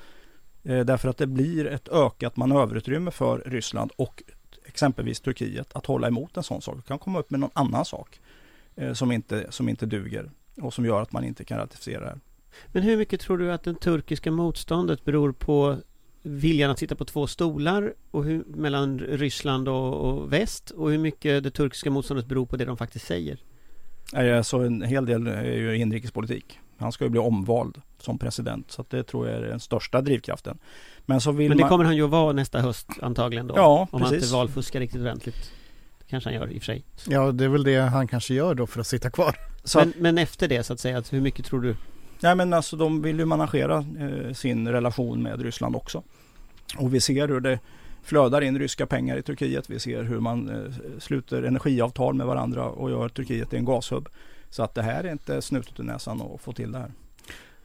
Eh, 0.64 0.84
därför 0.84 1.08
att 1.08 1.16
det 1.16 1.26
blir 1.26 1.66
ett 1.66 1.88
ökat 1.88 2.36
manöverutrymme 2.36 3.10
för 3.10 3.42
Ryssland 3.46 3.90
och 3.96 4.22
exempelvis 4.66 5.20
Turkiet 5.20 5.72
att 5.76 5.86
hålla 5.86 6.08
emot 6.08 6.36
en 6.36 6.42
sån 6.42 6.62
sak. 6.62 6.76
Det 6.76 6.82
kan 6.88 6.98
komma 6.98 7.18
upp 7.18 7.30
med 7.30 7.40
någon 7.40 7.50
annan 7.52 7.84
sak 7.84 8.20
eh, 8.76 8.92
som, 8.92 9.12
inte, 9.12 9.46
som 9.50 9.68
inte 9.68 9.86
duger 9.86 10.30
och 10.60 10.74
som 10.74 10.86
gör 10.86 11.02
att 11.02 11.12
man 11.12 11.24
inte 11.24 11.44
kan 11.44 11.58
ratificera 11.58 12.00
det 12.00 12.06
här. 12.06 12.20
Men 12.66 12.82
hur 12.82 12.96
mycket 12.96 13.20
tror 13.20 13.38
du 13.38 13.52
att 13.52 13.62
det 13.62 13.74
turkiska 13.74 14.30
motståndet 14.30 15.04
beror 15.04 15.32
på 15.32 15.76
viljan 16.22 16.70
att 16.70 16.78
sitta 16.78 16.94
på 16.94 17.04
två 17.04 17.26
stolar 17.26 17.94
och 18.10 18.24
hur, 18.24 18.44
mellan 18.46 18.98
Ryssland 18.98 19.68
och, 19.68 19.94
och 19.94 20.32
väst 20.32 20.70
och 20.70 20.90
hur 20.90 20.98
mycket 20.98 21.42
det 21.42 21.50
turkiska 21.50 21.90
motståndet 21.90 22.26
beror 22.26 22.46
på 22.46 22.56
det 22.56 22.64
de 22.64 22.76
faktiskt 22.76 23.06
säger? 23.06 23.38
Eh, 24.16 24.42
Så 24.42 24.60
en 24.60 24.82
hel 24.82 25.06
del 25.06 25.26
är 25.26 25.56
ju 25.56 25.76
inrikespolitik. 25.76 26.60
Han 26.78 26.92
ska 26.92 27.04
ju 27.04 27.10
bli 27.10 27.20
omvald 27.20 27.80
som 27.98 28.18
president 28.18 28.70
så 28.70 28.82
att 28.82 28.90
det 28.90 29.02
tror 29.02 29.28
jag 29.28 29.36
är 29.36 29.42
den 29.42 29.60
största 29.60 30.00
drivkraften. 30.00 30.58
Men 31.06 31.20
så 31.20 31.32
vill 31.32 31.48
Men 31.48 31.58
det 31.58 31.62
man... 31.62 31.70
kommer 31.70 31.84
han 31.84 31.96
ju 31.96 32.04
att 32.04 32.10
vara 32.10 32.32
nästa 32.32 32.60
höst 32.60 32.88
antagligen 33.02 33.46
då. 33.46 33.54
Ja, 33.56 33.88
Om 33.90 34.02
han 34.02 34.10
precis. 34.10 34.24
inte 34.24 34.36
valfuskar 34.36 34.80
riktigt 34.80 35.00
ordentligt. 35.00 35.52
Kanske 36.08 36.30
han 36.30 36.34
gör 36.34 36.52
i 36.52 36.58
och 36.58 36.62
för 36.62 36.66
sig. 36.66 36.84
Ja, 37.06 37.32
det 37.32 37.44
är 37.44 37.48
väl 37.48 37.64
det 37.64 37.80
han 37.80 38.08
kanske 38.08 38.34
gör 38.34 38.54
då 38.54 38.66
för 38.66 38.80
att 38.80 38.86
sitta 38.86 39.10
kvar. 39.10 39.36
Så 39.64 39.78
att, 39.78 39.86
Men, 39.86 39.94
men 40.02 40.18
efter 40.18 40.48
det 40.48 40.62
så 40.62 40.72
att 40.72 40.80
säga, 40.80 40.96
alltså, 40.96 41.16
hur 41.16 41.22
mycket 41.22 41.44
tror 41.44 41.60
du? 41.60 41.76
nej 42.20 42.34
men 42.34 42.52
alltså 42.52 42.76
de 42.76 43.02
vill 43.02 43.18
ju 43.18 43.24
managera 43.24 43.84
eh, 43.98 44.32
sin 44.32 44.68
relation 44.68 45.22
med 45.22 45.42
Ryssland 45.42 45.76
också. 45.76 46.02
Och 46.76 46.94
vi 46.94 47.00
ser 47.00 47.28
hur 47.28 47.40
det 47.40 47.58
flödar 48.02 48.40
in 48.40 48.58
ryska 48.58 48.86
pengar 48.86 49.16
i 49.16 49.22
Turkiet. 49.22 49.70
Vi 49.70 49.78
ser 49.78 50.02
hur 50.02 50.20
man 50.20 50.48
eh, 50.48 50.72
sluter 50.98 51.42
energiavtal 51.42 52.14
med 52.14 52.26
varandra 52.26 52.64
och 52.64 52.90
gör 52.90 53.08
Turkiet 53.08 53.50
till 53.50 53.58
en 53.58 53.64
gashubb. 53.64 54.08
Så 54.54 54.62
att 54.62 54.74
det 54.74 54.82
här 54.82 55.04
är 55.04 55.12
inte 55.12 55.42
snutet 55.42 55.80
ur 55.80 55.84
näsan 55.84 56.22
att 56.22 56.40
få 56.40 56.52
till 56.52 56.72
det 56.72 56.78
här. 56.78 56.92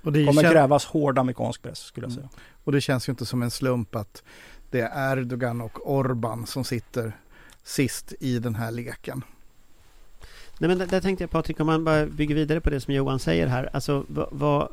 Och 0.01 0.11
det, 0.11 0.25
kommer 0.25 0.41
krävas 0.41 0.85
hård 0.85 1.19
amerikansk 1.19 1.61
press 1.61 1.79
skulle 1.79 2.05
jag 2.05 2.13
säga. 2.13 2.29
och 2.63 2.71
det 2.71 2.81
känns 2.81 3.09
ju 3.09 3.11
inte 3.11 3.25
som 3.25 3.41
en 3.43 3.51
slump 3.51 3.95
att 3.95 4.23
det 4.69 4.81
är 4.81 5.17
Erdogan 5.17 5.61
och 5.61 5.91
Orban 5.91 6.45
som 6.45 6.63
sitter 6.63 7.17
sist 7.63 8.13
i 8.19 8.39
den 8.39 8.55
här 8.55 8.71
leken. 8.71 9.23
Nej 10.57 10.67
men 10.67 10.77
där, 10.77 10.87
där 10.87 11.01
tänkte 11.01 11.23
jag 11.23 11.31
Patrik, 11.31 11.59
om 11.59 11.67
man 11.67 11.83
bara 11.83 12.05
bygger 12.05 12.35
vidare 12.35 12.61
på 12.61 12.69
det 12.69 12.81
som 12.81 12.93
Johan 12.93 13.19
säger 13.19 13.47
här. 13.47 13.69
Alltså 13.73 14.05
vad, 14.07 14.27
vad 14.31 14.69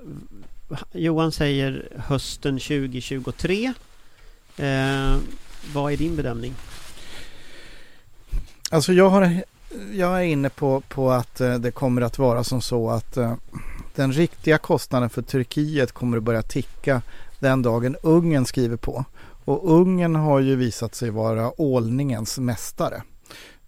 Johan 0.92 1.32
säger 1.32 1.88
hösten 1.96 2.58
2023. 2.58 3.72
Eh, 4.56 5.16
vad 5.72 5.92
är 5.92 5.96
din 5.96 6.16
bedömning? 6.16 6.54
Alltså 8.70 8.92
jag, 8.92 9.08
har, 9.10 9.44
jag 9.92 10.18
är 10.18 10.22
inne 10.22 10.50
på, 10.50 10.80
på 10.88 11.10
att 11.10 11.40
eh, 11.40 11.54
det 11.54 11.70
kommer 11.70 12.02
att 12.02 12.18
vara 12.18 12.44
som 12.44 12.60
så 12.62 12.90
att 12.90 13.16
eh, 13.16 13.34
den 13.94 14.12
riktiga 14.12 14.58
kostnaden 14.58 15.10
för 15.10 15.22
Turkiet 15.22 15.92
kommer 15.92 16.16
att 16.16 16.22
börja 16.22 16.42
ticka 16.42 17.02
den 17.38 17.62
dagen 17.62 17.96
Ungern 18.02 18.46
skriver 18.46 18.76
på. 18.76 19.04
Och 19.44 19.72
Ungern 19.80 20.16
har 20.16 20.40
ju 20.40 20.56
visat 20.56 20.94
sig 20.94 21.10
vara 21.10 21.60
ålningens 21.60 22.38
mästare. 22.38 23.02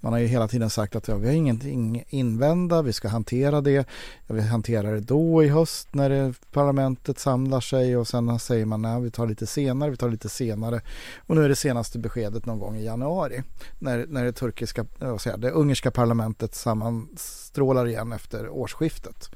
Man 0.01 0.13
har 0.13 0.21
ju 0.21 0.27
hela 0.27 0.49
tiden 0.49 0.71
sagt 0.71 0.97
att 0.97 1.09
ja, 1.09 1.17
vi 1.17 1.27
har 1.27 1.35
ingenting 1.35 2.05
invända, 2.09 2.83
vi 2.83 2.93
ska 2.93 3.09
hantera 3.09 3.61
det. 3.61 3.87
Ja, 4.27 4.35
vi 4.35 4.41
hanterar 4.41 4.93
det 4.93 5.01
då 5.01 5.45
i 5.45 5.49
höst 5.49 5.89
när 5.93 6.11
det, 6.11 6.35
parlamentet 6.53 7.19
samlar 7.19 7.61
sig 7.61 7.97
och 7.97 8.09
sen 8.09 8.39
säger 8.39 8.67
man 8.67 8.83
nej, 8.83 9.01
vi 9.01 9.11
tar 9.11 9.27
lite 9.27 9.47
senare, 9.47 9.91
vi 9.91 9.97
tar 9.97 10.11
lite 10.11 10.29
senare. 10.29 10.81
Och 11.17 11.37
nu 11.37 11.45
är 11.45 11.49
det 11.49 11.57
senaste 11.57 11.99
beskedet 11.99 12.47
någon 12.47 12.59
gång 12.59 12.77
i 12.77 12.85
januari 12.85 13.43
när, 13.79 14.07
när 14.09 14.25
det 14.25 14.33
turkiska, 14.33 14.87
vad 14.99 15.21
säger 15.21 15.37
det 15.37 15.51
ungerska 15.51 15.91
parlamentet 15.91 16.55
sammanstrålar 16.55 17.87
igen 17.87 18.13
efter 18.13 18.49
årsskiftet. 18.49 19.31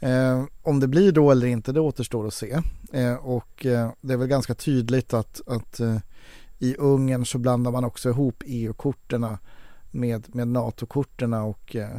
Eh, 0.00 0.44
om 0.62 0.80
det 0.80 0.88
blir 0.88 1.12
då 1.12 1.30
eller 1.30 1.46
inte, 1.46 1.72
det 1.72 1.80
återstår 1.80 2.26
att 2.26 2.34
se. 2.34 2.58
Eh, 2.92 3.14
och 3.14 3.66
eh, 3.66 3.90
det 4.00 4.12
är 4.12 4.16
väl 4.16 4.28
ganska 4.28 4.54
tydligt 4.54 5.14
att, 5.14 5.40
att 5.46 5.80
eh, 5.80 5.96
i 6.58 6.74
Ungern 6.78 7.26
så 7.26 7.38
blandar 7.38 7.70
man 7.70 7.84
också 7.84 8.08
ihop 8.08 8.42
EU-korterna 8.46 9.38
med, 9.96 10.34
med 10.34 10.48
NATO-korten 10.48 11.34
och 11.34 11.76
eh, 11.76 11.96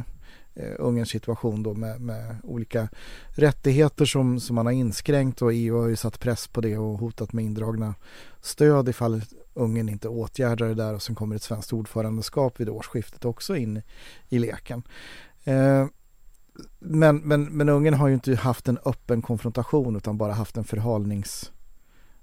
eh, 0.54 0.72
Ungerns 0.78 1.08
situation 1.08 1.62
då 1.62 1.74
med, 1.74 2.00
med 2.00 2.36
olika 2.42 2.88
rättigheter 3.28 4.04
som, 4.04 4.40
som 4.40 4.56
man 4.56 4.66
har 4.66 4.72
inskränkt 4.72 5.42
och 5.42 5.52
EU 5.52 5.80
har 5.80 5.88
ju 5.88 5.96
satt 5.96 6.20
press 6.20 6.48
på 6.48 6.60
det 6.60 6.78
och 6.78 6.98
hotat 6.98 7.32
med 7.32 7.44
indragna 7.44 7.94
stöd 8.40 8.88
ifall 8.88 9.22
Ungern 9.54 9.88
inte 9.88 10.08
åtgärdar 10.08 10.68
det 10.68 10.74
där 10.74 10.94
och 10.94 11.02
sen 11.02 11.14
kommer 11.14 11.36
ett 11.36 11.42
svenskt 11.42 11.72
ordförandeskap 11.72 12.60
vid 12.60 12.68
årsskiftet 12.68 13.24
också 13.24 13.56
in 13.56 13.82
i 14.28 14.38
leken. 14.38 14.82
Eh, 15.44 15.86
men, 16.78 17.16
men, 17.16 17.44
men 17.44 17.68
Ungern 17.68 17.94
har 17.94 18.08
ju 18.08 18.14
inte 18.14 18.34
haft 18.34 18.68
en 18.68 18.78
öppen 18.84 19.22
konfrontation 19.22 19.96
utan 19.96 20.18
bara 20.18 20.32
haft 20.32 20.56
en 20.56 20.64
förhalnings, 20.64 21.52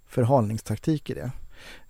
förhalningstaktik 0.05 1.09
i 1.09 1.13
det. 1.13 1.31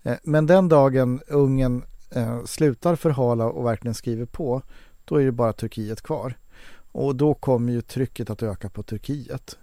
Eh, 0.03 0.17
men 0.23 0.45
den 0.45 0.69
dagen 0.69 1.21
Ungern 1.27 1.83
eh, 2.15 2.43
slutar 2.43 2.95
förhala 2.95 3.45
och 3.45 3.65
verkligen 3.65 3.95
skriver 3.95 4.25
på, 4.25 4.61
då 5.05 5.21
är 5.21 5.25
det 5.25 5.31
bara 5.31 5.53
Turkiet 5.53 6.01
kvar. 6.01 6.37
Och 6.91 7.15
då 7.15 7.33
kommer 7.33 7.73
ju 7.73 7.81
trycket 7.81 8.29
att 8.29 8.43
öka 8.43 8.69
på 8.69 8.83
Turkiet 8.83 9.57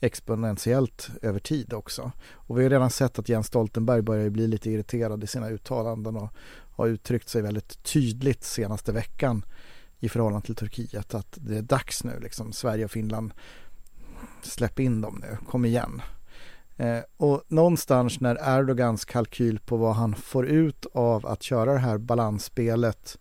exponentiellt 0.00 1.10
över 1.22 1.40
tid 1.40 1.72
också. 1.72 2.12
Och 2.32 2.58
vi 2.58 2.62
har 2.62 2.70
redan 2.70 2.90
sett 2.90 3.18
att 3.18 3.28
Jens 3.28 3.46
Stoltenberg 3.46 4.02
börjar 4.02 4.30
bli 4.30 4.46
lite 4.46 4.70
irriterad 4.70 5.24
i 5.24 5.26
sina 5.26 5.50
uttalanden 5.50 6.16
och 6.16 6.30
har 6.70 6.86
uttryckt 6.86 7.28
sig 7.28 7.42
väldigt 7.42 7.82
tydligt 7.82 8.44
senaste 8.44 8.92
veckan 8.92 9.44
i 9.98 10.08
förhållande 10.08 10.46
till 10.46 10.54
Turkiet 10.54 11.14
att 11.14 11.38
det 11.40 11.58
är 11.58 11.62
dags 11.62 12.04
nu 12.04 12.20
liksom. 12.20 12.52
Sverige 12.52 12.84
och 12.84 12.90
Finland 12.90 13.32
släpp 14.42 14.80
in 14.80 15.00
dem 15.00 15.22
nu, 15.22 15.36
kom 15.48 15.64
igen. 15.64 16.02
Eh, 16.82 17.02
och 17.16 17.42
någonstans 17.48 18.20
när 18.20 18.58
Erdogans 18.58 19.04
kalkyl 19.04 19.58
på 19.58 19.76
vad 19.76 19.94
han 19.94 20.14
får 20.14 20.46
ut 20.46 20.86
av 20.94 21.26
att 21.26 21.42
köra 21.42 21.72
det 21.72 21.78
här 21.78 21.98
balansspelet 21.98 23.18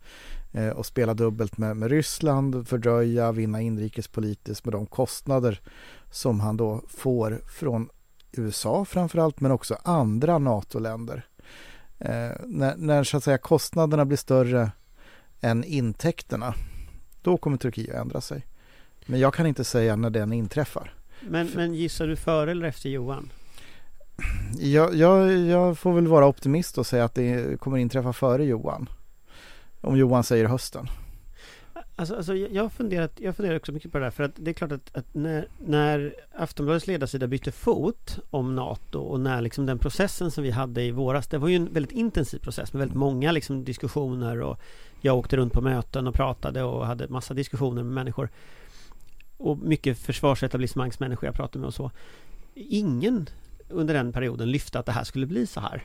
eh, 0.51 0.69
och 0.69 0.85
spela 0.85 1.13
dubbelt 1.13 1.57
med, 1.57 1.77
med 1.77 1.89
Ryssland, 1.89 2.67
fördröja, 2.67 3.31
vinna 3.31 3.61
inrikespolitiskt 3.61 4.65
med 4.65 4.73
de 4.73 4.85
kostnader 4.85 5.61
som 6.11 6.39
han 6.39 6.57
då 6.57 6.81
får 6.87 7.41
från 7.47 7.89
USA 8.31 8.85
framförallt 8.85 9.39
men 9.39 9.51
också 9.51 9.77
andra 9.83 10.37
NATO-länder. 10.37 11.25
Eh, 11.99 12.31
när, 12.45 12.75
när 12.77 13.03
så 13.03 13.17
att 13.17 13.23
säga 13.23 13.37
kostnaderna 13.37 14.05
blir 14.05 14.17
större 14.17 14.71
än 15.41 15.63
intäkterna 15.63 16.53
då 17.21 17.37
kommer 17.37 17.57
Turkiet 17.57 17.95
ändra 17.95 18.21
sig. 18.21 18.45
Men 19.05 19.19
jag 19.19 19.33
kan 19.33 19.45
inte 19.45 19.63
säga 19.63 19.95
när 19.95 20.09
den 20.09 20.33
inträffar. 20.33 20.93
Men, 21.21 21.49
men 21.55 21.73
gissar 21.73 22.07
du 22.07 22.15
före 22.15 22.51
eller 22.51 22.67
efter 22.67 22.89
Johan? 22.89 23.29
Jag, 24.59 24.95
jag, 24.95 25.37
jag 25.37 25.77
får 25.77 25.93
väl 25.93 26.07
vara 26.07 26.27
optimist 26.27 26.77
och 26.77 26.87
säga 26.87 27.03
att 27.03 27.15
det 27.15 27.59
kommer 27.59 27.77
inträffa 27.77 28.13
före 28.13 28.45
Johan. 28.45 28.89
Om 29.81 29.97
Johan 29.97 30.23
säger 30.23 30.45
hösten. 30.45 30.87
Alltså, 31.95 32.15
alltså 32.15 32.35
jag 32.35 32.51
jag 32.51 32.63
har 32.63 32.69
funderat, 32.69 33.11
jag 33.19 33.35
funderar 33.35 33.55
också 33.55 33.71
mycket 33.71 33.91
på 33.91 33.97
det 33.97 34.05
där 34.05 34.11
för 34.11 34.23
att 34.23 34.31
det 34.35 34.51
är 34.51 34.53
klart 34.53 34.71
att, 34.71 34.97
att 34.97 35.13
när, 35.13 35.47
när 35.57 36.15
Aftonbladets 36.35 36.87
ledarsida 36.87 37.27
bytte 37.27 37.51
fot 37.51 38.19
om 38.29 38.55
NATO 38.55 38.99
och 38.99 39.19
när 39.19 39.41
liksom 39.41 39.65
den 39.65 39.79
processen 39.79 40.31
som 40.31 40.43
vi 40.43 40.51
hade 40.51 40.81
i 40.81 40.91
våras, 40.91 41.27
det 41.27 41.37
var 41.37 41.47
ju 41.47 41.55
en 41.55 41.73
väldigt 41.73 41.91
intensiv 41.91 42.39
process 42.39 42.73
med 42.73 42.79
väldigt 42.79 42.97
många 42.97 43.31
liksom 43.31 43.63
diskussioner 43.63 44.41
och 44.41 44.59
jag 45.01 45.17
åkte 45.17 45.37
runt 45.37 45.53
på 45.53 45.61
möten 45.61 46.07
och 46.07 46.13
pratade 46.13 46.63
och 46.63 46.85
hade 46.85 47.07
massa 47.07 47.33
diskussioner 47.33 47.83
med 47.83 47.93
människor 47.93 48.29
och 49.37 49.57
mycket 49.57 49.97
försvarsetablissemangsmänniskor 49.97 51.27
jag 51.27 51.35
pratade 51.35 51.59
med 51.59 51.67
och 51.67 51.73
så. 51.73 51.91
Ingen 52.53 53.27
under 53.71 53.93
den 53.93 54.13
perioden 54.13 54.51
lyfte 54.51 54.79
att 54.79 54.85
det 54.85 54.91
här 54.91 55.03
skulle 55.03 55.25
bli 55.25 55.47
så 55.47 55.59
här. 55.59 55.83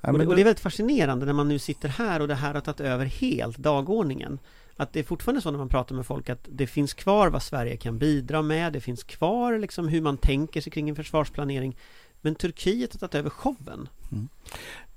Ja, 0.00 0.12
och, 0.12 0.18
det, 0.18 0.26
och 0.26 0.34
det 0.34 0.42
är 0.42 0.44
väldigt 0.44 0.60
fascinerande 0.60 1.26
när 1.26 1.32
man 1.32 1.48
nu 1.48 1.58
sitter 1.58 1.88
här 1.88 2.20
och 2.20 2.28
det 2.28 2.34
här 2.34 2.54
har 2.54 2.60
tagit 2.60 2.80
över 2.80 3.06
helt 3.06 3.58
dagordningen. 3.58 4.38
Att 4.76 4.92
det 4.92 5.00
är 5.00 5.04
fortfarande 5.04 5.42
så 5.42 5.50
när 5.50 5.58
man 5.58 5.68
pratar 5.68 5.94
med 5.94 6.06
folk 6.06 6.28
att 6.28 6.48
det 6.48 6.66
finns 6.66 6.94
kvar 6.94 7.28
vad 7.28 7.42
Sverige 7.42 7.76
kan 7.76 7.98
bidra 7.98 8.42
med. 8.42 8.72
Det 8.72 8.80
finns 8.80 9.04
kvar 9.04 9.58
liksom 9.58 9.88
hur 9.88 10.00
man 10.00 10.16
tänker 10.16 10.60
sig 10.60 10.72
kring 10.72 10.88
en 10.88 10.96
försvarsplanering. 10.96 11.76
Men 12.20 12.34
Turkiet 12.34 12.92
har 12.92 12.98
tagit 12.98 13.14
över 13.14 13.30
showen. 13.30 13.88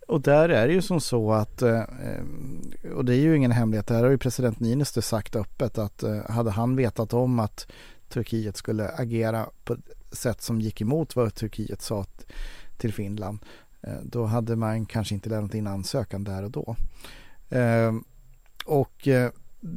Och 0.07 0.21
där 0.21 0.49
är 0.49 0.67
det 0.67 0.73
ju 0.73 0.81
som 0.81 1.01
så 1.01 1.31
att, 1.31 1.61
eh, 1.61 1.81
och 2.95 3.05
det 3.05 3.13
är 3.13 3.19
ju 3.19 3.35
ingen 3.35 3.51
hemlighet, 3.51 3.87
där 3.87 4.03
har 4.03 4.09
ju 4.09 4.17
president 4.17 4.59
Niinistö 4.59 5.01
sagt 5.01 5.35
öppet 5.35 5.77
att 5.77 6.03
eh, 6.03 6.29
hade 6.29 6.51
han 6.51 6.75
vetat 6.75 7.13
om 7.13 7.39
att 7.39 7.67
Turkiet 8.09 8.57
skulle 8.57 8.89
agera 8.89 9.49
på 9.63 9.77
sätt 10.11 10.41
som 10.41 10.61
gick 10.61 10.81
emot 10.81 11.15
vad 11.15 11.35
Turkiet 11.35 11.81
sa 11.81 12.05
till 12.77 12.93
Finland, 12.93 13.39
eh, 13.81 13.99
då 14.03 14.25
hade 14.25 14.55
man 14.55 14.85
kanske 14.85 15.15
inte 15.15 15.29
lämnat 15.29 15.53
in 15.53 15.67
ansökan 15.67 16.23
där 16.23 16.43
och 16.43 16.51
då. 16.51 16.75
Eh, 17.49 17.93
och 18.65 19.07
eh, 19.07 19.31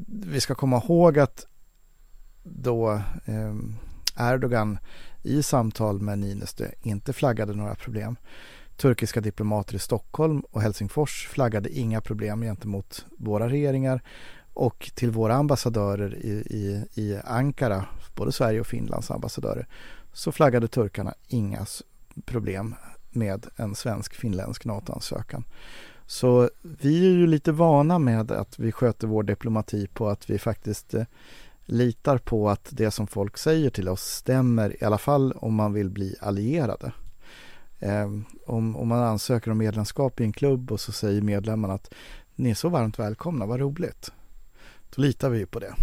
vi 0.06 0.40
ska 0.40 0.54
komma 0.54 0.82
ihåg 0.84 1.18
att 1.18 1.46
då 2.42 3.02
Erdogan 4.18 4.78
i 5.22 5.42
samtal 5.42 6.00
med 6.00 6.18
Niinistö 6.18 6.68
inte 6.82 7.12
flaggade 7.12 7.54
några 7.54 7.74
problem. 7.74 8.16
Turkiska 8.76 9.20
diplomater 9.20 9.74
i 9.74 9.78
Stockholm 9.78 10.40
och 10.40 10.62
Helsingfors 10.62 11.28
flaggade 11.28 11.78
inga 11.78 12.00
problem 12.00 12.42
gentemot 12.42 13.06
våra 13.18 13.48
regeringar 13.48 14.02
och 14.54 14.90
till 14.94 15.10
våra 15.10 15.34
ambassadörer 15.34 16.14
i, 16.14 16.30
i, 16.30 16.84
i 16.94 17.18
Ankara, 17.24 17.84
både 18.14 18.32
Sverige 18.32 18.60
och 18.60 18.66
Finlands 18.66 19.10
ambassadörer, 19.10 19.66
så 20.12 20.32
flaggade 20.32 20.68
turkarna 20.68 21.14
inga 21.28 21.66
problem 22.24 22.74
med 23.10 23.46
en 23.56 23.74
svensk-finländsk 23.74 24.64
NATO-ansökan. 24.64 25.44
Så 26.06 26.50
vi 26.62 27.06
är 27.06 27.10
ju 27.10 27.26
lite 27.26 27.52
vana 27.52 27.98
med 27.98 28.32
att 28.32 28.58
vi 28.58 28.72
sköter 28.72 29.06
vår 29.06 29.22
diplomati 29.22 29.86
på 29.86 30.08
att 30.08 30.30
vi 30.30 30.38
faktiskt 30.38 30.94
eh, 30.94 31.04
litar 31.64 32.18
på 32.18 32.50
att 32.50 32.68
det 32.70 32.90
som 32.90 33.06
folk 33.06 33.38
säger 33.38 33.70
till 33.70 33.88
oss 33.88 34.02
stämmer 34.02 34.82
i 34.82 34.84
alla 34.84 34.98
fall 34.98 35.32
om 35.32 35.54
man 35.54 35.72
vill 35.72 35.90
bli 35.90 36.16
allierade. 36.20 36.92
Eh, 37.78 38.10
om, 38.46 38.76
om 38.76 38.88
man 38.88 39.02
ansöker 39.02 39.50
om 39.50 39.58
medlemskap 39.58 40.20
i 40.20 40.24
en 40.24 40.32
klubb 40.32 40.72
och 40.72 40.80
så 40.80 40.92
säger 40.92 41.22
medlemmarna 41.22 41.74
att 41.74 41.94
ni 42.34 42.50
är 42.50 42.54
så 42.54 42.68
varmt 42.68 42.98
välkomna, 42.98 43.46
vad 43.46 43.60
roligt. 43.60 44.12
Då 44.94 45.02
litar 45.02 45.30
vi 45.30 45.38
ju 45.38 45.46
på 45.46 45.58
det. 45.58 45.74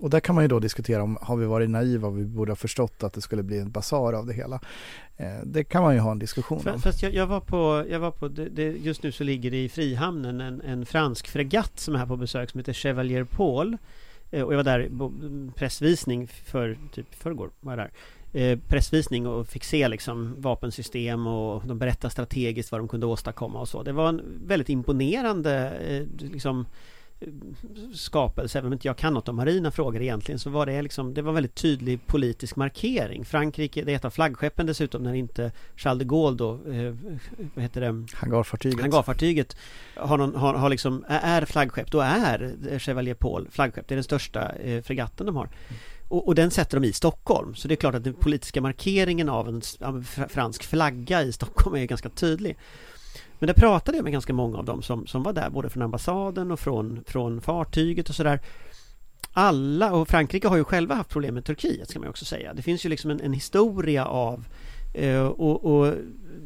Och 0.00 0.10
där 0.10 0.20
kan 0.20 0.34
man 0.34 0.44
ju 0.44 0.48
då 0.48 0.58
diskutera 0.58 1.02
om 1.02 1.18
har 1.20 1.36
vi 1.36 1.46
varit 1.46 1.70
naiva 1.70 2.08
och 2.08 2.18
vi 2.18 2.24
borde 2.24 2.50
ha 2.50 2.56
förstått 2.56 3.02
att 3.02 3.12
det 3.12 3.20
skulle 3.20 3.42
bli 3.42 3.58
en 3.58 3.70
basar 3.70 4.12
av 4.12 4.26
det 4.26 4.32
hela. 4.32 4.60
Eh, 5.16 5.26
det 5.44 5.64
kan 5.64 5.82
man 5.82 5.94
ju 5.94 6.00
ha 6.00 6.10
en 6.10 6.18
diskussion 6.18 6.68
om. 6.68 6.80
Fast 6.80 7.02
jag, 7.02 7.14
jag 7.14 7.26
var 7.26 7.40
på, 7.40 7.84
jag 7.90 8.00
var 8.00 8.10
på 8.10 8.28
det, 8.28 8.48
det, 8.48 8.62
just 8.62 9.02
nu 9.02 9.12
så 9.12 9.24
ligger 9.24 9.50
det 9.50 9.64
i 9.64 9.68
Frihamnen 9.68 10.40
en, 10.40 10.60
en 10.60 10.86
fransk 10.86 11.28
fregatt 11.28 11.80
som 11.80 11.94
är 11.94 11.98
här 11.98 12.06
på 12.06 12.16
besök 12.16 12.50
som 12.50 12.60
heter 12.60 12.72
Chevalier 12.72 13.24
Paul. 13.24 13.76
Eh, 14.30 14.42
och 14.42 14.52
jag 14.52 14.56
var 14.56 14.64
där 14.64 14.90
på 14.98 15.12
pressvisning 15.54 16.26
för 16.26 16.78
typ 16.92 17.14
förrgår 17.14 17.50
var 17.60 17.72
jag 17.72 17.78
där. 17.78 17.90
Eh, 18.32 18.58
pressvisning 18.68 19.26
och 19.26 19.46
fick 19.46 19.64
se 19.64 19.88
liksom 19.88 20.34
vapensystem 20.38 21.26
och 21.26 21.66
de 21.66 21.78
berättade 21.78 22.12
strategiskt 22.12 22.72
vad 22.72 22.80
de 22.80 22.88
kunde 22.88 23.06
åstadkomma 23.06 23.60
och 23.60 23.68
så. 23.68 23.82
Det 23.82 23.92
var 23.92 24.08
en 24.08 24.22
väldigt 24.46 24.68
imponerande 24.68 25.70
eh, 25.70 26.28
liksom 26.30 26.66
skapelse, 27.94 28.58
även 28.58 28.66
om 28.66 28.72
inte 28.72 28.88
jag 28.88 28.96
kan 28.96 29.14
något 29.14 29.28
om 29.28 29.36
marina 29.36 29.70
frågor 29.70 30.02
egentligen, 30.02 30.38
så 30.38 30.50
var 30.50 30.66
det 30.66 30.82
liksom, 30.82 31.14
det 31.14 31.22
var 31.22 31.30
en 31.30 31.34
väldigt 31.34 31.54
tydlig 31.54 32.06
politisk 32.06 32.56
markering. 32.56 33.24
Frankrike, 33.24 33.82
det 33.82 33.92
är 33.92 33.96
ett 33.96 34.04
av 34.04 34.10
flaggskeppen 34.10 34.66
dessutom 34.66 35.02
när 35.02 35.14
inte 35.14 35.52
Charles 35.76 35.98
de 35.98 36.04
Gaulle 36.04 36.36
då, 36.36 36.52
eh, 36.52 36.94
vad 37.54 37.62
heter 37.62 37.80
det? 37.80 38.06
Hangarfartyget. 38.14 38.80
Hangarfartyget 38.80 39.56
har, 39.94 40.18
någon, 40.18 40.34
har, 40.34 40.54
har 40.54 40.70
liksom, 40.70 41.04
är 41.08 41.44
flaggskepp, 41.44 41.90
då 41.90 42.00
är 42.00 42.78
Chevalier 42.78 43.14
Paul 43.14 43.48
flaggskepp. 43.50 43.88
Det 43.88 43.94
är 43.94 43.96
den 43.96 44.04
största 44.04 44.52
eh, 44.52 44.82
fregatten 44.82 45.26
de 45.26 45.36
har. 45.36 45.48
Och, 46.08 46.26
och, 46.26 46.34
den 46.34 46.50
sätter 46.50 46.80
de 46.80 46.86
i 46.86 46.92
Stockholm. 46.92 47.54
Så 47.54 47.68
det 47.68 47.74
är 47.74 47.76
klart 47.76 47.94
att 47.94 48.04
den 48.04 48.14
politiska 48.14 48.60
markeringen 48.60 49.28
av 49.28 49.48
en, 49.48 49.62
av 49.80 49.96
en 49.96 50.28
fransk 50.28 50.62
flagga 50.62 51.22
i 51.22 51.32
Stockholm 51.32 51.76
är 51.76 51.84
ganska 51.84 52.08
tydlig. 52.08 52.56
Men 53.38 53.46
det 53.46 53.54
pratade 53.54 53.98
jag 53.98 54.04
med 54.04 54.12
ganska 54.12 54.32
många 54.32 54.58
av 54.58 54.64
dem 54.64 54.82
som, 54.82 55.06
som 55.06 55.22
var 55.22 55.32
där, 55.32 55.50
både 55.50 55.68
från 55.68 55.82
ambassaden 55.82 56.50
och 56.50 56.60
från, 56.60 57.04
från 57.06 57.40
fartyget 57.40 58.08
och 58.08 58.14
sådär. 58.14 58.40
Alla, 59.32 59.92
och 59.92 60.08
Frankrike 60.08 60.48
har 60.48 60.56
ju 60.56 60.64
själva 60.64 60.94
haft 60.94 61.10
problem 61.10 61.34
med 61.34 61.44
Turkiet 61.44 61.90
ska 61.90 61.98
man 61.98 62.08
också 62.08 62.24
säga. 62.24 62.54
Det 62.54 62.62
finns 62.62 62.86
ju 62.86 62.88
liksom 62.88 63.10
en, 63.10 63.20
en 63.20 63.32
historia 63.32 64.04
av 64.06 64.44
eh, 64.94 65.26
och, 65.26 65.64
och, 65.64 65.94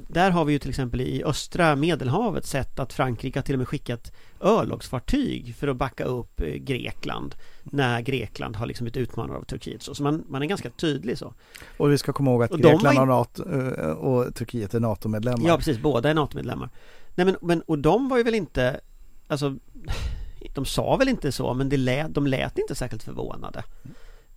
där 0.09 0.30
har 0.30 0.45
vi 0.45 0.53
ju 0.53 0.59
till 0.59 0.70
exempel 0.70 1.01
i 1.01 1.24
östra 1.24 1.76
medelhavet 1.76 2.47
sett 2.47 2.78
att 2.78 2.93
Frankrike 2.93 3.38
har 3.38 3.43
till 3.45 3.55
och 3.55 3.59
med 3.59 3.68
skickat 3.68 4.12
örlogsfartyg 4.41 5.55
för 5.57 5.68
att 5.68 5.76
backa 5.76 6.05
upp 6.05 6.41
eh, 6.41 6.47
Grekland 6.47 7.34
när 7.62 8.01
Grekland 8.01 8.57
har 8.57 8.66
liksom 8.66 8.84
blivit 8.84 8.97
utmanad 8.97 9.36
av 9.36 9.43
Turkiet. 9.43 9.82
Så, 9.82 9.95
så 9.95 10.03
man, 10.03 10.24
man 10.28 10.43
är 10.43 10.47
ganska 10.47 10.70
tydlig 10.70 11.18
så. 11.18 11.34
Och 11.76 11.93
vi 11.93 11.99
ska 11.99 12.12
komma 12.12 12.30
ihåg 12.30 12.43
att 12.43 12.51
och 12.51 12.59
Grekland 12.59 12.99
in... 12.99 13.09
NATO, 13.09 13.53
eh, 13.53 13.91
och 13.91 14.34
Turkiet 14.34 14.74
är 14.74 14.80
NATO-medlemmar. 14.80 15.49
Ja, 15.49 15.57
precis. 15.57 15.78
Båda 15.78 16.11
är 16.11 16.14
NATO-medlemmar. 16.14 16.70
Nej, 17.14 17.24
men, 17.24 17.36
men, 17.41 17.62
och 17.62 17.78
de 17.78 18.09
var 18.09 18.16
ju 18.16 18.22
väl 18.22 18.34
inte, 18.34 18.80
alltså, 19.28 19.57
de 20.55 20.64
sa 20.64 20.97
väl 20.97 21.09
inte 21.09 21.32
så, 21.32 21.55
men 21.55 21.68
det 21.68 21.76
lät, 21.76 22.14
de 22.14 22.26
lät 22.26 22.59
inte 22.59 22.74
särskilt 22.74 23.03
förvånade. 23.03 23.64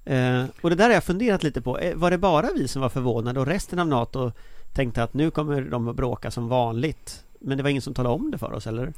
Eh, 0.05 0.45
och 0.61 0.69
det 0.69 0.75
där 0.75 0.85
har 0.85 0.93
jag 0.93 1.03
funderat 1.03 1.43
lite 1.43 1.61
på. 1.61 1.79
Eh, 1.79 1.95
var 1.95 2.11
det 2.11 2.17
bara 2.17 2.47
vi 2.55 2.67
som 2.67 2.81
var 2.81 2.89
förvånade 2.89 3.39
och 3.39 3.45
resten 3.45 3.79
av 3.79 3.87
NATO 3.87 4.31
tänkte 4.73 5.03
att 5.03 5.13
nu 5.13 5.31
kommer 5.31 5.61
de 5.61 5.87
att 5.87 5.95
bråka 5.95 6.31
som 6.31 6.47
vanligt? 6.47 7.25
Men 7.45 7.57
det 7.57 7.63
var 7.63 7.69
ingen 7.69 7.81
som 7.81 7.93
talade 7.93 8.15
om 8.15 8.31
det 8.31 8.37
för 8.37 8.53
oss 8.53 8.67
eller? 8.67 8.93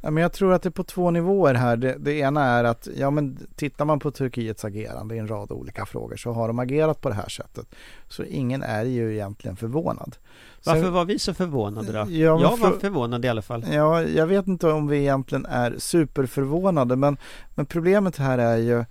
Ja, 0.00 0.10
men 0.10 0.22
jag 0.22 0.32
tror 0.32 0.52
att 0.52 0.62
det 0.62 0.68
är 0.68 0.70
på 0.70 0.84
två 0.84 1.10
nivåer 1.10 1.54
här. 1.54 1.76
Det, 1.76 1.96
det, 1.98 2.12
ena 2.12 2.44
är 2.44 2.64
att 2.64 2.88
ja, 2.96 3.10
men 3.10 3.38
tittar 3.56 3.84
man 3.84 3.98
på 3.98 4.10
Turkiets 4.10 4.64
agerande 4.64 5.14
i 5.14 5.18
en 5.18 5.28
rad 5.28 5.52
olika 5.52 5.86
frågor 5.86 6.16
så 6.16 6.32
har 6.32 6.48
de 6.48 6.58
agerat 6.58 7.00
på 7.00 7.08
det 7.08 7.14
här 7.14 7.28
sättet. 7.28 7.66
Så 8.08 8.24
ingen 8.24 8.62
är 8.62 8.84
ju 8.84 9.12
egentligen 9.12 9.56
förvånad. 9.56 10.16
Varför 10.64 10.90
var 10.90 11.04
vi 11.04 11.18
så 11.18 11.34
förvånade 11.34 11.92
då? 11.92 11.98
Ja, 11.98 12.06
jag 12.08 12.38
var 12.38 12.56
för, 12.56 12.78
förvånad 12.78 13.24
i 13.24 13.28
alla 13.28 13.42
fall. 13.42 13.64
Ja, 13.72 14.02
jag 14.02 14.26
vet 14.26 14.46
inte 14.46 14.70
om 14.70 14.88
vi 14.88 14.98
egentligen 14.98 15.46
är 15.46 15.74
superförvånade 15.78 16.96
men, 16.96 17.16
men 17.54 17.66
problemet 17.66 18.16
här 18.16 18.38
är 18.38 18.56
ju 18.56 18.84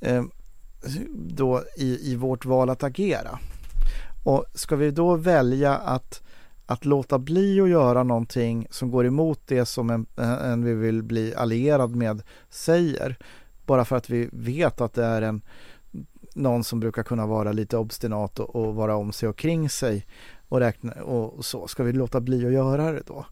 eh, 0.00 0.24
då 1.14 1.62
i, 1.76 2.12
i 2.12 2.16
vårt 2.16 2.44
val 2.44 2.70
att 2.70 2.82
agera. 2.82 3.38
Och 4.24 4.44
ska 4.54 4.76
vi 4.76 4.90
då 4.90 5.16
välja 5.16 5.76
att 5.76 6.22
att 6.70 6.84
låta 6.84 7.18
bli 7.18 7.60
att 7.60 7.68
göra 7.68 8.02
någonting 8.02 8.66
som 8.70 8.90
går 8.90 9.06
emot 9.06 9.40
det 9.46 9.64
som 9.64 9.90
en, 9.90 10.06
en 10.16 10.64
vi 10.64 10.74
vill 10.74 11.02
bli 11.02 11.34
allierad 11.34 11.96
med 11.96 12.22
säger. 12.50 13.16
Bara 13.66 13.84
för 13.84 13.96
att 13.96 14.10
vi 14.10 14.28
vet 14.32 14.80
att 14.80 14.94
det 14.94 15.04
är 15.04 15.22
en, 15.22 15.42
någon 16.34 16.64
som 16.64 16.80
brukar 16.80 17.02
kunna 17.02 17.26
vara 17.26 17.52
lite 17.52 17.76
obstinat 17.76 18.38
och, 18.38 18.56
och 18.56 18.74
vara 18.74 18.96
om 18.96 19.12
sig 19.12 19.28
och 19.28 19.36
kring 19.36 19.70
sig 19.70 20.06
och, 20.48 20.60
räkna, 20.60 20.92
och 20.92 21.44
så. 21.44 21.68
Ska 21.68 21.82
vi 21.82 21.92
låta 21.92 22.20
bli 22.20 22.46
att 22.46 22.52
göra 22.52 22.92
det 22.92 23.02
då? 23.06 23.26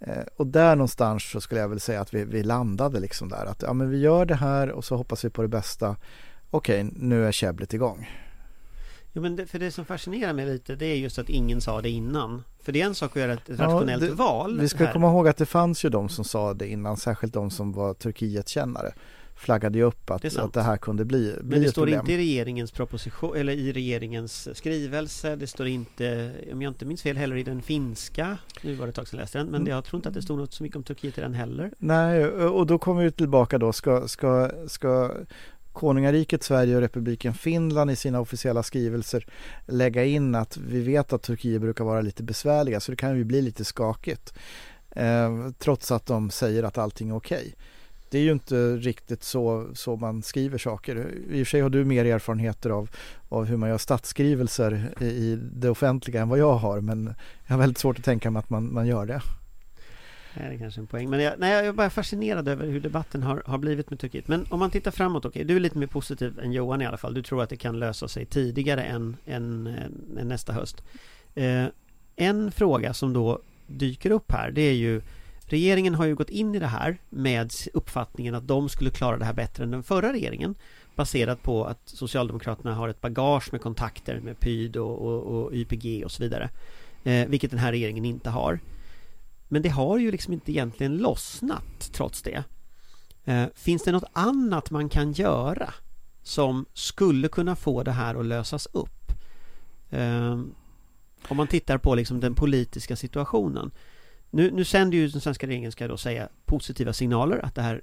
Eh, 0.00 0.24
och 0.36 0.46
där 0.46 0.76
någonstans 0.76 1.30
så 1.30 1.40
skulle 1.40 1.60
jag 1.60 1.68
väl 1.68 1.80
säga 1.80 2.00
att 2.00 2.14
vi, 2.14 2.24
vi 2.24 2.42
landade 2.42 3.00
liksom 3.00 3.28
där. 3.28 3.46
Att 3.46 3.62
ja, 3.62 3.72
men 3.72 3.90
vi 3.90 3.98
gör 3.98 4.24
det 4.26 4.34
här 4.34 4.70
och 4.70 4.84
så 4.84 4.96
hoppas 4.96 5.24
vi 5.24 5.30
på 5.30 5.42
det 5.42 5.48
bästa. 5.48 5.96
Okej, 6.50 6.90
nu 6.92 7.26
är 7.26 7.32
käbblet 7.32 7.74
igång. 7.74 8.08
Jo 9.16 9.22
men 9.22 9.36
det, 9.36 9.46
för 9.46 9.58
det 9.58 9.70
som 9.70 9.84
fascinerar 9.84 10.32
mig 10.32 10.46
lite 10.46 10.74
det 10.74 10.86
är 10.86 10.96
just 10.96 11.18
att 11.18 11.28
ingen 11.28 11.60
sa 11.60 11.82
det 11.82 11.90
innan. 11.90 12.42
För 12.62 12.72
det 12.72 12.80
är 12.80 12.86
en 12.86 12.94
sak 12.94 13.10
att 13.10 13.22
göra 13.22 13.32
ett, 13.32 13.50
rationellt 13.50 14.02
det, 14.02 14.10
val. 14.10 14.60
Vi 14.60 14.68
ska 14.68 14.84
här. 14.84 14.92
komma 14.92 15.08
ihåg 15.08 15.28
att 15.28 15.36
det 15.36 15.46
fanns 15.46 15.84
ju 15.84 15.88
de 15.88 16.08
som 16.08 16.24
sa 16.24 16.54
det 16.54 16.68
innan, 16.68 16.96
särskilt 16.96 17.34
de 17.34 17.50
som 17.50 17.72
var 17.72 17.94
Turkietkännare 17.94 18.92
flaggade 19.36 19.78
ju 19.78 19.84
upp 19.84 20.10
att 20.10 20.22
det, 20.22 20.38
att 20.38 20.52
det 20.52 20.62
här 20.62 20.76
kunde 20.76 21.04
bli, 21.04 21.34
bli 21.40 21.56
Men 21.56 21.62
det 21.62 21.70
står 21.70 21.82
problem. 21.82 22.00
inte 22.00 22.12
i 22.12 22.16
regeringens 22.16 22.72
proposition 22.72 23.36
eller 23.36 23.52
i 23.52 23.72
regeringens 23.72 24.56
skrivelse. 24.56 25.36
Det 25.36 25.46
står 25.46 25.66
inte, 25.66 26.32
om 26.52 26.62
jag 26.62 26.70
inte 26.70 26.84
minns 26.84 27.02
fel, 27.02 27.16
heller 27.16 27.36
i 27.36 27.42
den 27.42 27.62
finska. 27.62 28.38
Nu 28.62 28.74
var 28.74 28.86
det 28.86 28.90
ett 28.90 28.96
tag 28.96 29.08
sedan 29.08 29.18
jag 29.18 29.22
läste 29.22 29.38
den, 29.38 29.46
men 29.46 29.60
mm. 29.60 29.70
jag 29.70 29.84
tror 29.84 29.98
inte 29.98 30.08
att 30.08 30.14
det 30.14 30.22
stod 30.22 30.38
något 30.38 30.52
så 30.52 30.62
mycket 30.62 30.76
om 30.76 30.82
Turkiet 30.82 31.18
i 31.18 31.20
den 31.20 31.34
heller. 31.34 31.70
Nej, 31.78 32.26
och 32.26 32.66
då 32.66 32.78
kommer 32.78 33.04
vi 33.04 33.10
tillbaka 33.10 33.58
då. 33.58 33.72
Ska, 33.72 34.08
ska, 34.08 34.50
ska 34.66 35.10
konungariket 35.74 36.42
Sverige 36.42 36.76
och 36.76 36.80
republiken 36.80 37.34
Finland 37.34 37.90
i 37.90 37.96
sina 37.96 38.20
officiella 38.20 38.62
skrivelser 38.62 39.26
lägga 39.66 40.04
in 40.04 40.34
att 40.34 40.56
vi 40.56 40.80
vet 40.80 41.12
att 41.12 41.22
Turkiet 41.22 41.60
brukar 41.60 41.84
vara 41.84 42.00
lite 42.00 42.22
besvärliga 42.22 42.80
så 42.80 42.90
det 42.92 42.96
kan 42.96 43.16
ju 43.16 43.24
bli 43.24 43.42
lite 43.42 43.64
skakigt. 43.64 44.34
Eh, 44.90 45.48
trots 45.58 45.92
att 45.92 46.06
de 46.06 46.30
säger 46.30 46.62
att 46.62 46.78
allting 46.78 47.10
är 47.10 47.16
okej. 47.16 47.38
Okay. 47.38 47.52
Det 48.10 48.18
är 48.18 48.22
ju 48.22 48.32
inte 48.32 48.76
riktigt 48.76 49.22
så, 49.22 49.68
så 49.74 49.96
man 49.96 50.22
skriver 50.22 50.58
saker. 50.58 51.10
I 51.30 51.42
och 51.42 51.46
för 51.46 51.50
sig 51.50 51.60
har 51.60 51.70
du 51.70 51.84
mer 51.84 52.04
erfarenheter 52.04 52.70
av, 52.70 52.90
av 53.28 53.44
hur 53.44 53.56
man 53.56 53.68
gör 53.68 53.78
statsskrivelser 53.78 54.94
i, 55.00 55.38
det 55.52 55.70
offentliga 55.70 56.22
än 56.22 56.28
vad 56.28 56.38
jag 56.38 56.54
har 56.54 56.80
men 56.80 57.14
jag 57.46 57.54
har 57.54 57.58
väldigt 57.58 57.78
svårt 57.78 57.98
att 57.98 58.04
tänka 58.04 58.30
mig 58.30 58.40
att 58.40 58.50
man, 58.50 58.72
man 58.72 58.86
gör 58.86 59.06
det. 59.06 59.22
Det 60.34 60.42
är 60.42 60.58
kanske 60.58 60.80
en 60.80 60.86
poäng. 60.86 61.10
Men 61.10 61.20
jag, 61.20 61.34
nej, 61.38 61.52
jag 61.52 61.66
är 61.66 61.72
bara 61.72 61.90
fascinerad 61.90 62.48
över 62.48 62.66
hur 62.66 62.80
debatten 62.80 63.22
har, 63.22 63.42
har 63.46 63.58
blivit 63.58 63.90
med 63.90 63.98
Turkiet. 63.98 64.28
Men 64.28 64.46
om 64.50 64.58
man 64.58 64.70
tittar 64.70 64.90
framåt, 64.90 65.24
okej, 65.24 65.30
okay, 65.30 65.44
du 65.44 65.56
är 65.56 65.60
lite 65.60 65.78
mer 65.78 65.86
positiv 65.86 66.38
än 66.38 66.52
Johan 66.52 66.82
i 66.82 66.86
alla 66.86 66.96
fall. 66.96 67.14
Du 67.14 67.22
tror 67.22 67.42
att 67.42 67.50
det 67.50 67.56
kan 67.56 67.78
lösa 67.78 68.08
sig 68.08 68.26
tidigare 68.26 68.82
än, 68.82 69.16
än, 69.26 69.66
eh, 69.66 70.20
än 70.20 70.28
nästa 70.28 70.52
höst. 70.52 70.82
Eh, 71.34 71.64
en 72.16 72.52
fråga 72.52 72.94
som 72.94 73.12
då 73.12 73.40
dyker 73.66 74.10
upp 74.10 74.32
här, 74.32 74.50
det 74.50 74.62
är 74.62 74.74
ju 74.74 75.02
Regeringen 75.46 75.94
har 75.94 76.04
ju 76.04 76.14
gått 76.14 76.30
in 76.30 76.54
i 76.54 76.58
det 76.58 76.66
här 76.66 76.96
med 77.10 77.52
uppfattningen 77.72 78.34
att 78.34 78.48
de 78.48 78.68
skulle 78.68 78.90
klara 78.90 79.16
det 79.16 79.24
här 79.24 79.32
bättre 79.32 79.64
än 79.64 79.70
den 79.70 79.82
förra 79.82 80.12
regeringen 80.12 80.54
Baserat 80.96 81.42
på 81.42 81.64
att 81.64 81.80
Socialdemokraterna 81.84 82.74
har 82.74 82.88
ett 82.88 83.00
bagage 83.00 83.52
med 83.52 83.60
kontakter 83.60 84.20
med 84.20 84.40
PYD 84.40 84.76
och, 84.76 84.98
och, 84.98 85.22
och 85.22 85.52
YPG 85.54 86.04
och 86.04 86.12
så 86.12 86.22
vidare 86.22 86.50
eh, 87.04 87.28
Vilket 87.28 87.50
den 87.50 87.60
här 87.60 87.72
regeringen 87.72 88.04
inte 88.04 88.30
har 88.30 88.60
men 89.48 89.62
det 89.62 89.68
har 89.68 89.98
ju 89.98 90.10
liksom 90.10 90.32
inte 90.32 90.52
egentligen 90.52 90.96
lossnat 90.96 91.90
trots 91.92 92.22
det. 92.22 92.44
Eh, 93.24 93.46
finns 93.54 93.82
det 93.82 93.92
något 93.92 94.10
annat 94.12 94.70
man 94.70 94.88
kan 94.88 95.12
göra 95.12 95.74
som 96.22 96.66
skulle 96.72 97.28
kunna 97.28 97.56
få 97.56 97.82
det 97.82 97.92
här 97.92 98.14
att 98.14 98.26
lösas 98.26 98.68
upp? 98.72 99.12
Eh, 99.90 100.40
om 101.28 101.36
man 101.36 101.46
tittar 101.46 101.78
på 101.78 101.94
liksom 101.94 102.20
den 102.20 102.34
politiska 102.34 102.96
situationen. 102.96 103.70
Nu, 104.30 104.50
nu 104.50 104.64
sänder 104.64 104.98
ju 104.98 105.08
den 105.08 105.20
svenska 105.20 105.46
regeringen, 105.46 105.72
ska 105.72 105.84
jag 105.84 105.90
då 105.90 105.96
säga, 105.96 106.28
positiva 106.44 106.92
signaler 106.92 107.44
att 107.44 107.54
det 107.54 107.62
här 107.62 107.82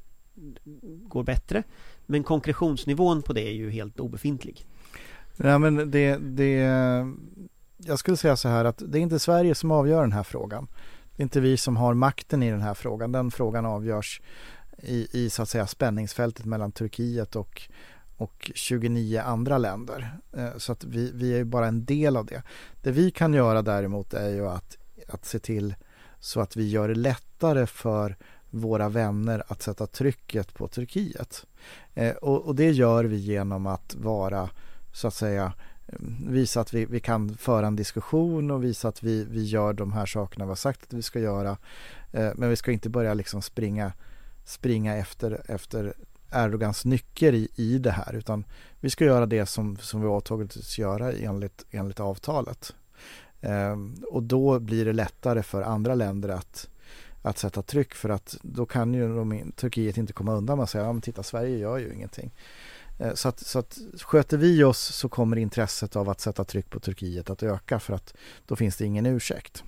går 1.07 1.24
bättre. 1.24 1.64
Men 2.05 2.24
konkretionsnivån 2.24 3.22
på 3.22 3.34
det 3.34 3.47
är 3.47 3.53
ju 3.53 3.70
helt 3.70 3.99
obefintlig. 3.99 4.66
Nej, 5.38 5.59
men 5.59 5.91
det, 5.91 6.18
det, 6.18 6.53
jag 7.78 7.99
skulle 7.99 8.18
säga 8.18 8.36
så 8.36 8.49
här 8.49 8.66
att 8.66 8.84
det 8.88 8.99
är 8.99 9.01
inte 9.01 9.20
Sverige 9.20 9.55
som 9.55 9.72
avgör 9.72 10.01
den 10.01 10.12
här 10.12 10.24
frågan. 10.24 10.68
Det 11.16 11.22
är 11.22 11.24
inte 11.24 11.39
vi 11.39 11.57
som 11.57 11.78
har 11.78 11.93
makten 11.93 12.43
i 12.43 12.51
den 12.51 12.62
här 12.62 12.74
frågan. 12.74 13.12
Den 13.12 13.32
frågan 13.32 13.66
avgörs 13.66 14.22
i, 14.78 15.07
i 15.12 15.30
så 15.30 15.41
att 15.41 15.49
säga 15.49 15.68
spänningsfältet 15.68 16.45
mellan 16.45 16.72
Turkiet 16.72 17.36
och, 17.36 17.62
och 18.18 18.51
29 18.55 19.22
andra 19.26 19.57
länder. 19.57 20.18
Eh, 20.34 20.57
så 20.57 20.72
att 20.72 20.84
vi, 20.84 21.12
vi 21.14 21.39
är 21.39 21.43
bara 21.43 21.68
en 21.68 21.86
del 21.86 22.18
av 22.18 22.26
det. 22.26 22.43
Det 22.82 22.91
vi 22.91 23.12
kan 23.12 23.34
göra 23.34 23.62
däremot 23.62 24.14
är 24.14 24.30
ju 24.30 24.47
att, 24.47 24.78
att 25.07 25.26
se 25.26 25.39
till 25.39 25.76
så 26.20 26.41
att 26.41 26.55
vi 26.55 26.70
gör 26.70 26.88
det 26.88 26.95
lättare 26.95 27.66
för 27.66 28.18
våra 28.49 28.89
vänner 28.89 29.43
att 29.47 29.62
sätta 29.62 29.88
trycket 29.88 30.53
på 30.53 30.68
Turkiet. 30.68 31.45
Eh, 31.93 32.16
och, 32.16 32.45
och, 32.45 32.55
det 32.55 32.72
gör 32.72 33.03
vi 33.03 33.18
genom 33.18 33.68
att 33.68 33.95
vara 33.95 34.49
så 34.93 35.07
att 35.07 35.14
säga 35.14 35.53
Eh, 35.88 35.95
visa 36.27 36.61
att 36.61 36.73
vi, 36.73 36.86
vi 36.86 36.99
kan 36.99 37.38
föra 37.38 37.67
en 37.67 37.75
diskussion 37.75 38.51
och 38.51 38.63
visa 38.63 38.88
att 38.88 39.03
vi, 39.03 39.25
vi 39.25 39.43
gör 39.43 39.73
de 39.73 39.93
här 39.93 40.05
sakerna 40.05 40.45
vi 40.45 40.49
har 40.49 40.55
sagt 40.55 40.84
att 40.84 40.93
vi 40.93 41.01
ska 41.01 41.19
göra. 41.19 41.57
Eh, 42.11 42.32
men 42.36 42.49
vi 42.49 42.55
ska 42.55 42.71
inte 42.71 42.89
börja 42.89 43.13
liksom 43.13 43.41
springa, 43.41 43.93
springa 44.45 44.95
efter, 44.95 45.41
efter 45.51 45.93
Erdogans 46.32 46.86
nycker 46.86 47.34
i, 47.34 47.47
i 47.55 47.77
det 47.77 47.91
här 47.91 48.15
utan 48.15 48.43
vi 48.79 48.89
ska 48.89 49.05
göra 49.05 49.25
det 49.25 49.45
som, 49.45 49.77
som 49.77 50.01
vi 50.01 50.07
åtagit 50.07 50.55
oss 50.55 50.77
göra 50.77 51.11
enligt, 51.11 51.65
enligt 51.71 51.99
avtalet. 51.99 52.75
Eh, 53.41 53.77
och 54.11 54.23
då 54.23 54.59
blir 54.59 54.86
det 54.86 54.93
lättare 54.93 55.43
för 55.43 55.61
andra 55.61 55.95
länder 55.95 56.29
att, 56.29 56.69
att 57.21 57.38
sätta 57.38 57.61
tryck 57.61 57.93
för 57.93 58.09
att 58.09 58.38
då 58.41 58.65
kan 58.65 58.93
ju 58.93 59.15
de, 59.15 59.51
Turkiet 59.55 59.97
inte 59.97 60.13
komma 60.13 60.34
undan 60.34 60.57
med 60.57 60.63
att 60.63 60.69
säga 60.69 60.84
ja 60.84 60.93
men 60.93 61.01
titta 61.01 61.23
Sverige 61.23 61.57
gör 61.57 61.77
ju 61.77 61.93
ingenting. 61.93 62.32
Eh, 63.02 63.14
så 63.14 63.30
att, 63.30 63.39
så 63.39 63.60
att 63.60 63.78
sköter 64.02 64.38
vi 64.38 64.64
oss 64.64 64.80
så 64.80 65.10
kommer 65.10 65.38
intresset 65.38 65.95
av 65.95 66.10
att 66.10 66.20
sätta 66.20 66.43
tryck 66.43 66.70
på 66.70 66.80
Turkiet 66.80 67.30
att 67.30 67.43
öka 67.43 67.80
för 67.80 67.93
att 67.93 68.14
då 68.47 68.56
finns 68.56 68.78
det 68.78 68.86
ingen 68.86 69.06
ursäkt. 69.06 69.64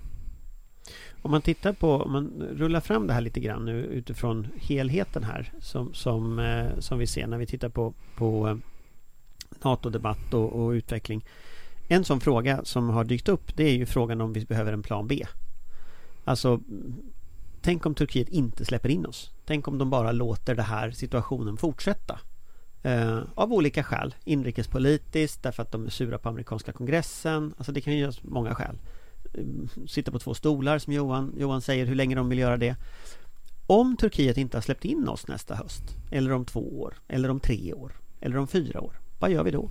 Om 1.22 1.32
man 1.32 1.42
tittar 1.42 1.74
på, 1.74 1.96
om 1.96 2.12
man 2.12 2.48
rullar 2.56 2.80
fram 2.80 3.08
det 3.08 3.14
här 3.14 3.22
lite 3.22 3.40
grann 3.40 3.66
nu 3.66 3.84
utifrån 3.84 4.48
helheten 4.56 5.24
här 5.24 5.54
som, 5.60 5.94
som, 5.94 6.40
eh, 6.40 6.80
som 6.80 7.00
vi 7.00 7.08
ser 7.08 7.28
när 7.28 7.38
vi 7.38 7.46
tittar 7.46 7.70
på, 7.70 7.94
på 8.16 8.48
eh, 8.48 8.58
NATO-debatt 9.64 10.34
och, 10.34 10.54
och, 10.54 10.70
utveckling. 10.70 11.26
En 11.88 12.04
sån 12.04 12.22
fråga 12.22 12.60
som 12.64 12.90
har 12.90 13.04
dykt 13.04 13.30
upp 13.30 13.56
det 13.56 13.64
är 13.64 13.74
ju 13.74 13.86
frågan 13.86 14.22
om 14.22 14.34
vi 14.34 14.46
behöver 14.46 14.74
en 14.74 14.84
plan 14.84 15.08
B. 15.08 15.26
Alltså 16.24 16.60
Tänk 17.62 17.86
om 17.86 17.96
Turkiet 17.96 18.30
inte 18.30 18.66
släpper 18.66 18.90
in 18.90 19.06
oss. 19.06 19.32
Tänk 19.46 19.68
om 19.68 19.78
de 19.78 19.90
bara 19.90 20.12
låter 20.12 20.56
den 20.56 20.66
här 20.66 20.92
situationen 20.92 21.58
fortsätta. 21.58 22.20
Eh, 22.84 23.20
av 23.36 23.54
olika 23.54 23.84
skäl. 23.84 24.16
Inrikespolitiskt, 24.24 25.44
därför 25.44 25.64
att 25.64 25.72
de 25.72 25.86
är 25.86 25.90
sura 25.90 26.18
på 26.18 26.30
amerikanska 26.30 26.72
kongressen. 26.72 27.54
Alltså 27.58 27.72
det 27.72 27.82
kan 27.82 27.94
ju 27.94 28.00
göras 28.00 28.24
många 28.24 28.56
skäl. 28.56 28.78
Eh, 29.34 29.44
sitta 29.88 30.12
på 30.12 30.20
två 30.20 30.34
stolar 30.34 30.80
som 30.80 30.94
Johan, 30.94 31.34
Johan 31.38 31.62
säger, 31.62 31.86
hur 31.86 31.96
länge 31.96 32.16
de 32.16 32.30
vill 32.30 32.40
göra 32.40 32.58
det. 32.58 32.76
Om 33.68 33.98
Turkiet 33.98 34.38
inte 34.38 34.58
har 34.58 34.62
släppt 34.62 34.86
in 34.86 35.08
oss 35.08 35.28
nästa 35.28 35.56
höst, 35.56 35.84
eller 36.12 36.32
om 36.32 36.46
två 36.46 36.82
år, 36.82 36.94
eller 37.08 37.30
om 37.30 37.40
tre 37.40 37.74
år, 37.74 37.92
eller 38.20 38.38
om 38.38 38.48
fyra 38.48 38.82
år. 38.82 39.00
Vad 39.20 39.32
gör 39.32 39.44
vi 39.44 39.52
då? 39.52 39.70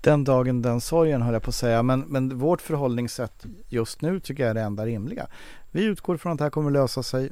Den 0.00 0.24
dagen 0.24 0.62
den 0.62 0.80
sorgen 0.80 1.22
höll 1.22 1.32
jag 1.32 1.42
på 1.42 1.48
att 1.50 1.54
säga, 1.54 1.82
men, 1.82 2.00
men 2.00 2.38
vårt 2.38 2.60
förhållningssätt 2.60 3.46
just 3.68 4.02
nu 4.02 4.20
tycker 4.20 4.42
jag 4.42 4.50
är 4.50 4.54
det 4.54 4.60
enda 4.60 4.86
rimliga. 4.86 5.26
Vi 5.70 5.84
utgår 5.84 6.16
från 6.16 6.32
att 6.32 6.38
det 6.38 6.44
här 6.44 6.50
kommer 6.50 6.70
att 6.70 6.72
lösa 6.72 7.02
sig. 7.02 7.30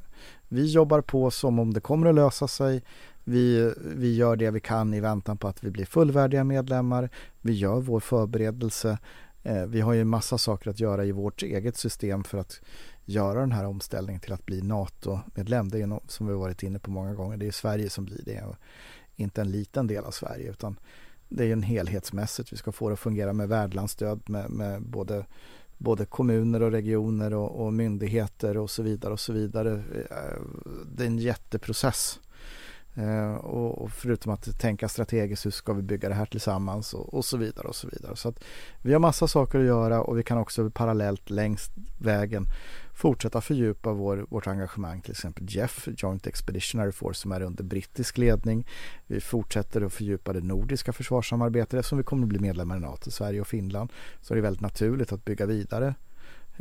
Vi 0.48 0.66
jobbar 0.72 1.00
på 1.00 1.30
som 1.30 1.58
om 1.58 1.74
det 1.74 1.80
kommer 1.80 2.06
att 2.06 2.14
lösa 2.14 2.48
sig. 2.48 2.82
Vi, 3.28 3.72
vi 3.78 4.14
gör 4.14 4.36
det 4.36 4.50
vi 4.50 4.60
kan 4.60 4.94
i 4.94 5.00
väntan 5.00 5.36
på 5.36 5.48
att 5.48 5.64
vi 5.64 5.70
blir 5.70 5.84
fullvärdiga 5.84 6.44
medlemmar. 6.44 7.10
Vi 7.40 7.52
gör 7.52 7.80
vår 7.80 8.00
förberedelse. 8.00 8.98
Eh, 9.42 9.66
vi 9.66 9.80
har 9.80 9.92
ju 9.92 10.04
massa 10.04 10.38
saker 10.38 10.70
att 10.70 10.80
göra 10.80 11.04
i 11.04 11.12
vårt 11.12 11.42
eget 11.42 11.76
system 11.76 12.24
för 12.24 12.38
att 12.38 12.60
göra 13.04 13.40
den 13.40 13.52
här 13.52 13.66
omställningen 13.66 14.20
till 14.20 14.32
att 14.32 14.46
bli 14.46 14.62
NATO-medlem. 14.62 15.68
Det 15.68 15.82
är 15.82 15.86
något 15.86 16.10
som 16.10 16.26
vi 16.26 16.34
varit 16.34 16.62
inne 16.62 16.78
på 16.78 16.90
många 16.90 17.14
gånger. 17.14 17.36
Det 17.36 17.46
är 17.46 17.52
Sverige 17.52 17.90
som 17.90 18.04
blir 18.04 18.22
det 18.24 18.44
inte 19.16 19.40
en 19.40 19.50
liten 19.50 19.86
del 19.86 20.04
av 20.04 20.10
Sverige 20.10 20.50
utan 20.50 20.78
det 21.28 21.44
är 21.44 21.52
en 21.52 21.62
helhetsmässigt. 21.62 22.52
Vi 22.52 22.56
ska 22.56 22.72
få 22.72 22.88
det 22.88 22.92
att 22.92 23.00
fungera 23.00 23.32
med 23.32 23.48
värdlandsstöd 23.48 24.20
med, 24.26 24.50
med 24.50 24.82
både, 24.82 25.26
både 25.78 26.04
kommuner 26.04 26.62
och 26.62 26.70
regioner 26.70 27.34
och, 27.34 27.66
och 27.66 27.72
myndigheter 27.72 28.56
och 28.56 28.70
så 28.70 28.82
vidare 28.82 29.12
och 29.12 29.20
så 29.20 29.32
vidare. 29.32 29.72
Eh, 30.10 30.42
det 30.96 31.02
är 31.02 31.06
en 31.06 31.18
jätteprocess 31.18 32.20
Eh, 32.98 33.34
och, 33.34 33.82
och, 33.82 33.90
förutom 33.90 34.32
att 34.32 34.58
tänka 34.58 34.88
strategiskt, 34.88 35.46
hur 35.46 35.50
ska 35.50 35.72
vi 35.72 35.82
bygga 35.82 36.08
det 36.08 36.14
här 36.14 36.26
tillsammans 36.26 36.94
och, 36.94 37.14
och, 37.14 37.24
så 37.24 37.36
vidare 37.36 37.68
och 37.68 37.76
så 37.76 37.88
vidare. 37.88 38.16
Så 38.16 38.28
att 38.28 38.44
vi 38.82 38.92
har 38.92 39.00
massa 39.00 39.28
saker 39.28 39.58
att 39.58 39.64
göra 39.64 40.02
och 40.02 40.18
vi 40.18 40.22
kan 40.22 40.38
också 40.38 40.70
parallellt 40.70 41.30
längs 41.30 41.70
vägen 41.98 42.46
fortsätta 42.96 43.40
fördjupa 43.40 43.92
vår, 43.92 44.26
vårt 44.28 44.46
engagemang, 44.46 45.00
till 45.00 45.10
exempel 45.10 45.46
JEF, 45.48 45.88
Joint 45.96 46.26
Expeditionary 46.26 46.92
Force, 46.92 47.20
som 47.20 47.32
är 47.32 47.40
under 47.40 47.64
brittisk 47.64 48.18
ledning. 48.18 48.66
Vi 49.06 49.20
fortsätter 49.20 49.80
att 49.80 49.92
fördjupa 49.92 50.32
det 50.32 50.40
nordiska 50.40 50.92
försvarssamarbetet 50.92 51.74
eftersom 51.74 51.98
vi 51.98 52.04
kommer 52.04 52.22
att 52.22 52.28
bli 52.28 52.38
medlemmar 52.38 52.76
i 52.76 52.80
NATO, 52.80 53.10
Sverige 53.10 53.40
och 53.40 53.46
Finland. 53.46 53.92
Så 54.20 54.34
det 54.34 54.40
är 54.40 54.42
väldigt 54.42 54.62
naturligt 54.62 55.12
att 55.12 55.24
bygga 55.24 55.46
vidare 55.46 55.94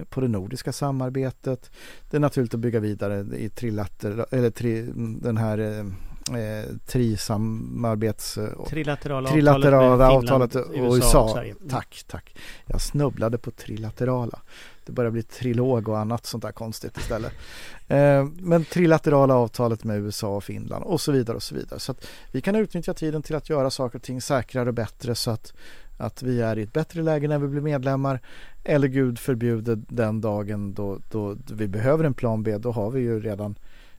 på 0.10 0.22
det 0.22 0.28
nordiska 0.28 0.74
samarbetet. 0.74 1.72
Det 2.10 2.18
är 2.18 2.22
naturligt 2.22 2.54
att 2.54 2.60
bygga 2.60 2.80
vidare 2.80 3.38
i 3.38 3.50
trilater, 3.50 4.26
eller 4.32 4.50
tri, 4.50 4.92
den 5.22 5.38
här 5.38 5.58
eh, 5.58 5.86
eh, 6.32 6.76
trisamarbets... 6.86 8.38
Trilaterala, 8.70 9.30
trilaterala 9.30 10.10
avtalet, 10.10 10.56
avtalet 10.56 10.56
och 10.56 10.96
USA. 10.96 11.32
Och 11.32 11.38
mm. 11.38 11.58
tack, 11.70 12.04
tack. 12.08 12.36
Jag 12.66 12.82
snubblade 12.82 13.38
på 13.38 13.52
trilaterala. 13.52 14.40
Det 14.86 14.92
börjar 14.92 15.12
bli 15.12 15.24
trilog 15.24 15.90
och 15.90 16.00
annat 16.00 16.26
sånt 16.26 16.44
där 16.44 16.52
konstigt 16.52 16.98
istället. 16.98 17.32
eh, 17.88 18.26
men 18.40 18.66
trilaterala 18.66 19.36
avtalet 19.36 19.84
med 19.84 19.98
USA 20.00 20.36
och 20.36 20.44
Finland 20.44 20.84
och 20.84 21.02
så 21.02 21.12
vidare 21.12 21.36
och 21.36 21.44
så 21.44 21.56
vidare. 21.56 21.80
Så 21.80 21.92
att 21.92 22.08
vi 22.32 22.42
kan 22.42 22.56
utnyttja 22.56 22.94
tiden 22.94 23.22
till 23.22 23.36
att 23.36 23.50
göra 23.50 23.70
saker 23.70 23.98
och 23.98 24.04
ting 24.04 24.22
säkrare 24.22 24.70
och 24.70 24.76
bättre 24.76 25.16
så 25.16 25.32
att 25.32 25.54
att 25.98 26.24
vi 26.24 26.42
är 26.42 26.58
i 26.58 26.64
ett 26.64 26.74
bättre 26.74 27.02
läge 27.02 27.28
när 27.28 27.40
vi 27.40 27.48
blir 27.48 27.62
medlemmar 27.62 28.20
eller 28.64 28.88
gud 28.88 29.20
förbjude 29.20 29.76
den 29.76 30.22
dagen 30.22 30.74
då, 30.74 31.00
då 31.12 31.36
vi 31.52 31.68
behöver 31.68 32.04
en 32.04 32.14
plan 32.14 32.44
B 32.44 32.58
då 32.58 32.72
har 32.72 32.92
vi 32.92 33.02
ju 33.02 33.20
redan 33.20 33.56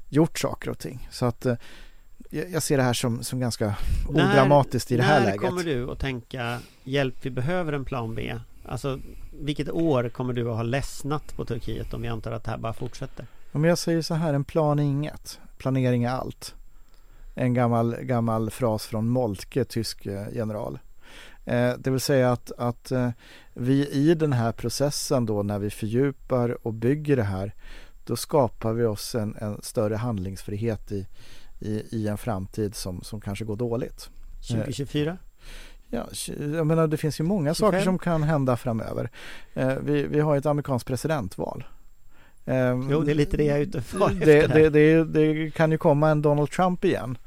gjort 0.09 0.39
saker 0.39 0.71
och 0.71 0.79
ting. 0.79 1.09
Så 1.11 1.27
att 1.27 1.47
eh, 1.47 1.55
jag 2.37 2.63
ser 2.63 2.77
det 2.77 2.83
här 2.83 2.93
som, 2.93 3.23
som 3.23 3.41
ganska 3.41 3.77
när, 4.11 4.33
odramatiskt 4.33 4.93
i 4.93 4.97
det 4.97 5.03
här 5.03 5.21
läget. 5.21 5.43
När 5.43 5.49
kommer 5.49 5.65
du 5.65 5.91
att 5.91 5.99
tänka 5.99 6.59
hjälp, 6.85 7.15
vi 7.23 7.31
behöver 7.31 7.73
en 7.73 7.85
plan 7.85 8.15
B? 8.15 8.35
Alltså 8.65 8.99
vilket 9.41 9.71
år 9.71 10.09
kommer 10.09 10.33
du 10.33 10.51
att 10.51 10.57
ha 10.57 10.63
ledsnat 10.63 11.37
på 11.37 11.45
Turkiet 11.45 11.95
om 11.95 12.03
vi 12.03 12.09
antar 12.09 12.33
att 12.33 12.45
det 12.45 12.51
här 12.51 12.59
bara 12.59 12.73
fortsätter? 12.73 13.27
Om 13.53 13.65
jag 13.65 13.79
säger 13.79 14.03
så 14.03 14.15
här, 14.15 14.35
en 14.35 14.45
plan 14.45 14.79
är 14.79 14.83
inget, 14.83 15.41
planering 15.59 16.05
är 16.05 16.11
allt. 16.11 16.55
En 17.35 17.55
gammal, 17.55 17.97
gammal 18.01 18.51
fras 18.51 18.87
från 18.87 19.09
Moltke, 19.09 19.65
tysk 19.65 20.07
eh, 20.07 20.27
general. 20.33 20.79
Eh, 21.45 21.73
det 21.79 21.91
vill 21.91 22.01
säga 22.01 22.33
att, 22.33 22.53
att 22.59 22.91
eh, 22.91 23.11
vi 23.55 23.89
i 23.89 24.15
den 24.15 24.33
här 24.33 24.53
processen 24.53 25.27
då 25.27 25.43
när 25.43 25.59
vi 25.59 25.71
fördjupar 25.71 26.67
och 26.67 26.73
bygger 26.75 27.17
det 27.17 27.23
här 27.23 27.55
då 28.05 28.17
skapar 28.17 28.73
vi 28.73 28.85
oss 28.85 29.15
en, 29.15 29.37
en 29.37 29.63
större 29.63 29.97
handlingsfrihet 29.97 30.93
i, 30.93 31.07
i, 31.61 31.83
i 31.91 32.09
en 32.09 32.19
framtid 32.19 32.75
som, 32.75 33.03
som 33.03 33.21
kanske 33.21 33.45
går 33.45 33.57
dåligt. 33.57 34.11
2024? 34.49 35.11
Eh, 35.11 35.17
ja, 35.91 36.07
jag 36.39 36.67
menar 36.67 36.87
det 36.87 36.97
finns 36.97 37.21
ju 37.21 37.25
många 37.25 37.55
25. 37.55 37.55
saker 37.55 37.85
som 37.85 37.99
kan 37.99 38.23
hända 38.23 38.57
framöver. 38.57 39.11
Eh, 39.55 39.75
vi, 39.83 40.07
vi 40.07 40.21
har 40.21 40.37
ett 40.37 40.47
amerikanskt 40.47 40.89
presidentval. 40.89 41.65
Um, 42.49 42.89
jo, 42.91 43.01
det 43.01 43.13
är 43.13 43.15
lite 43.15 43.37
det 43.37 43.45
jag 43.45 43.59
är 43.59 43.63
ute 43.63 43.83
för. 43.83 44.11
Det, 44.11 44.47
det, 44.47 44.71
det, 44.71 45.05
det, 45.05 45.51
kan 45.51 45.71
ju 45.71 45.79
komma 45.79 46.11
en 46.11 46.23
Donald 46.23 46.51
Trump 46.51 46.85
igen. 46.85 47.19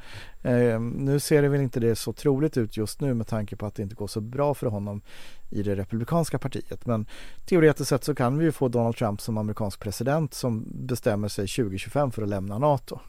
Um, 0.42 0.90
nu 0.90 1.20
ser 1.20 1.42
det 1.42 1.50
väl 1.50 1.62
inte 1.62 1.80
det 1.80 1.96
så 1.96 2.14
troligt 2.14 2.58
ut 2.58 2.78
just 2.78 3.02
nu 3.02 3.14
med 3.14 3.28
tanke 3.28 3.56
på 3.56 3.66
att 3.66 3.76
det 3.76 3.84
inte 3.84 3.96
går 3.96 4.08
så 4.08 4.22
bra 4.22 4.54
för 4.54 4.68
honom 4.68 5.02
i 5.50 5.64
det 5.64 5.76
republikanska 5.76 6.40
partiet. 6.40 6.86
Men 6.86 7.06
teoretiskt 7.46 7.90
sett 7.90 8.04
så 8.04 8.16
kan 8.16 8.38
vi 8.38 8.46
ju 8.46 8.52
få 8.52 8.68
Donald 8.68 8.96
Trump 8.96 9.22
som 9.22 9.38
amerikansk 9.38 9.80
president 9.80 10.34
som 10.34 10.66
bestämmer 10.68 11.28
sig 11.28 11.48
2025 11.48 12.12
för 12.12 12.22
att 12.22 12.30
lämna 12.30 12.58
NATO. 12.58 13.00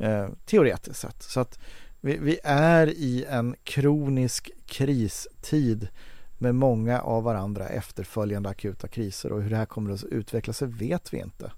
Uh, 0.00 0.28
teoretiskt 0.44 1.00
sett. 1.00 1.22
Så 1.22 1.40
att 1.40 1.58
vi, 2.00 2.18
vi 2.18 2.38
är 2.44 2.86
i 2.86 3.24
en 3.28 3.54
kronisk 3.64 4.50
kristid 4.66 5.88
med 6.38 6.54
många 6.54 7.00
av 7.00 7.22
varandra 7.22 7.68
efterföljande 7.68 8.48
akuta 8.48 8.88
kriser 8.88 9.32
och 9.32 9.42
hur 9.42 9.50
det 9.50 9.56
här 9.56 9.66
kommer 9.66 9.90
att 9.90 10.04
utveckla 10.04 10.52
sig 10.52 10.68
vet 10.68 11.12
vi 11.12 11.18
inte. 11.18 11.52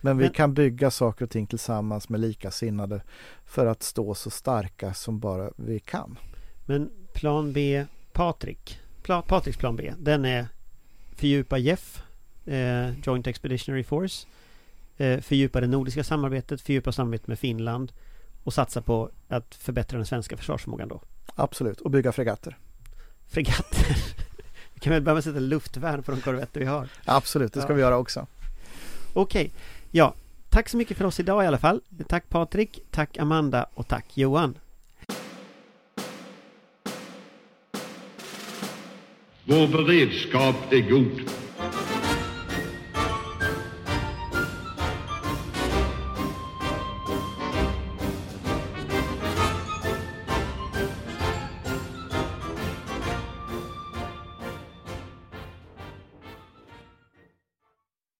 Men 0.00 0.18
vi 0.18 0.24
Men, 0.24 0.32
kan 0.32 0.54
bygga 0.54 0.90
saker 0.90 1.24
och 1.24 1.30
ting 1.30 1.46
tillsammans 1.46 2.08
med 2.08 2.20
likasinnade 2.20 3.00
för 3.44 3.66
att 3.66 3.82
stå 3.82 4.14
så 4.14 4.30
starka 4.30 4.94
som 4.94 5.18
bara 5.18 5.50
vi 5.56 5.80
kan. 5.80 6.18
Men 6.66 6.90
plan 7.12 7.52
B, 7.52 7.84
Patrik, 8.12 8.80
plan, 9.02 9.22
Patriks 9.26 9.58
plan 9.58 9.76
B, 9.76 9.92
den 9.98 10.24
är 10.24 10.46
fördjupa 11.16 11.58
JEF, 11.58 12.02
eh, 12.46 13.00
Joint 13.00 13.26
Expeditionary 13.26 13.84
Force, 13.84 14.26
eh, 14.26 14.32
fördjupa 14.98 15.60
det 15.60 15.66
nordiska 15.66 16.04
samarbetet, 16.04 16.60
fördjupa 16.60 16.92
samarbetet 16.92 17.26
med 17.26 17.38
Finland 17.38 17.92
och 18.44 18.54
satsa 18.54 18.82
på 18.82 19.10
att 19.28 19.54
förbättra 19.54 19.96
den 19.96 20.06
svenska 20.06 20.36
försvarsförmågan 20.36 20.88
då. 20.88 21.02
Absolut, 21.34 21.80
och 21.80 21.90
bygga 21.90 22.12
fregatter 22.12 22.56
fregatter. 23.28 23.96
Vi 24.74 24.80
kan 24.80 24.92
väl 24.92 25.02
börja 25.02 25.14
med 25.14 25.18
att 25.18 25.24
sätta 25.24 25.38
luftvärn 25.38 26.02
på 26.02 26.10
de 26.10 26.20
korvetter 26.20 26.60
vi 26.60 26.66
har. 26.66 26.88
Absolut, 27.04 27.52
det 27.52 27.60
ska 27.60 27.70
ja. 27.70 27.74
vi 27.74 27.80
göra 27.80 27.96
också. 27.96 28.26
Okej, 29.12 29.46
okay. 29.46 29.50
ja. 29.90 30.14
Tack 30.50 30.68
så 30.68 30.76
mycket 30.76 30.96
för 30.96 31.04
oss 31.04 31.20
idag 31.20 31.44
i 31.44 31.46
alla 31.46 31.58
fall. 31.58 31.80
Tack 32.08 32.28
Patrik, 32.28 32.80
tack 32.90 33.18
Amanda 33.18 33.66
och 33.74 33.88
tack 33.88 34.06
Johan. 34.14 34.58
Vår 39.44 39.68
beredskap 39.68 40.72
är 40.72 40.90
god. 40.90 41.30